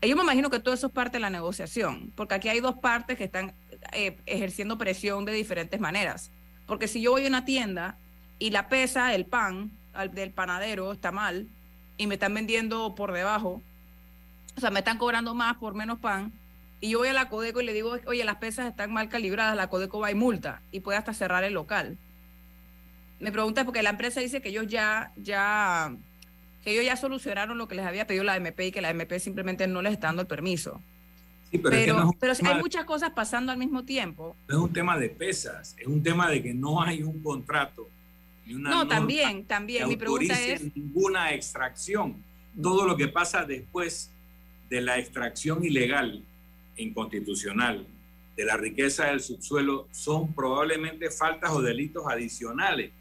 yo 0.00 0.16
me 0.16 0.22
imagino 0.22 0.48
que 0.48 0.60
todo 0.60 0.72
eso 0.72 0.86
es 0.86 0.92
parte 0.94 1.18
de 1.18 1.20
la 1.20 1.28
negociación, 1.28 2.10
porque 2.16 2.34
aquí 2.34 2.48
hay 2.48 2.60
dos 2.60 2.76
partes 2.76 3.18
que 3.18 3.24
están 3.24 3.52
eh, 3.92 4.16
ejerciendo 4.26 4.78
presión 4.78 5.24
de 5.24 5.32
diferentes 5.32 5.80
maneras. 5.80 6.30
Porque 6.66 6.88
si 6.88 7.00
yo 7.00 7.12
voy 7.12 7.24
a 7.24 7.28
una 7.28 7.44
tienda 7.44 7.96
y 8.38 8.50
la 8.50 8.68
pesa, 8.68 9.14
el 9.14 9.26
pan 9.26 9.72
del 10.12 10.30
panadero 10.30 10.92
está 10.92 11.10
mal 11.10 11.48
y 11.96 12.06
me 12.06 12.14
están 12.14 12.32
vendiendo 12.34 12.94
por 12.94 13.12
debajo, 13.12 13.60
o 14.56 14.60
sea, 14.60 14.70
me 14.70 14.78
están 14.80 14.98
cobrando 14.98 15.34
más 15.34 15.56
por 15.56 15.74
menos 15.74 15.98
pan, 15.98 16.32
y 16.80 16.90
yo 16.90 16.98
voy 16.98 17.08
a 17.08 17.12
la 17.12 17.28
Codeco 17.28 17.60
y 17.60 17.66
le 17.66 17.74
digo, 17.74 17.96
oye, 18.06 18.24
las 18.24 18.36
pesas 18.36 18.66
están 18.66 18.92
mal 18.92 19.08
calibradas, 19.08 19.56
la 19.56 19.68
Codeco 19.68 20.00
va 20.00 20.10
y 20.10 20.14
multa 20.14 20.62
y 20.72 20.80
puede 20.80 20.96
hasta 20.96 21.12
cerrar 21.12 21.44
el 21.44 21.52
local. 21.52 21.98
Me 23.18 23.32
pregunta 23.32 23.64
porque 23.64 23.82
la 23.82 23.90
empresa 23.90 24.20
dice 24.20 24.40
que 24.40 24.48
ellos 24.48 24.66
ya, 24.66 25.12
ya, 25.16 25.94
que 26.64 26.72
ellos 26.72 26.86
ya 26.86 26.96
solucionaron 26.96 27.58
lo 27.58 27.68
que 27.68 27.74
les 27.74 27.84
había 27.84 28.06
pedido 28.06 28.24
la 28.24 28.36
MP 28.36 28.68
y 28.68 28.72
que 28.72 28.80
la 28.80 28.90
MP 28.90 29.20
simplemente 29.20 29.66
no 29.66 29.82
les 29.82 29.92
está 29.92 30.06
dando 30.06 30.22
el 30.22 30.28
permiso 30.28 30.80
pero, 31.58 32.12
pero, 32.18 32.32
hay 32.44 32.60
muchas 32.60 32.84
cosas 32.84 33.10
pasando 33.10 33.50
al 33.50 33.58
mismo 33.58 33.84
tiempo. 33.84 34.36
No 34.48 34.56
es 34.56 34.62
un 34.62 34.72
tema 34.72 34.96
de 34.98 35.08
pesas, 35.08 35.74
es 35.78 35.86
un 35.86 36.02
tema 36.02 36.30
de 36.30 36.42
que 36.42 36.54
no 36.54 36.82
hay 36.82 37.02
un 37.02 37.20
contrato. 37.22 37.88
no, 38.46 38.86
también, 38.86 39.44
también. 39.44 39.88
Mi 39.88 39.96
pregunta 39.96 40.40
es. 40.40 40.74
ninguna 40.76 41.32
extracción. 41.32 42.22
Todo 42.60 42.86
lo 42.86 42.96
que 42.96 43.08
pasa 43.08 43.44
después 43.44 44.10
de 44.68 44.80
la 44.80 44.98
extracción 44.98 45.64
ilegal, 45.64 46.22
inconstitucional, 46.76 47.86
de 48.36 48.44
la 48.44 48.56
riqueza 48.56 49.06
del 49.06 49.20
subsuelo 49.20 49.88
son 49.90 50.32
probablemente 50.32 51.10
faltas 51.10 51.50
o 51.50 51.60
delitos 51.60 52.04
adicionales 52.06 52.92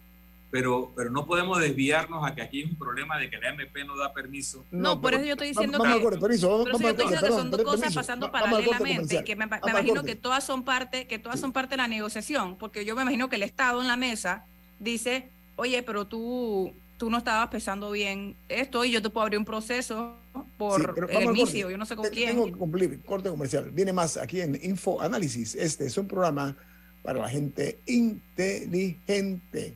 pero, 0.51 0.91
pero 0.95 1.11
no 1.11 1.25
podemos 1.25 1.59
desviarnos 1.59 2.25
a 2.25 2.33
que 2.33 2.41
aquí 2.41 2.61
hay 2.61 2.63
un 2.71 2.75
problema 2.75 3.17
de 3.17 3.29
que 3.29 3.37
la 3.37 3.49
MP 3.49 3.83
no 3.85 3.95
da 3.97 4.13
permiso. 4.13 4.65
No, 4.71 4.99
por 4.99 5.13
eso 5.13 5.23
yo 5.23 5.33
estoy 5.33 5.49
diciendo 5.49 5.77
que, 5.79 5.87
vamos, 5.87 6.17
permiso, 6.17 6.49
vamos, 6.49 6.69
por 6.69 6.75
eso 6.75 6.83
yo 6.83 6.89
estoy 6.89 7.05
diciendo 7.05 7.27
que 7.27 7.33
son 7.33 7.51
dos 7.51 7.61
cosas 7.61 7.79
permiso, 7.81 7.99
pasando 7.99 8.31
paralelamente, 8.31 9.23
que 9.23 9.35
me, 9.35 9.45
imagino 9.45 10.03
que 10.03 10.15
todas 10.15 10.43
son 10.43 10.63
parte, 10.63 11.05
que 11.07 11.19
todas 11.19 11.39
son 11.39 11.51
parte 11.51 11.71
de 11.71 11.77
la 11.77 11.87
negociación, 11.87 12.55
porque 12.57 12.83
yo 12.83 12.95
me 12.95 13.03
imagino 13.03 13.29
que 13.29 13.35
el 13.35 13.43
Estado 13.43 13.81
en 13.81 13.87
la 13.87 13.97
mesa 13.97 14.45
dice, 14.79 15.29
oye, 15.55 15.83
pero 15.83 16.07
tú, 16.07 16.73
tú 16.97 17.11
no 17.11 17.19
estabas 17.19 17.49
pesando 17.49 17.91
bien 17.91 18.35
esto 18.47 18.83
y 18.85 18.91
yo 18.91 19.01
te 19.01 19.09
puedo 19.09 19.23
abrir 19.23 19.37
un 19.37 19.45
proceso 19.45 20.15
por 20.57 20.81
Sí, 20.81 20.87
el 21.09 21.25
corte. 21.25 21.59
yo 21.59 21.77
no 21.77 21.85
sé 21.85 21.95
con 21.95 22.05
Te- 22.05 22.11
quién. 22.11 22.29
Tengo 22.31 22.45
que 22.47 22.53
cumplir, 22.53 22.99
corte 23.03 23.29
comercial. 23.29 23.69
Viene 23.71 23.93
más 23.93 24.17
aquí 24.17 24.41
en 24.41 24.59
Info 24.63 24.99
Análisis. 24.99 25.53
Este 25.53 25.85
es 25.85 25.97
un 25.97 26.07
programa 26.07 26.55
para 27.03 27.19
la 27.19 27.29
gente 27.29 27.79
inteligente. 27.85 29.75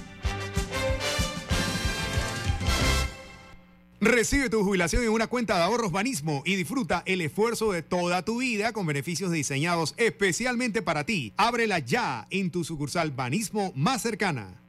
Recibe 4.03 4.49
tu 4.49 4.63
jubilación 4.63 5.03
en 5.03 5.09
una 5.09 5.27
cuenta 5.27 5.57
de 5.57 5.61
ahorros 5.61 5.91
Banismo 5.91 6.41
y 6.43 6.55
disfruta 6.55 7.03
el 7.05 7.21
esfuerzo 7.21 7.71
de 7.71 7.83
toda 7.83 8.25
tu 8.25 8.39
vida 8.39 8.73
con 8.73 8.87
beneficios 8.87 9.31
diseñados 9.31 9.93
especialmente 9.95 10.81
para 10.81 11.03
ti. 11.03 11.33
Ábrela 11.37 11.77
ya 11.77 12.25
en 12.31 12.49
tu 12.49 12.63
sucursal 12.63 13.11
Banismo 13.11 13.71
más 13.75 14.01
cercana. 14.01 14.59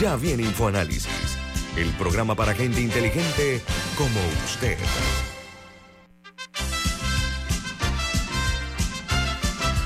Ya 0.00 0.14
viene 0.14 0.44
InfoAnálisis, 0.44 1.36
el 1.76 1.90
programa 1.94 2.36
para 2.36 2.54
gente 2.54 2.80
inteligente 2.80 3.60
como 3.98 4.20
usted. 4.44 4.78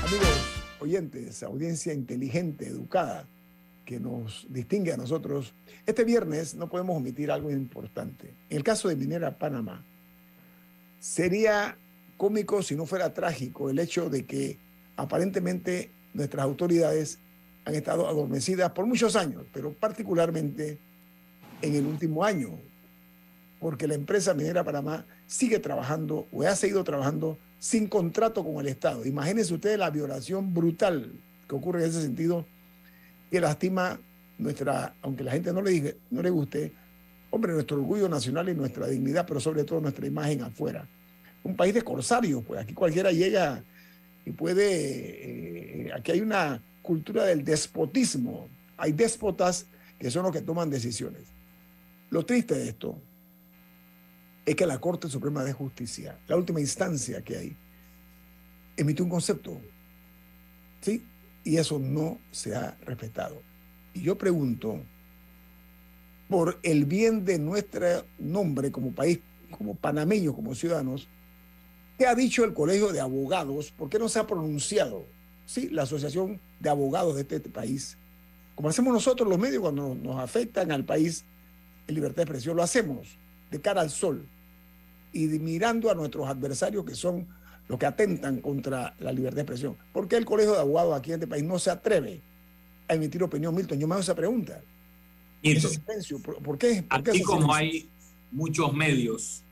Amigos 0.05 0.61
oyentes, 0.81 1.41
audiencia 1.41 1.93
inteligente, 1.95 2.67
educada, 2.67 3.27
que 3.85 3.99
nos 3.99 4.45
distingue 4.49 4.93
a 4.93 4.97
nosotros, 4.97 5.53
este 5.87 6.03
viernes 6.03 6.53
no 6.53 6.69
podemos 6.69 6.97
omitir 6.97 7.31
algo 7.31 7.49
importante. 7.49 8.33
En 8.49 8.57
el 8.57 8.63
caso 8.63 8.89
de 8.89 8.97
Minera 8.97 9.37
Panamá, 9.37 9.83
sería 10.99 11.77
cómico 12.17 12.61
si 12.61 12.75
no 12.75 12.85
fuera 12.85 13.13
trágico 13.13 13.69
el 13.69 13.79
hecho 13.79 14.09
de 14.09 14.25
que 14.25 14.59
aparentemente 14.97 15.89
nuestras 16.13 16.43
autoridades 16.43 17.19
han 17.63 17.73
estado 17.75 18.07
adormecidas 18.07 18.71
por 18.71 18.85
muchos 18.85 19.15
años, 19.15 19.45
pero 19.53 19.71
particularmente 19.71 20.77
en 21.61 21.75
el 21.75 21.85
último 21.85 22.25
año, 22.25 22.59
porque 23.59 23.87
la 23.87 23.95
empresa 23.95 24.33
Minera 24.33 24.65
Panamá 24.65 25.05
sigue 25.25 25.59
trabajando 25.59 26.27
o 26.33 26.43
ha 26.43 26.55
seguido 26.55 26.83
trabajando 26.83 27.37
sin 27.59 27.87
contrato 27.87 28.43
con 28.43 28.57
el 28.59 28.67
Estado. 28.67 29.05
Imagínense 29.05 29.53
ustedes 29.53 29.79
la 29.79 29.89
violación 29.89 30.53
brutal 30.53 31.13
que 31.47 31.55
ocurre 31.55 31.83
en 31.83 31.89
ese 31.89 32.01
sentido 32.01 32.45
que 33.31 33.39
lastima 33.39 33.99
nuestra, 34.37 34.95
aunque 35.01 35.23
la 35.23 35.31
gente 35.31 35.51
no 35.53 35.61
le, 35.61 35.71
diga, 35.71 35.91
no 36.09 36.21
le 36.21 36.29
guste, 36.29 36.73
hombre, 37.29 37.53
nuestro 37.53 37.77
orgullo 37.77 38.07
nacional 38.07 38.49
y 38.49 38.55
nuestra 38.55 38.87
dignidad, 38.87 39.25
pero 39.27 39.39
sobre 39.39 39.63
todo 39.63 39.81
nuestra 39.81 40.05
imagen 40.05 40.41
afuera. 40.41 40.87
Un 41.43 41.55
país 41.55 41.73
de 41.73 41.81
corsarios, 41.81 42.43
pues 42.45 42.61
aquí 42.61 42.73
cualquiera 42.73 43.11
llega 43.11 43.63
y 44.25 44.31
puede, 44.31 45.87
eh, 45.87 45.93
aquí 45.93 46.11
hay 46.11 46.21
una 46.21 46.61
cultura 46.81 47.25
del 47.25 47.43
despotismo, 47.43 48.49
hay 48.77 48.91
déspotas 48.91 49.67
que 49.99 50.11
son 50.11 50.23
los 50.23 50.31
que 50.31 50.41
toman 50.41 50.69
decisiones. 50.69 51.23
Lo 52.09 52.25
triste 52.25 52.55
de 52.55 52.69
esto 52.69 53.01
es 54.45 54.55
que 54.55 54.65
la 54.65 54.79
Corte 54.79 55.09
Suprema 55.09 55.43
de 55.43 55.53
Justicia, 55.53 56.17
la 56.27 56.37
última 56.37 56.61
instancia 56.61 57.21
que 57.21 57.37
hay, 57.37 57.57
emitió 58.77 59.03
un 59.03 59.11
concepto, 59.11 59.59
¿sí? 60.81 61.03
Y 61.43 61.57
eso 61.57 61.79
no 61.79 62.19
se 62.31 62.55
ha 62.55 62.77
respetado. 62.85 63.41
Y 63.97 64.01
yo 64.01 64.15
pregunto, 64.15 64.79
por 66.29 66.59
el 66.61 66.85
bien 66.85 67.25
de 67.25 67.39
nuestro 67.39 68.05
nombre 68.19 68.71
como 68.71 68.91
país, 68.91 69.19
como 69.57 69.73
panameños, 69.73 70.35
como 70.35 70.53
ciudadanos, 70.53 71.07
¿qué 71.97 72.05
ha 72.05 72.13
dicho 72.13 72.43
el 72.43 72.53
Colegio 72.53 72.93
de 72.93 72.99
Abogados? 72.99 73.71
¿Por 73.71 73.89
qué 73.89 73.97
no 73.97 74.07
se 74.07 74.19
ha 74.19 74.27
pronunciado? 74.27 75.03
Sí, 75.47 75.69
la 75.69 75.83
Asociación 75.83 76.39
de 76.59 76.69
Abogados 76.69 77.15
de 77.15 77.21
este, 77.21 77.39
país. 77.49 77.97
Como 78.53 78.69
hacemos 78.69 78.93
nosotros 78.93 79.27
los 79.27 79.39
medios 79.39 79.61
cuando 79.61 79.95
nos, 79.95 80.19
afectan 80.19 80.71
al 80.71 80.85
país 80.85 81.25
en 81.87 81.95
libertad 81.95 82.17
de 82.17 82.23
expresión, 82.23 82.55
lo 82.55 82.61
hacemos 82.61 83.17
de 83.49 83.59
cara 83.59 83.81
al 83.81 83.89
sol 83.89 84.27
y 85.11 85.25
mirando 85.25 85.89
a 85.89 85.95
nuestros 85.95 86.27
adversarios 86.27 86.85
que 86.85 86.93
son 86.93 87.25
los 87.67 87.79
que 87.79 87.87
atentan 87.87 88.41
contra 88.41 88.95
la 88.99 89.11
libertad 89.11 89.37
de 89.37 89.41
expresión. 89.41 89.75
¿Por 89.91 90.07
qué 90.07 90.17
el 90.17 90.25
Colegio 90.25 90.53
de 90.53 90.59
Abogados 90.59 90.95
aquí 90.95 91.09
en 91.11 91.15
este 91.15 91.27
país 91.27 91.43
no 91.43 91.57
se 91.57 91.71
atreve 91.71 92.21
a 92.87 92.93
emitir 92.93 93.23
opinión, 93.23 93.53
Milton? 93.55 93.79
Yo 93.79 93.87
me 93.87 93.93
hago 93.93 94.01
esa 94.01 94.15
pregunta. 94.15 94.61
Milton, 95.43 95.71
Ese 95.71 95.79
silencio, 95.79 96.19
¿por, 96.19 96.41
por 96.41 96.57
qué? 96.57 96.83
¿Por 96.83 97.03
qué 97.03 97.21
como 97.21 97.53
hay 97.53 97.89
muchos 98.31 98.73
medios 98.73 99.43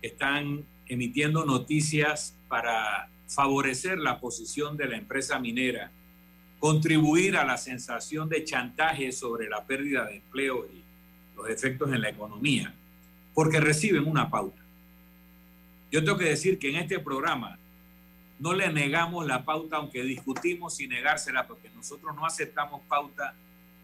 que 0.00 0.08
están 0.08 0.64
emitiendo 0.86 1.44
noticias 1.44 2.34
para 2.48 3.08
favorecer 3.28 3.98
la 3.98 4.20
posición 4.20 4.76
de 4.76 4.86
la 4.86 4.96
empresa 4.96 5.38
minera, 5.38 5.90
contribuir 6.58 7.36
a 7.36 7.44
la 7.44 7.56
sensación 7.56 8.28
de 8.28 8.44
chantaje 8.44 9.12
sobre 9.12 9.48
la 9.48 9.64
pérdida 9.64 10.04
de 10.04 10.16
empleo 10.16 10.66
y 10.66 10.82
los 11.36 11.48
efectos 11.48 11.92
en 11.92 12.00
la 12.00 12.10
economía, 12.10 12.74
porque 13.34 13.60
reciben 13.60 14.06
una 14.06 14.30
pauta. 14.30 14.62
Yo 15.90 16.04
tengo 16.04 16.18
que 16.18 16.26
decir 16.26 16.58
que 16.58 16.70
en 16.70 16.76
este 16.76 16.98
programa 16.98 17.58
no 18.44 18.52
le 18.52 18.70
negamos 18.70 19.26
la 19.26 19.42
pauta, 19.42 19.76
aunque 19.76 20.02
discutimos 20.02 20.76
sin 20.76 20.90
negársela, 20.90 21.46
porque 21.46 21.70
nosotros 21.70 22.14
no 22.14 22.26
aceptamos 22.26 22.82
pauta 22.86 23.34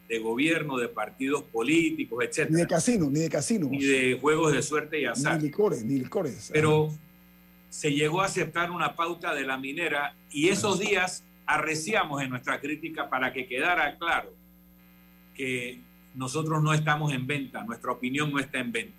de 0.07 0.19
gobierno, 0.19 0.77
de 0.77 0.89
partidos 0.89 1.45
políticos, 1.45 2.23
etcétera 2.23 2.55
Ni 2.55 2.61
de 2.61 2.67
casino, 2.67 3.09
ni 3.09 3.21
de 3.21 3.31
casino. 3.31 3.69
ni 3.71 3.83
de 3.83 4.19
juegos 4.21 4.53
de 4.53 4.61
suerte 4.63 5.01
y 5.01 5.07
azar. 5.07 5.39
Ni 5.39 5.45
licores, 5.45 5.83
ni 5.83 5.99
licores. 5.99 6.51
Pero 6.53 6.91
se 7.71 7.91
llegó 7.95 8.21
a 8.21 8.27
aceptar 8.27 8.71
una 8.71 8.95
pauta 8.97 9.35
de 9.35 9.45
la 9.47 9.57
minera 9.57 10.15
y 10.31 10.49
esos 10.49 10.79
días 10.79 11.25
arreciamos 11.47 12.23
en 12.23 12.29
nuestra 12.29 12.61
crítica 12.61 13.09
para 13.09 13.33
que 13.33 13.47
quedara 13.47 13.97
claro 13.97 14.35
que 15.35 15.81
nosotros 16.15 16.63
no 16.63 16.75
estamos 16.75 17.15
en 17.15 17.27
venta, 17.27 17.65
nuestra 17.65 17.93
opinión 17.93 18.31
no 18.31 18.39
está 18.39 18.59
en 18.59 18.73
venta 18.73 18.99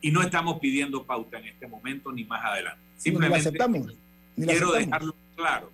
y 0.00 0.12
no 0.12 0.22
estamos 0.22 0.60
pidiendo 0.60 1.04
pauta 1.04 1.40
en 1.40 1.46
este 1.46 1.66
momento 1.66 2.12
ni 2.12 2.22
más 2.22 2.44
adelante. 2.44 2.80
Ni 2.80 2.94
la 2.94 3.00
Simplemente 3.00 3.38
aceptamos. 3.38 4.09
Quiero 4.46 4.72
dejarlo 4.72 5.14
claro 5.36 5.70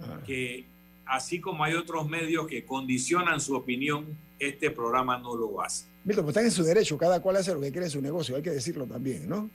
Ah. 0.00 0.18
que 0.26 0.64
así 1.06 1.40
como 1.40 1.62
hay 1.62 1.74
otros 1.74 2.08
medios 2.08 2.46
que 2.48 2.64
condicionan 2.64 3.40
su 3.40 3.54
opinión, 3.54 4.06
este 4.40 4.70
programa 4.70 5.18
no 5.18 5.36
lo 5.36 5.62
hace. 5.62 5.86
Milton, 6.04 6.24
pues 6.24 6.32
están 6.36 6.44
en 6.46 6.50
su 6.50 6.64
derecho, 6.64 6.98
cada 6.98 7.20
cual 7.22 7.36
hace 7.36 7.54
lo 7.54 7.60
que 7.60 7.70
quiere 7.70 7.86
en 7.86 7.90
su 7.92 8.02
negocio, 8.02 8.34
hay 8.36 8.42
que 8.42 8.50
decirlo 8.50 8.86
también, 8.86 9.28
¿no? 9.28 9.48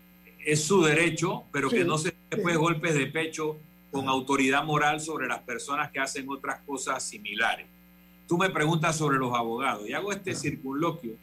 es 0.45 0.63
su 0.63 0.81
derecho, 0.81 1.43
pero 1.51 1.69
Sí, 1.69 1.75
que 1.75 1.83
no 1.83 1.97
se 1.97 2.13
después 2.29 2.55
sí. 2.55 2.59
golpes 2.59 2.95
de 2.95 3.07
pecho 3.07 3.57
con 3.91 4.07
autoridad 4.07 4.63
moral 4.63 5.01
sobre 5.01 5.27
las 5.27 5.39
personas 5.41 5.91
que 5.91 5.99
hacen 5.99 6.29
otras 6.29 6.61
cosas 6.61 7.03
similares. 7.03 7.67
tú 8.25 8.37
me 8.37 8.49
preguntas 8.49 8.95
sobre 8.95 9.17
los 9.17 9.33
abogados 9.35 9.87
y 9.89 9.93
hago 9.93 10.11
este 10.13 10.33
circunloquio 10.35 11.13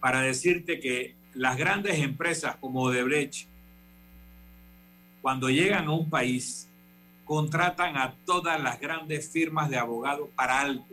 para 0.00 0.22
decirte 0.22 0.80
que 0.80 1.14
las 1.34 1.58
grandes 1.58 1.98
empresas 1.98 2.56
como 2.56 2.82
Odebrecht, 2.84 3.46
cuando 5.22 5.48
llegan 5.48 5.86
a 5.86 5.92
un 5.92 6.10
país, 6.10 6.68
contratan 7.24 7.96
a 7.96 8.14
todas 8.26 8.60
las 8.60 8.78
grandes 8.80 9.30
firmas 9.30 9.70
de 9.70 9.78
abogados 9.78 10.28
para 10.34 10.60
algo. 10.60 10.86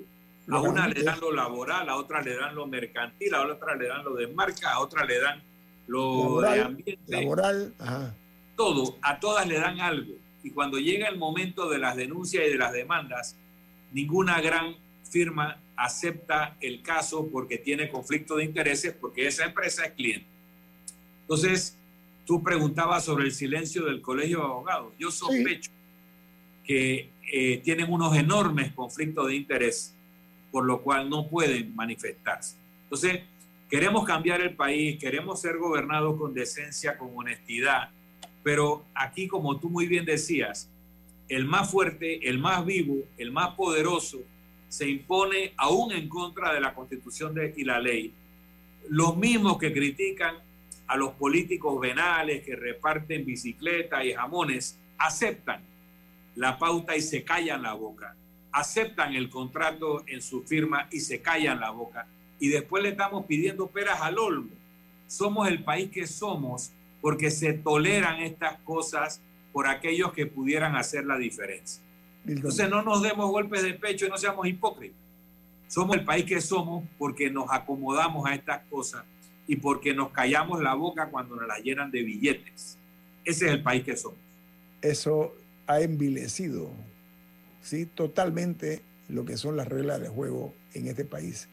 A 0.47 0.61
una 0.61 0.87
le 0.87 1.03
dan 1.03 1.19
lo 1.19 1.31
laboral, 1.31 1.89
a 1.89 1.95
otra 1.95 2.21
le 2.21 2.35
dan 2.35 2.55
lo 2.55 2.65
mercantil, 2.65 3.35
a 3.35 3.41
otra 3.41 3.75
le 3.75 3.87
dan 3.87 4.03
lo 4.03 4.15
de 4.15 4.27
marca, 4.27 4.71
a 4.71 4.79
otra 4.79 5.03
le 5.03 5.19
dan 5.19 5.43
lo 5.87 6.41
de 6.41 6.61
ambiente. 6.61 6.97
Laboral, 7.07 7.73
ajá. 7.77 8.15
Todo, 8.55 8.97
a 9.01 9.19
todas 9.19 9.47
le 9.47 9.59
dan 9.59 9.79
algo. 9.79 10.13
Y 10.43 10.51
cuando 10.51 10.79
llega 10.79 11.07
el 11.07 11.17
momento 11.17 11.69
de 11.69 11.79
las 11.79 11.95
denuncias 11.95 12.43
y 12.47 12.51
de 12.51 12.57
las 12.57 12.71
demandas, 12.71 13.35
ninguna 13.91 14.41
gran 14.41 14.75
firma 15.03 15.59
acepta 15.75 16.55
el 16.61 16.81
caso 16.81 17.27
porque 17.31 17.57
tiene 17.57 17.89
conflicto 17.89 18.35
de 18.35 18.45
intereses, 18.45 18.93
porque 18.93 19.27
esa 19.27 19.45
empresa 19.45 19.85
es 19.85 19.91
cliente. 19.93 20.27
Entonces, 21.21 21.77
tú 22.29 22.43
preguntabas 22.43 23.05
sobre 23.05 23.25
el 23.25 23.31
silencio 23.31 23.85
del 23.85 24.01
Colegio 24.01 24.37
de 24.37 24.43
Abogados. 24.43 24.93
Yo 24.99 25.09
sospecho 25.09 25.71
que 26.63 27.09
eh, 27.33 27.57
tienen 27.63 27.91
unos 27.91 28.15
enormes 28.15 28.71
conflictos 28.73 29.29
de 29.29 29.35
interés, 29.35 29.95
por 30.51 30.63
lo 30.63 30.83
cual 30.83 31.09
no 31.09 31.27
pueden 31.27 31.75
manifestarse. 31.75 32.55
Entonces, 32.83 33.21
queremos 33.67 34.05
cambiar 34.05 34.41
el 34.41 34.55
país, 34.55 34.99
queremos 34.99 35.41
ser 35.41 35.57
gobernados 35.57 36.19
con 36.19 36.35
decencia, 36.35 36.99
con 36.99 37.09
honestidad, 37.15 37.89
pero 38.43 38.85
aquí, 38.93 39.27
como 39.27 39.59
tú 39.59 39.71
muy 39.71 39.87
bien 39.87 40.05
decías, 40.05 40.69
el 41.29 41.45
más 41.45 41.71
fuerte, 41.71 42.29
el 42.29 42.37
más 42.37 42.63
vivo, 42.63 43.07
el 43.17 43.31
más 43.31 43.55
poderoso, 43.55 44.19
se 44.67 44.87
impone 44.87 45.53
aún 45.57 45.93
en 45.93 46.07
contra 46.07 46.53
de 46.53 46.61
la 46.61 46.75
constitución 46.75 47.33
de, 47.33 47.55
y 47.57 47.63
la 47.63 47.79
ley. 47.79 48.13
Los 48.87 49.17
mismos 49.17 49.57
que 49.57 49.73
critican 49.73 50.35
a 50.89 50.97
los 50.97 51.11
políticos 51.11 51.79
venales 51.79 52.43
que 52.43 52.55
reparten 52.55 53.23
bicicletas 53.23 54.03
y 54.03 54.13
jamones, 54.13 54.79
aceptan 54.97 55.61
la 56.35 56.57
pauta 56.57 56.97
y 56.97 57.01
se 57.01 57.23
callan 57.23 57.61
la 57.61 57.73
boca. 57.73 58.15
Aceptan 58.51 59.13
el 59.13 59.29
contrato 59.29 60.03
en 60.07 60.19
su 60.23 60.41
firma 60.41 60.87
y 60.91 61.01
se 61.01 61.21
callan 61.21 61.59
la 61.59 61.69
boca. 61.69 62.07
Y 62.39 62.47
después 62.47 62.81
le 62.81 62.89
estamos 62.89 63.27
pidiendo 63.27 63.67
peras 63.67 64.01
al 64.01 64.17
olmo. 64.17 64.49
Somos 65.05 65.47
el 65.47 65.63
país 65.63 65.91
que 65.91 66.07
somos 66.07 66.71
porque 67.01 67.29
se 67.29 67.53
toleran 67.53 68.19
estas 68.21 68.59
cosas 68.61 69.21
por 69.53 69.67
aquellos 69.67 70.11
que 70.11 70.25
pudieran 70.25 70.75
hacer 70.75 71.05
la 71.05 71.17
diferencia. 71.17 71.83
Entonces 72.25 72.67
no 72.67 72.81
nos 72.81 73.03
demos 73.03 73.29
golpes 73.29 73.61
de 73.61 73.75
pecho 73.75 74.07
y 74.07 74.09
no 74.09 74.17
seamos 74.17 74.47
hipócritas. 74.47 74.97
Somos 75.67 75.97
el 75.97 76.03
país 76.03 76.25
que 76.25 76.41
somos 76.41 76.83
porque 76.97 77.29
nos 77.29 77.45
acomodamos 77.51 78.27
a 78.27 78.33
estas 78.33 78.63
cosas 78.71 79.03
y 79.49 79.55
porque 79.55 79.95
nos 79.95 80.11
callamos 80.11 80.61
la 80.61 80.75
boca 80.75 81.09
cuando 81.09 81.35
nos 81.35 81.47
la 81.47 81.57
llenan 81.57 81.89
de 81.89 82.03
billetes. 82.03 82.77
Ese 83.25 83.47
es 83.47 83.51
el 83.51 83.63
país 83.63 83.83
que 83.83 83.97
somos. 83.97 84.19
Eso 84.79 85.35
ha 85.65 85.81
envilecido, 85.81 86.69
¿sí? 87.63 87.87
Totalmente 87.87 88.83
lo 89.07 89.25
que 89.25 89.37
son 89.37 89.57
las 89.57 89.67
reglas 89.67 90.01
de 90.01 90.07
juego 90.07 90.53
en 90.75 90.85
este 90.85 91.03
país. 91.03 91.49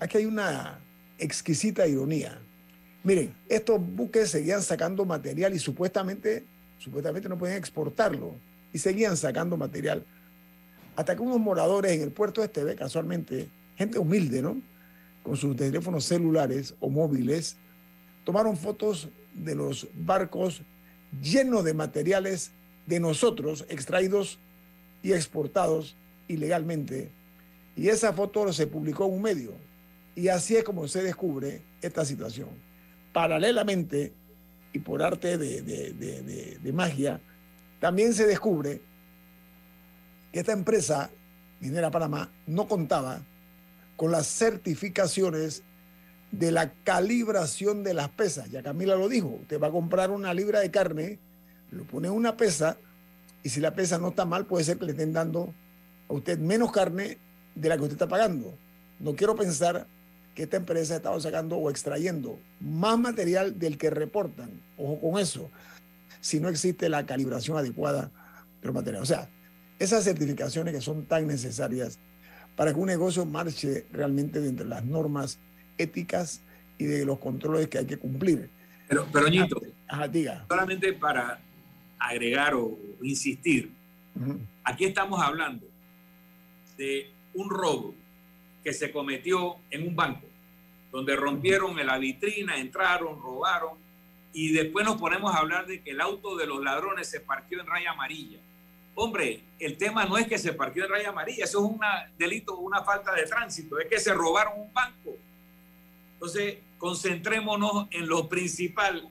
Aquí 0.00 0.16
hay 0.16 0.24
una 0.24 0.78
exquisita 1.18 1.86
ironía. 1.86 2.40
Miren, 3.04 3.34
estos 3.50 3.78
buques 3.86 4.30
seguían 4.30 4.62
sacando 4.62 5.04
material 5.04 5.52
y 5.52 5.58
supuestamente, 5.58 6.42
supuestamente 6.78 7.28
no 7.28 7.36
podían 7.36 7.58
exportarlo 7.58 8.34
y 8.72 8.78
seguían 8.78 9.18
sacando 9.18 9.58
material. 9.58 10.06
Hasta 10.96 11.14
que 11.14 11.20
unos 11.20 11.38
moradores 11.38 11.92
en 11.92 12.00
el 12.00 12.12
puerto 12.12 12.40
de 12.40 12.46
Esteve, 12.46 12.74
casualmente, 12.76 13.50
gente 13.76 13.98
humilde, 13.98 14.40
¿no? 14.40 14.58
Con 15.26 15.36
sus 15.36 15.56
teléfonos 15.56 16.04
celulares 16.04 16.76
o 16.78 16.88
móviles, 16.88 17.56
tomaron 18.22 18.56
fotos 18.56 19.08
de 19.34 19.56
los 19.56 19.88
barcos 19.92 20.62
llenos 21.20 21.64
de 21.64 21.74
materiales 21.74 22.52
de 22.86 23.00
nosotros 23.00 23.66
extraídos 23.68 24.38
y 25.02 25.14
exportados 25.14 25.96
ilegalmente. 26.28 27.10
Y 27.74 27.88
esa 27.88 28.12
foto 28.12 28.52
se 28.52 28.68
publicó 28.68 29.06
en 29.06 29.14
un 29.14 29.22
medio. 29.22 29.50
Y 30.14 30.28
así 30.28 30.54
es 30.54 30.62
como 30.62 30.86
se 30.86 31.02
descubre 31.02 31.60
esta 31.82 32.04
situación. 32.04 32.50
Paralelamente, 33.12 34.12
y 34.72 34.78
por 34.78 35.02
arte 35.02 35.38
de, 35.38 35.60
de, 35.60 36.58
de 36.62 36.72
magia, 36.72 37.20
también 37.80 38.14
se 38.14 38.28
descubre 38.28 38.80
que 40.32 40.38
esta 40.38 40.52
empresa, 40.52 41.10
Minera 41.58 41.90
Panamá, 41.90 42.30
no 42.46 42.68
contaba 42.68 43.20
con 43.96 44.10
las 44.10 44.26
certificaciones 44.26 45.62
de 46.30 46.50
la 46.50 46.72
calibración 46.84 47.82
de 47.82 47.94
las 47.94 48.08
pesas. 48.10 48.50
Ya 48.50 48.62
Camila 48.62 48.94
lo 48.96 49.08
dijo, 49.08 49.28
usted 49.28 49.60
va 49.60 49.68
a 49.68 49.72
comprar 49.72 50.10
una 50.10 50.34
libra 50.34 50.60
de 50.60 50.70
carne, 50.70 51.18
lo 51.70 51.84
pone 51.84 52.10
una 52.10 52.36
pesa 52.36 52.76
y 53.42 53.48
si 53.48 53.60
la 53.60 53.74
pesa 53.74 53.98
no 53.98 54.08
está 54.08 54.24
mal, 54.24 54.46
puede 54.46 54.64
ser 54.64 54.78
que 54.78 54.86
le 54.86 54.92
estén 54.92 55.12
dando 55.12 55.54
a 56.08 56.12
usted 56.12 56.38
menos 56.38 56.72
carne 56.72 57.18
de 57.54 57.68
la 57.68 57.76
que 57.76 57.82
usted 57.82 57.94
está 57.94 58.08
pagando. 58.08 58.54
No 58.98 59.14
quiero 59.14 59.36
pensar 59.36 59.86
que 60.34 60.42
esta 60.42 60.58
empresa 60.58 60.94
ha 60.94 60.96
estado 60.98 61.20
sacando 61.20 61.56
o 61.56 61.70
extrayendo 61.70 62.38
más 62.60 62.98
material 62.98 63.58
del 63.58 63.78
que 63.78 63.90
reportan. 63.90 64.60
Ojo 64.76 65.00
con 65.00 65.20
eso 65.20 65.50
si 66.20 66.40
no 66.40 66.48
existe 66.48 66.88
la 66.88 67.06
calibración 67.06 67.56
adecuada 67.56 68.10
de 68.60 68.66
los 68.66 68.74
materiales. 68.74 69.08
O 69.08 69.14
sea, 69.14 69.30
esas 69.78 70.04
certificaciones 70.04 70.74
que 70.74 70.80
son 70.80 71.06
tan 71.06 71.26
necesarias 71.26 71.98
para 72.56 72.72
que 72.72 72.80
un 72.80 72.86
negocio 72.86 73.24
marche 73.26 73.86
realmente 73.92 74.40
dentro 74.40 74.64
de 74.64 74.70
las 74.70 74.84
normas 74.84 75.38
éticas 75.78 76.42
y 76.78 76.84
de 76.84 77.04
los 77.04 77.18
controles 77.18 77.68
que 77.68 77.78
hay 77.78 77.86
que 77.86 77.98
cumplir. 77.98 78.50
Pero, 78.88 79.06
pero 79.12 79.28
Ñito, 79.28 79.60
diga. 80.10 80.44
solamente 80.48 80.92
para 80.94 81.40
agregar 81.98 82.54
o 82.54 82.78
insistir, 83.02 83.70
aquí 84.64 84.84
estamos 84.84 85.20
hablando 85.20 85.66
de 86.76 87.10
un 87.34 87.50
robo 87.50 87.94
que 88.62 88.72
se 88.72 88.90
cometió 88.90 89.56
en 89.70 89.86
un 89.86 89.94
banco, 89.94 90.26
donde 90.90 91.14
rompieron 91.14 91.76
la 91.84 91.98
vitrina, 91.98 92.56
entraron, 92.56 93.20
robaron, 93.20 93.78
y 94.32 94.52
después 94.52 94.84
nos 94.84 94.96
ponemos 94.96 95.34
a 95.34 95.38
hablar 95.38 95.66
de 95.66 95.82
que 95.82 95.90
el 95.92 96.00
auto 96.00 96.36
de 96.36 96.46
los 96.46 96.62
ladrones 96.62 97.08
se 97.08 97.20
partió 97.20 97.60
en 97.60 97.66
raya 97.66 97.92
amarilla. 97.92 98.38
Hombre, 98.96 99.42
el 99.58 99.76
tema 99.76 100.06
no 100.06 100.16
es 100.16 100.26
que 100.26 100.38
se 100.38 100.54
partió 100.54 100.84
en 100.84 100.90
raya 100.90 101.10
amarilla, 101.10 101.44
eso 101.44 101.58
es 101.58 101.70
un 101.70 101.78
delito, 102.18 102.56
una 102.56 102.82
falta 102.82 103.14
de 103.14 103.24
tránsito, 103.24 103.78
es 103.78 103.86
que 103.86 104.00
se 104.00 104.12
robaron 104.12 104.58
un 104.58 104.72
banco. 104.72 105.16
Entonces, 106.14 106.56
concentrémonos 106.78 107.88
en 107.90 108.08
lo 108.08 108.28
principal. 108.28 109.08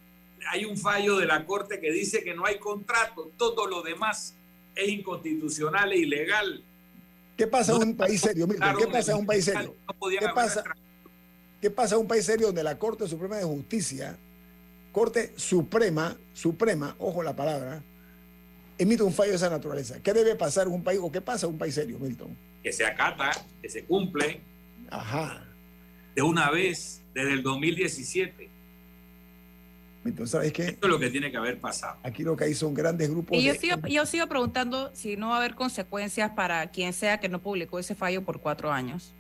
Hay 0.50 0.66
un 0.66 0.78
fallo 0.78 1.18
de 1.18 1.28
la 1.28 1.46
Corte 1.46 1.80
que 1.80 1.92
dice 1.92 2.24
que 2.24 2.34
no 2.34 2.46
hay 2.46 2.58
contrato, 2.58 3.32
todo 3.38 3.68
lo 3.68 3.84
demás 3.84 4.36
es 4.76 4.90
inconstitucional 4.90 5.94
e 5.94 6.00
ilegal. 6.00 6.64
¿Qué 7.38 7.48
pasa 7.48 7.74
en 7.76 7.84
un 7.84 7.96
país 7.96 8.22
serio? 8.22 8.48
¿Qué 8.48 8.88
pasa 8.88 9.12
en 9.12 9.20
un 9.20 9.26
país 9.26 9.46
serio? 9.46 9.76
¿Qué 10.20 10.28
pasa, 10.34 10.64
¿Qué 11.62 11.70
pasa 11.70 11.96
en 11.96 12.02
un 12.02 12.08
país 12.08 12.26
serio 12.26 12.48
donde 12.48 12.64
la 12.64 12.78
Corte 12.78 13.08
Suprema 13.08 13.38
de 13.38 13.44
Justicia 13.44 14.18
Corte 14.96 15.34
Suprema, 15.36 16.16
Suprema, 16.34 16.96
ojo 17.00 17.22
la 17.22 17.36
palabra, 17.36 17.84
emite 18.78 19.04
un 19.04 19.14
fallo 19.14 19.32
de 19.32 19.38
esa 19.38 19.50
naturaleza. 19.50 20.02
¿Qué 20.02 20.14
debe 20.14 20.36
pasar 20.36 20.68
en 20.68 20.74
un 20.74 20.84
país 20.84 21.00
o 21.02 21.12
qué 21.12 21.22
pasa 21.22 21.46
en 21.46 21.54
un 21.54 21.58
país 21.58 21.76
serio, 21.76 21.98
Milton? 22.00 22.36
Que 22.64 22.72
se 22.72 22.86
acata, 22.86 23.32
que 23.62 23.70
se 23.70 23.86
cumple. 23.86 24.42
Ajá. 24.90 25.46
De 26.16 26.22
una 26.22 26.50
vez, 26.50 27.02
desde 27.14 27.34
el 27.34 27.44
2017. 27.44 28.50
Milton, 30.04 30.28
¿sabes 30.28 30.54
qué? 30.54 30.66
Esto 30.66 30.88
es 30.88 30.94
lo 30.94 31.00
que 31.00 31.10
tiene 31.10 31.32
que 31.32 31.38
haber 31.38 31.60
pasado. 31.60 31.98
Aquí 32.04 32.24
lo 32.24 32.36
que 32.36 32.46
hay 32.46 32.54
son 32.54 32.74
grandes 32.74 33.10
grupos. 33.10 33.38
Y 33.38 33.44
yo, 33.44 33.56
sigo, 33.56 33.78
yo 33.88 34.06
sigo 34.06 34.28
preguntando 34.28 34.92
si 34.94 35.18
no 35.18 35.30
va 35.30 35.36
a 35.36 35.38
haber 35.40 35.56
consecuencias 35.56 36.32
para 36.32 36.68
quien 36.68 36.94
sea 36.94 37.20
que 37.20 37.28
no 37.28 37.42
publicó 37.42 37.80
ese 37.80 37.96
fallo 37.96 38.24
por 38.24 38.40
cuatro 38.40 38.72
años. 38.72 39.14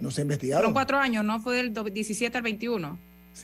No 0.00 0.10
se 0.10 0.22
investigaron. 0.22 0.62
Fueron 0.62 0.74
cuatro 0.74 0.98
años, 0.98 1.24
¿no? 1.24 1.40
Fue 1.40 1.56
del 1.56 1.74
17 1.74 2.36
al 2.36 2.42
21. 2.42 2.98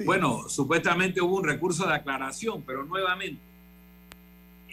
Bueno, 0.04 0.48
supuestamente 0.48 1.20
hubo 1.20 1.36
un 1.36 1.44
recurso 1.44 1.86
de 1.86 1.94
aclaración, 1.94 2.62
pero 2.62 2.84
nuevamente 2.84 3.40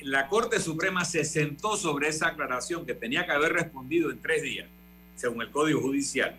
la 0.02 0.28
Corte 0.28 0.60
Suprema 0.60 1.06
se 1.06 1.24
sentó 1.24 1.78
sobre 1.78 2.10
esa 2.10 2.28
aclaración 2.28 2.86
que 2.86 2.94
tenía 2.94 3.26
que 3.26 3.32
haber 3.32 3.54
respondido 3.54 4.10
en 4.12 4.22
tres 4.22 4.42
días, 4.42 4.68
según 5.16 5.42
el 5.42 5.52
Código 5.52 5.82
Judicial. 5.82 6.36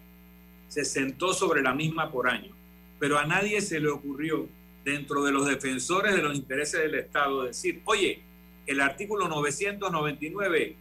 Se 0.69 0.85
sentó 0.85 1.33
sobre 1.33 1.63
la 1.63 1.75
misma 1.75 2.11
por 2.11 2.29
año, 2.29 2.53
pero 2.99 3.19
a 3.19 3.27
nadie 3.27 3.61
se 3.61 3.81
le 3.81 3.89
ocurrió, 3.89 4.49
dentro 4.85 5.23
de 5.23 5.31
los 5.31 5.47
defensores 5.47 6.15
de 6.15 6.23
los 6.23 6.35
intereses 6.35 6.81
del 6.81 6.97
Estado, 6.97 7.45
decir, 7.45 7.83
oye, 7.85 8.21
el 8.67 8.81
artículo 8.81 9.29
999 9.29 10.75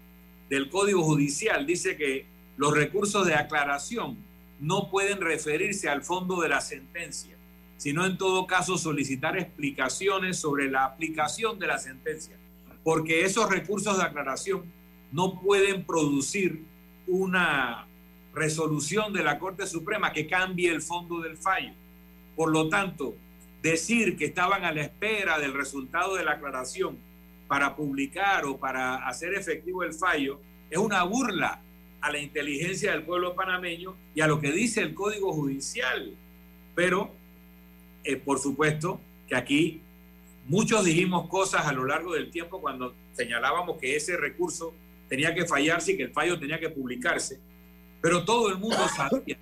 del 0.49 0.69
Código 0.69 1.03
Judicial 1.03 1.65
dice 1.67 1.95
que 1.97 2.25
los 2.57 2.75
recursos 2.75 3.27
de 3.27 3.36
aclaración 3.36 4.17
no 4.59 4.89
pueden 4.89 5.21
referirse 5.21 5.88
al 5.88 6.01
fondo 6.01 6.41
de 6.41 6.49
la 6.49 6.61
sentencia 6.61 7.36
sino 7.82 8.05
en 8.05 8.15
todo 8.15 8.45
caso 8.45 8.77
solicitar 8.77 9.39
explicaciones 9.39 10.38
sobre 10.38 10.69
la 10.69 10.86
aplicación 10.86 11.57
de 11.57 11.65
la 11.65 11.79
sentencia, 11.79 12.36
porque 12.84 13.25
esos 13.25 13.49
recursos 13.49 13.97
de 13.97 14.03
aclaración 14.03 14.63
no 15.11 15.39
pueden 15.39 15.84
producir 15.84 16.63
una 17.07 17.88
resolución 18.34 19.13
de 19.13 19.23
la 19.23 19.39
Corte 19.39 19.67
Suprema 19.67 20.13
que 20.13 20.27
cambie 20.27 20.71
el 20.71 20.82
fondo 20.82 21.19
del 21.19 21.38
fallo. 21.38 21.73
Por 22.36 22.51
lo 22.51 22.69
tanto, 22.69 23.15
decir 23.61 24.17
que 24.17 24.25
estaban 24.25 24.63
a 24.63 24.71
la 24.71 24.82
espera 24.82 25.38
del 25.39 25.53
resultado 25.53 26.15
de 26.15 26.23
la 26.23 26.34
aclaración 26.34 26.97
para 27.47 27.75
publicar 27.75 28.45
o 28.45 28.57
para 28.57 29.07
hacer 29.07 29.34
efectivo 29.34 29.84
el 29.84 29.93
fallo 29.93 30.39
es 30.69 30.77
una 30.77 31.03
burla 31.03 31.61
a 31.99 32.11
la 32.11 32.17
inteligencia 32.17 32.91
del 32.93 33.03
pueblo 33.03 33.36
panameño 33.36 33.95
y 34.15 34.21
a 34.21 34.27
lo 34.27 34.39
que 34.39 34.51
dice 34.51 34.82
el 34.82 34.93
Código 34.93 35.34
Judicial. 35.34 36.15
Pero, 36.73 37.11
eh, 38.03 38.15
por 38.15 38.39
supuesto, 38.39 38.99
que 39.27 39.36
aquí 39.36 39.82
muchos 40.47 40.85
dijimos 40.85 41.27
cosas 41.29 41.65
a 41.65 41.73
lo 41.73 41.85
largo 41.85 42.13
del 42.13 42.31
tiempo 42.31 42.61
cuando 42.61 42.93
señalábamos 43.13 43.77
que 43.77 43.95
ese 43.95 44.17
recurso 44.17 44.73
tenía 45.07 45.33
que 45.33 45.45
fallarse 45.45 45.93
y 45.93 45.97
que 45.97 46.03
el 46.03 46.11
fallo 46.11 46.39
tenía 46.39 46.59
que 46.59 46.69
publicarse, 46.69 47.39
pero 48.01 48.23
todo 48.25 48.49
el 48.49 48.57
mundo 48.57 48.87
sabía 48.95 49.37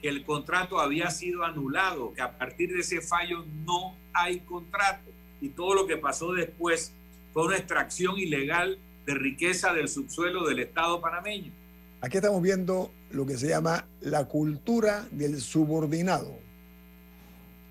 que 0.00 0.08
el 0.08 0.24
contrato 0.24 0.80
había 0.80 1.10
sido 1.10 1.44
anulado, 1.44 2.12
que 2.12 2.22
a 2.22 2.36
partir 2.36 2.72
de 2.72 2.80
ese 2.80 3.00
fallo 3.00 3.44
no 3.64 3.96
hay 4.12 4.40
contrato 4.40 5.10
y 5.40 5.50
todo 5.50 5.74
lo 5.74 5.86
que 5.86 5.96
pasó 5.96 6.32
después 6.32 6.92
fue 7.32 7.46
una 7.46 7.56
extracción 7.56 8.18
ilegal 8.18 8.78
de 9.06 9.14
riqueza 9.14 9.72
del 9.72 9.88
subsuelo 9.88 10.46
del 10.46 10.60
Estado 10.60 11.00
panameño. 11.00 11.52
Aquí 12.00 12.16
estamos 12.16 12.42
viendo 12.42 12.92
lo 13.10 13.26
que 13.26 13.36
se 13.36 13.48
llama 13.48 13.86
la 14.00 14.24
cultura 14.26 15.06
del 15.10 15.40
subordinado. 15.40 16.36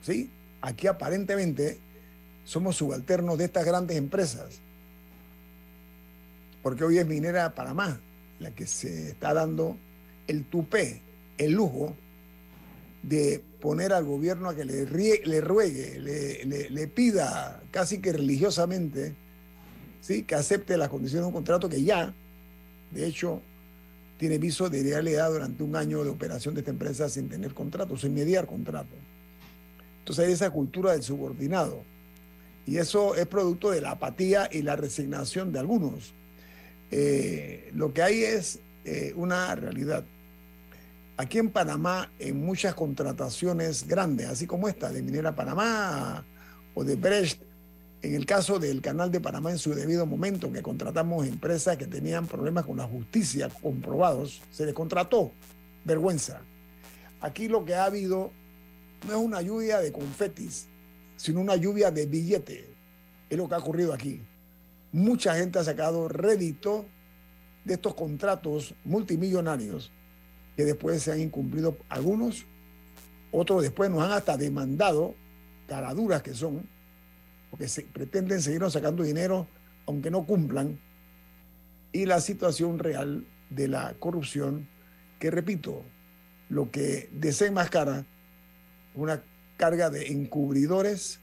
¿Sí? 0.02 0.30
Aquí 0.62 0.88
aparentemente 0.88 1.80
somos 2.46 2.78
subalternos 2.78 3.38
de 3.38 3.46
estas 3.46 3.66
grandes 3.66 3.98
empresas. 3.98 4.60
Porque 6.62 6.84
hoy 6.84 6.98
es 6.98 7.06
Minera 7.08 7.54
Panamá 7.56 8.00
la 8.42 8.52
que 8.52 8.68
se 8.68 9.10
está 9.12 9.34
dando 9.34 9.78
el 10.28 10.44
tupé, 10.46 11.02
el 11.38 11.54
lujo 11.54 11.96
de 13.04 13.42
poner 13.62 13.94
al 13.94 14.04
gobierno 14.04 14.50
a 14.50 14.56
que 14.56 14.66
le, 14.66 14.86
le 14.86 15.42
ruegue, 15.42 16.00
le, 16.00 16.70
le, 16.70 16.88
pida 16.88 17.62
casi 17.72 18.00
que 18.00 18.12
religiosamente 18.12 19.14
¿sí? 20.02 20.24
que 20.24 20.36
acepte 20.36 20.78
las 20.78 20.90
condiciones 20.90 21.24
de 21.24 21.28
un 21.28 21.34
contrato 21.34 21.70
que 21.70 21.84
ya, 21.84 22.14
de 22.92 23.08
hecho, 23.08 23.42
tiene 24.18 24.38
viso 24.38 24.70
de 24.70 24.84
realidad 24.84 25.32
durante 25.32 25.64
un 25.64 25.76
año 25.76 26.04
de 26.04 26.10
operación 26.10 26.54
de 26.54 26.62
esta 26.62 26.72
empresa 26.72 27.10
sin 27.10 27.30
tener 27.30 27.54
contrato, 27.54 27.98
sin 27.98 28.14
mediar 28.14 28.46
contrato. 28.46 28.96
Entonces 30.00 30.26
hay 30.26 30.34
esa 30.34 30.50
cultura 30.50 30.92
del 30.92 31.04
subordinado. 31.04 31.84
Y 32.66 32.78
eso 32.78 33.16
es 33.16 33.26
producto 33.28 33.72
de 33.72 33.82
la 33.82 33.92
apatía 33.92 34.50
y 34.52 34.62
la 34.62 34.76
resignación 34.76 35.52
de 35.52 35.60
algunos. 35.60 36.14
Eh, 36.92 37.72
lo 37.74 37.94
que 37.94 38.04
hay 38.04 38.24
es 38.24 38.60
eh, 38.86 39.14
una 39.16 39.56
realidad. 39.56 40.06
Aquí 41.18 41.38
en 41.38 41.50
Panamá, 41.50 42.12
en 42.20 42.44
muchas 42.44 42.74
contrataciones 42.74 43.88
grandes, 43.88 44.28
así 44.28 44.48
como 44.48 44.68
esta 44.68 44.92
de 44.92 45.02
Minera 45.02 45.36
Panamá 45.36 46.26
o 46.74 46.84
de 46.84 46.96
Brecht, 46.96 47.42
en 48.02 48.16
el 48.16 48.26
caso 48.26 48.58
del 48.58 48.82
Canal 48.82 49.12
de 49.12 49.22
Panamá 49.22 49.52
en 49.52 49.60
su 49.60 49.76
debido 49.76 50.08
momento, 50.08 50.52
que 50.52 50.64
contratamos 50.64 51.28
empresas 51.28 51.78
que 51.78 51.86
tenían 51.86 52.26
problemas 52.26 52.66
con 52.66 52.78
la 52.78 52.88
justicia 52.88 53.50
comprobados, 53.62 54.42
se 54.50 54.66
les 54.66 54.74
contrató. 54.74 55.32
Vergüenza. 55.86 56.42
Aquí 57.20 57.48
lo 57.48 57.66
que 57.66 57.76
ha 57.76 57.86
habido 57.86 58.32
no 59.08 59.14
es 59.14 59.20
una 59.20 59.42
lluvia 59.42 59.80
de 59.80 59.92
confetis, 59.92 60.68
sino 61.22 61.40
una 61.40 61.56
lluvia 61.56 61.92
de 61.92 62.08
billetes. 62.08 62.66
Es 63.30 63.38
lo 63.38 63.48
que 63.48 63.54
ha 63.54 63.60
ocurrido 63.60 63.94
aquí. 63.94 64.24
Mucha 64.92 65.36
gente 65.36 65.60
ha 65.60 65.64
sacado 65.64 66.08
rédito 66.08 66.88
de 67.64 67.76
estos 67.76 67.94
contratos 67.94 68.74
multimillonarios 68.84 69.92
que 70.58 70.66
después 70.66 71.04
se 71.04 71.12
han 71.12 71.22
incumplido 71.22 71.78
algunos, 71.90 72.48
otros 73.32 73.62
después 73.62 73.92
nos 73.92 74.02
han 74.02 74.14
hasta 74.14 74.36
demandado, 74.36 75.14
caraduras 75.68 76.24
que 76.24 76.34
son, 76.34 76.68
porque 77.52 77.68
se, 77.68 77.84
pretenden 77.84 78.42
seguir 78.42 78.68
sacando 78.72 79.04
dinero 79.04 79.48
aunque 79.86 80.10
no 80.10 80.26
cumplan, 80.26 80.80
y 81.92 82.08
la 82.08 82.20
situación 82.20 82.80
real 82.80 83.28
de 83.52 83.68
la 83.68 83.94
corrupción, 84.00 84.68
que 85.20 85.30
repito, 85.30 85.84
lo 86.50 86.72
que 86.72 87.10
desenmascara 87.12 88.06
una 88.96 89.24
carga 89.62 89.92
de 89.92 90.08
encubridores, 90.08 91.20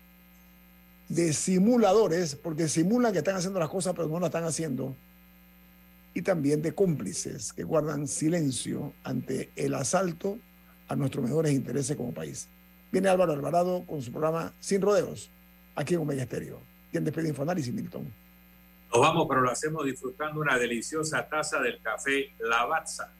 de 1.08 1.32
simuladores, 1.32 2.36
porque 2.36 2.68
simulan 2.68 3.12
que 3.12 3.18
están 3.18 3.34
haciendo 3.34 3.58
las 3.58 3.68
cosas 3.68 3.94
pero 3.96 4.06
no 4.06 4.20
las 4.20 4.28
están 4.28 4.44
haciendo, 4.44 4.94
y 6.14 6.22
también 6.22 6.62
de 6.62 6.72
cómplices 6.72 7.52
que 7.52 7.64
guardan 7.64 8.06
silencio 8.06 8.92
ante 9.02 9.50
el 9.56 9.74
asalto 9.74 10.38
a 10.86 10.94
nuestros 10.94 11.24
mejores 11.24 11.52
intereses 11.52 11.96
como 11.96 12.14
país. 12.14 12.46
Viene 12.92 13.08
Álvaro 13.08 13.32
Alvarado 13.32 13.84
con 13.84 14.02
su 14.02 14.12
programa 14.12 14.54
Sin 14.60 14.82
Rodeos 14.82 15.30
aquí 15.74 15.94
en 15.94 16.00
Omega 16.00 16.22
Estéreo. 16.22 16.60
¿Quién 16.92 17.02
despide 17.02 17.30
Infoanálisis, 17.30 17.74
Milton? 17.74 18.06
Nos 18.92 19.00
vamos, 19.00 19.26
pero 19.28 19.40
lo 19.40 19.50
hacemos 19.50 19.84
disfrutando 19.84 20.40
una 20.40 20.56
deliciosa 20.56 21.28
taza 21.28 21.60
del 21.60 21.82
café 21.82 22.30
Lavazza. 22.38 23.10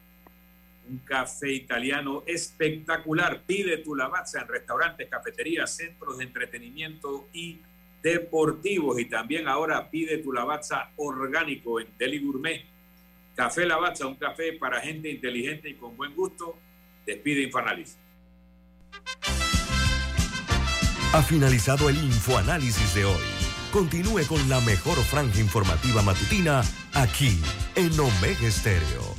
Un 0.89 0.99
café 0.99 1.51
italiano 1.51 2.23
espectacular. 2.25 3.43
Pide 3.45 3.77
tu 3.77 3.95
Lavazza 3.95 4.41
en 4.41 4.47
restaurantes, 4.47 5.07
cafeterías, 5.07 5.75
centros 5.75 6.17
de 6.17 6.23
entretenimiento 6.23 7.29
y 7.31 7.59
deportivos. 8.01 8.99
Y 8.99 9.05
también 9.05 9.47
ahora 9.47 9.89
pide 9.89 10.17
tu 10.17 10.33
Lavazza 10.33 10.91
orgánico 10.97 11.79
en 11.79 11.87
Deli 11.97 12.19
Gourmet. 12.19 12.65
Café 13.35 13.65
Lavazza, 13.65 14.07
un 14.07 14.15
café 14.15 14.53
para 14.53 14.81
gente 14.81 15.09
inteligente 15.09 15.69
y 15.69 15.75
con 15.75 15.95
buen 15.95 16.15
gusto. 16.15 16.57
Despide 17.05 17.43
Infoanálisis. 17.43 17.97
Ha 21.13 21.23
finalizado 21.23 21.89
el 21.89 21.97
infoanálisis 21.97 22.93
de 22.95 23.05
hoy. 23.05 23.21
Continúe 23.71 24.25
con 24.27 24.49
la 24.49 24.59
mejor 24.61 24.97
franja 24.97 25.39
informativa 25.39 26.01
matutina 26.01 26.61
aquí 26.93 27.39
en 27.75 27.91
Omega 27.99 28.47
Estéreo 28.47 29.18